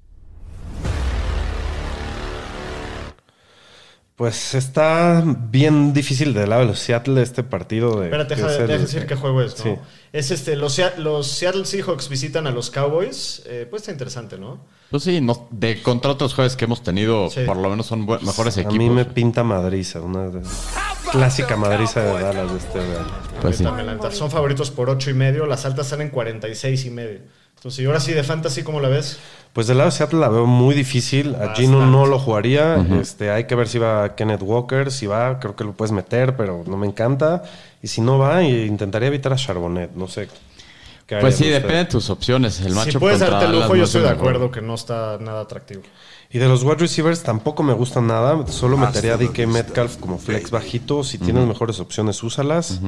Pues 4.16 4.54
está 4.54 5.24
bien 5.26 5.92
difícil 5.92 6.34
de 6.34 6.46
lado 6.46 6.68
de 6.68 6.76
Seattle 6.76 7.20
este 7.20 7.42
partido 7.42 7.98
de. 7.98 8.06
Espérate, 8.06 8.36
deja, 8.36 8.48
deja 8.48 8.78
decir 8.78 9.06
qué 9.06 9.16
juego 9.16 9.42
es, 9.42 9.58
¿no? 9.58 9.64
Sí. 9.64 9.80
Es 10.12 10.30
este, 10.30 10.54
los, 10.54 10.80
los 10.98 11.26
Seattle 11.26 11.64
Seahawks 11.64 12.08
visitan 12.08 12.46
a 12.46 12.52
los 12.52 12.70
Cowboys. 12.70 13.42
Eh, 13.46 13.66
pues 13.68 13.82
está 13.82 13.90
interesante, 13.90 14.38
¿no? 14.38 14.60
Pues 14.88 15.02
sí, 15.02 15.20
no- 15.20 15.48
de 15.50 15.82
contra 15.82 16.12
otros 16.12 16.32
jueves 16.32 16.54
que 16.54 16.66
hemos 16.66 16.84
tenido, 16.84 17.28
Sí. 17.28 17.40
por 17.44 17.56
lo 17.56 17.68
menos 17.68 17.86
son 17.86 18.06
mejores 18.06 18.56
A 18.56 18.60
equipos. 18.60 18.78
mí 18.78 18.88
me 18.88 19.04
pinta 19.04 19.42
madriza, 19.42 20.00
una 20.00 20.28
de- 20.28 20.42
clásica 21.10 21.56
madriza 21.56 22.00
de 22.02 22.12
Dallas 22.22 22.52
de 22.52 22.58
este 22.58 22.78
año. 22.78 23.06
Pues 23.40 23.56
sí. 23.56 23.64
Son 24.12 24.30
favoritos 24.30 24.70
por 24.70 24.90
8 24.90 25.10
y 25.10 25.14
medio. 25.14 25.44
Las 25.46 25.64
altas 25.64 25.88
salen 25.88 26.10
46 26.10 26.84
y 26.84 26.90
medio. 26.90 27.18
Entonces, 27.56 27.82
y 27.82 27.86
ahora 27.86 27.98
sí 27.98 28.12
de 28.12 28.22
fantasy, 28.22 28.62
¿cómo 28.62 28.78
la 28.80 28.88
ves? 28.88 29.18
Pues 29.54 29.68
del 29.68 29.78
lado 29.78 29.88
de 29.90 29.96
Seattle 29.96 30.18
la 30.18 30.28
veo 30.28 30.46
muy 30.46 30.74
difícil. 30.74 31.36
A 31.36 31.54
Gino 31.54 31.86
no 31.86 32.06
lo 32.06 32.18
jugaría. 32.18 32.74
este, 33.00 33.30
hay 33.30 33.44
que 33.44 33.54
ver 33.54 33.68
si 33.68 33.78
va 33.78 34.14
Kenneth 34.16 34.42
Walker. 34.42 34.90
Si 34.90 35.06
va, 35.06 35.38
creo 35.38 35.54
que 35.54 35.62
lo 35.62 35.72
puedes 35.72 35.92
meter, 35.92 36.36
pero 36.36 36.64
no 36.66 36.76
me 36.76 36.86
encanta. 36.88 37.44
Y 37.80 37.86
si 37.86 38.00
no 38.00 38.18
va, 38.18 38.42
intentaría 38.42 39.08
evitar 39.08 39.32
a 39.32 39.36
Charbonnet. 39.36 39.92
No 39.94 40.08
sé. 40.08 40.28
¿Qué 41.06 41.18
Pues 41.18 41.36
sí, 41.36 41.48
depende 41.48 41.76
de 41.76 41.84
tus 41.84 42.10
opciones. 42.10 42.60
El 42.62 42.74
macho 42.74 42.92
Si 42.92 42.98
puedes 42.98 43.20
darte 43.20 43.46
lujo, 43.48 43.76
yo 43.76 43.84
es 43.84 43.90
estoy 43.90 44.02
de 44.02 44.08
mejor. 44.08 44.28
acuerdo 44.28 44.50
que 44.50 44.60
no 44.60 44.74
está 44.74 45.18
nada 45.20 45.42
atractivo. 45.42 45.82
Y 46.30 46.38
de 46.38 46.48
los 46.48 46.64
wide 46.64 46.76
receivers 46.76 47.22
tampoco 47.22 47.62
me 47.62 47.74
gustan 47.74 48.08
nada. 48.08 48.44
Solo 48.48 48.76
metería 48.76 49.14
a 49.14 49.16
DK 49.18 49.46
Metcalf 49.46 49.98
como 49.98 50.18
flex 50.18 50.50
bajito. 50.50 51.04
Si 51.04 51.18
tienes 51.18 51.46
mejores 51.46 51.78
opciones, 51.78 52.20
úsalas. 52.24 52.80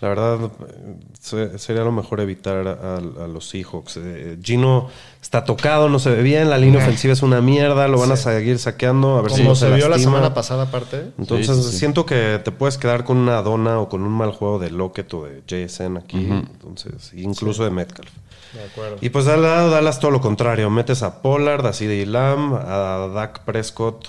La 0.00 0.08
verdad, 0.08 0.38
eh, 0.44 0.94
se- 1.20 1.58
sería 1.58 1.82
lo 1.82 1.92
mejor 1.92 2.20
evitar 2.20 2.66
a, 2.66 2.96
a 2.96 3.26
los 3.28 3.48
Seahawks. 3.48 3.98
Eh, 3.98 4.38
Gino 4.42 4.88
está 5.20 5.44
tocado, 5.44 5.88
no 5.88 5.98
se 5.98 6.10
ve 6.10 6.22
bien. 6.22 6.48
La 6.50 6.56
línea 6.58 6.80
ofensiva 6.80 7.12
es 7.12 7.22
una 7.22 7.40
mierda. 7.40 7.86
Lo 7.88 7.98
van 7.98 8.12
a 8.12 8.16
seguir 8.16 8.58
saqueando. 8.58 9.18
A 9.18 9.22
ver 9.22 9.30
si 9.32 9.38
Como 9.38 9.50
no 9.50 9.54
se, 9.56 9.68
se, 9.68 9.74
vio 9.74 9.88
la 9.88 9.98
semana 9.98 10.32
pasada, 10.34 10.64
aparte. 10.64 11.10
Entonces, 11.18 11.56
Sí, 11.56 11.62
sí, 11.62 11.70
sí. 11.72 11.78
siento 11.78 12.06
que 12.06 12.40
te 12.42 12.50
puedes 12.52 12.78
quedar 12.78 13.04
con 13.04 13.16
una 13.18 13.42
dona 13.42 13.78
o 13.80 13.88
con 13.88 14.02
un 14.02 14.12
mal 14.12 14.30
juego 14.32 14.58
de 14.58 14.70
Lockett 14.70 15.12
o 15.14 15.24
de 15.26 15.42
JSN 15.46 15.98
aquí. 15.98 16.26
Entonces, 16.30 17.12
incluso 17.14 17.64
de 17.64 17.70
Metcalf. 17.70 18.10
De 18.54 18.64
acuerdo. 18.64 18.96
Y 19.00 19.10
pues 19.10 19.26
al 19.28 19.42
lado 19.42 19.70
Dallas 19.70 20.00
todo 20.00 20.10
lo 20.10 20.20
contrario. 20.20 20.70
Metes 20.70 21.02
a 21.04 21.22
Pollard, 21.22 21.64
a 21.66 21.72
CeeDee 21.72 22.06
Lamb, 22.06 22.54
a 22.54 23.08
Dak 23.14 23.44
Prescott. 23.44 24.08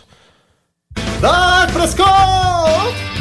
¡Dak 1.22 1.72
Prescott! 1.74 3.21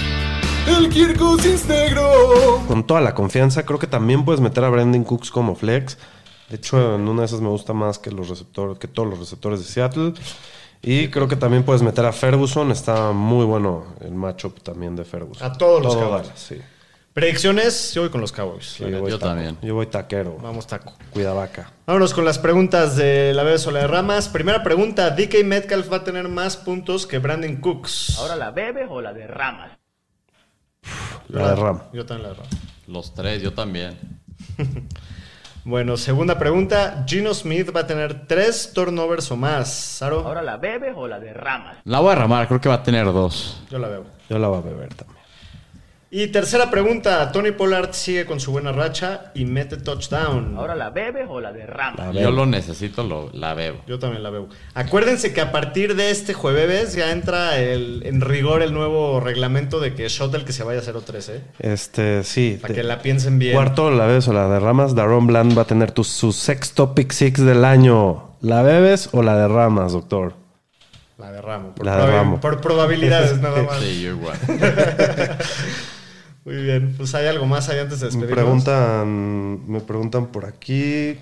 ¡El 0.66 0.88
Kirk 0.88 1.18
Cousins 1.18 1.66
negro! 1.66 2.62
Con 2.66 2.86
toda 2.86 3.00
la 3.00 3.14
confianza, 3.14 3.64
creo 3.64 3.78
que 3.78 3.86
también 3.86 4.24
puedes 4.24 4.40
meter 4.40 4.64
a 4.64 4.68
Brandon 4.68 5.04
Cooks 5.04 5.30
como 5.30 5.54
flex. 5.54 5.98
De 6.48 6.56
hecho, 6.56 6.96
en 6.96 7.08
una 7.08 7.22
de 7.22 7.26
esas 7.26 7.40
me 7.40 7.48
gusta 7.48 7.72
más 7.72 7.98
que 7.98 8.10
los 8.10 8.28
receptores, 8.28 8.78
que 8.78 8.88
todos 8.88 9.08
los 9.08 9.18
receptores 9.18 9.60
de 9.60 9.66
Seattle. 9.66 10.14
Y 10.82 11.08
creo 11.08 11.28
que 11.28 11.36
también 11.36 11.62
puedes 11.62 11.82
meter 11.82 12.04
a 12.06 12.12
Ferguson. 12.12 12.70
Está 12.72 13.12
muy 13.12 13.44
bueno 13.44 13.84
el 14.00 14.12
matchup 14.12 14.62
también 14.62 14.96
de 14.96 15.04
Ferguson. 15.04 15.46
A 15.46 15.52
todos 15.52 15.82
los 15.82 15.92
Todo 15.92 16.04
Cowboys. 16.04 16.22
Dallas, 16.22 16.40
sí. 16.40 16.60
Predicciones, 17.12 17.92
yo 17.92 18.02
voy 18.02 18.10
con 18.10 18.20
los 18.20 18.30
Cowboys. 18.30 18.66
Sí, 18.66 18.84
yo 18.88 19.18
también. 19.18 19.58
Yo 19.62 19.74
voy 19.74 19.86
taquero. 19.86 20.38
Vamos, 20.40 20.66
taco. 20.66 20.92
Cuida 21.12 21.32
vaca. 21.32 21.72
Vámonos 21.84 22.14
con 22.14 22.24
las 22.24 22.38
preguntas 22.38 22.96
de 22.96 23.34
la 23.34 23.42
o 23.42 23.70
la 23.72 23.80
de 23.80 23.86
Ramas. 23.88 24.28
Primera 24.28 24.62
pregunta: 24.62 25.10
¿DK 25.10 25.44
Metcalf 25.44 25.92
va 25.92 25.98
a 25.98 26.04
tener 26.04 26.28
más 26.28 26.56
puntos 26.56 27.08
que 27.08 27.18
Brandon 27.18 27.56
Cooks? 27.56 28.16
¿Ahora 28.18 28.36
la 28.36 28.52
bebes 28.52 28.86
o 28.88 29.00
la 29.00 29.12
derramas? 29.12 29.79
La 31.32 31.50
de 31.50 31.56
Ram. 31.56 31.80
Yo 31.92 32.04
también 32.06 32.28
la 32.30 32.34
de 32.34 32.40
Ram. 32.40 32.50
Los 32.86 33.14
tres, 33.14 33.42
yo 33.42 33.52
también. 33.52 33.98
Bueno, 35.62 35.98
segunda 35.98 36.38
pregunta: 36.38 37.04
¿Gino 37.06 37.34
Smith 37.34 37.68
va 37.76 37.80
a 37.80 37.86
tener 37.86 38.26
tres 38.26 38.72
turnovers 38.74 39.30
o 39.30 39.36
más? 39.36 39.70
Saro, 39.70 40.20
¿Ahora 40.20 40.40
la 40.40 40.56
bebes 40.56 40.94
o 40.96 41.06
la 41.06 41.20
derramas? 41.20 41.76
La 41.84 42.00
voy 42.00 42.12
a 42.12 42.14
ramar, 42.14 42.48
creo 42.48 42.60
que 42.62 42.70
va 42.70 42.76
a 42.76 42.82
tener 42.82 43.04
dos. 43.04 43.62
yo 43.70 43.78
la 43.78 43.88
veo. 43.88 44.06
Yo 44.30 44.38
la 44.38 44.48
voy 44.48 44.56
a 44.58 44.60
beber 44.62 44.94
también. 44.94 45.19
Y 46.12 46.26
tercera 46.26 46.72
pregunta: 46.72 47.30
Tony 47.30 47.52
Pollard 47.52 47.92
sigue 47.92 48.26
con 48.26 48.40
su 48.40 48.50
buena 48.50 48.72
racha 48.72 49.30
y 49.32 49.44
mete 49.44 49.76
touchdown. 49.76 50.56
¿Ahora 50.56 50.74
la 50.74 50.90
bebes 50.90 51.26
o 51.28 51.40
la 51.40 51.52
derramas? 51.52 52.12
Yo 52.16 52.32
lo 52.32 52.46
necesito, 52.46 53.04
lo, 53.04 53.30
la 53.32 53.54
bebo. 53.54 53.82
Yo 53.86 54.00
también 54.00 54.24
la 54.24 54.30
veo. 54.30 54.48
Acuérdense 54.74 55.32
que 55.32 55.40
a 55.40 55.52
partir 55.52 55.94
de 55.94 56.10
este 56.10 56.34
jueves 56.34 56.94
ya 56.94 57.12
entra 57.12 57.58
el, 57.60 58.02
en 58.04 58.20
rigor 58.20 58.62
el 58.62 58.74
nuevo 58.74 59.20
reglamento 59.20 59.78
de 59.78 59.94
que 59.94 60.08
shot 60.08 60.34
el 60.34 60.44
que 60.44 60.52
se 60.52 60.64
vaya 60.64 60.80
a 60.80 60.82
0-3, 60.82 61.28
¿eh? 61.30 61.42
Este, 61.60 62.24
sí. 62.24 62.58
Para 62.60 62.74
que 62.74 62.82
la 62.82 62.98
piensen 63.02 63.38
bien. 63.38 63.54
Cuarto, 63.54 63.92
la 63.92 64.06
bebes 64.06 64.26
o 64.26 64.32
la 64.32 64.48
derramas. 64.48 64.96
Daron 64.96 65.28
Bland 65.28 65.56
va 65.56 65.62
a 65.62 65.66
tener 65.66 65.92
tu, 65.92 66.02
su 66.02 66.32
sexto 66.32 66.92
pick 66.92 67.12
six 67.12 67.38
del 67.40 67.64
año. 67.64 68.34
¿La 68.40 68.62
bebes 68.62 69.10
o 69.12 69.22
la 69.22 69.36
derramas, 69.36 69.92
doctor? 69.92 70.34
La 71.18 71.30
derramo. 71.30 71.72
Por, 71.76 71.86
La 71.86 71.96
derramo. 72.04 72.40
por 72.40 72.60
probabilidades 72.60 73.40
nada 73.40 73.62
más. 73.68 73.78
Sí, 73.78 74.02
yo 74.02 74.10
igual. 74.10 74.36
Muy 76.44 76.56
bien. 76.56 76.94
Pues 76.96 77.14
hay 77.14 77.26
algo 77.26 77.46
más 77.46 77.68
ahí 77.68 77.78
antes 77.78 78.00
de 78.00 78.06
Me 78.06 78.12
despedirnos. 78.12 78.36
preguntan, 78.64 79.70
me 79.70 79.80
preguntan 79.80 80.26
por 80.28 80.44
aquí. 80.46 81.18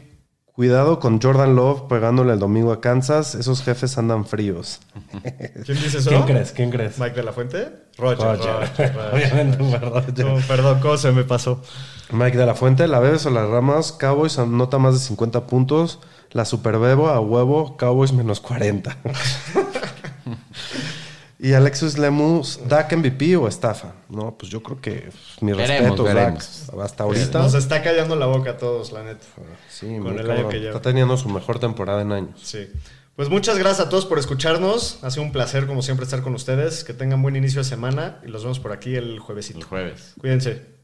Cuidado 0.53 0.99
con 0.99 1.21
Jordan 1.21 1.55
Love 1.55 1.83
pegándole 1.89 2.33
el 2.33 2.41
domingo 2.41 2.73
a 2.73 2.81
Kansas. 2.81 3.37
Esos 3.37 3.63
jefes 3.63 3.97
andan 3.97 4.27
fríos. 4.27 4.81
¿Quién 5.65 5.81
dice 5.81 5.99
eso? 5.99 6.11
¿Quién 6.11 6.23
crees? 6.25 6.51
¿Quién 6.53 6.71
crees? 6.71 6.99
¿Mike 6.99 7.15
de 7.15 7.23
la 7.23 7.33
Fuente? 7.33 7.69
Roger. 7.97 8.39
Roger. 8.39 8.53
Roger, 8.53 8.95
Roger. 8.97 9.13
Obviamente 9.15 9.79
Roger. 9.79 10.25
No, 10.27 10.37
perdón, 10.49 10.81
¿cómo 10.81 10.97
se 10.97 11.13
me 11.13 11.23
pasó? 11.25 11.63
Mike 12.11 12.37
de 12.37 12.47
la 12.47 12.55
Fuente, 12.57 12.89
la 12.89 12.99
bebes 12.99 13.25
o 13.27 13.31
la 13.31 13.47
ramas. 13.47 13.93
Cowboys 13.93 14.39
anota 14.39 14.79
más 14.79 14.95
de 14.95 15.01
50 15.01 15.47
puntos. 15.47 16.01
La 16.33 16.45
superbebo 16.45 17.09
a 17.09 17.21
huevo. 17.21 17.77
Cowboys 17.77 18.13
menos 18.13 18.41
40. 18.41 18.97
y 21.39 21.53
Alexis 21.53 21.99
Lemus, 21.99 22.61
Dak 22.67 22.93
MVP 22.93 23.37
o 23.37 23.47
estafa. 23.47 23.93
No, 24.09 24.37
pues 24.37 24.51
yo 24.51 24.63
creo 24.63 24.81
que 24.81 25.11
mi 25.41 25.53
Veremos, 25.53 25.83
respeto, 25.91 26.03
veremos. 26.05 26.67
Dak. 26.67 26.81
Hasta 26.81 27.05
ahorita. 27.05 27.39
Nos 27.39 27.55
está 27.55 27.83
callando 27.83 28.17
la 28.17 28.27
boca 28.27 28.51
a 28.51 28.57
todos, 28.57 28.93
la 28.93 29.05
neta. 29.05 29.25
Sí, 29.69 29.87
con 29.87 30.03
muy 30.03 30.11
el 30.13 30.17
cabrón. 30.19 30.37
año 30.39 30.49
que 30.49 30.59
lleva. 30.59 30.77
Está 30.77 30.83
teniendo 30.91 31.17
su 31.17 31.29
mejor 31.29 31.59
temporada 31.61 32.03
en 32.03 32.13
años. 32.13 32.41
Sí. 32.43 32.69
Pues 33.15 33.29
muchas 33.31 33.59
gracias 33.59 33.87
a 33.87 33.91
todos 33.91 34.07
por 34.07 34.19
escucharnos. 34.19 34.99
Ha 35.03 35.11
sido 35.11 35.25
un 35.25 35.33
placer, 35.33 35.67
como 35.67 35.83
siempre, 35.83 36.05
estar 36.05 36.23
con 36.23 36.35
ustedes. 36.35 36.85
Que 36.85 36.95
tengan 36.95 37.21
buen 37.21 37.35
inicio 37.35 37.63
de 37.63 37.69
semana 37.69 38.21
y 38.25 38.29
los 38.29 38.43
vemos 38.43 38.61
por 38.61 38.73
aquí 38.73 38.95
el 38.95 39.19
juevesito. 39.19 39.59
El 39.59 39.65
jueves. 39.65 40.15
Cuídense. 40.21 40.78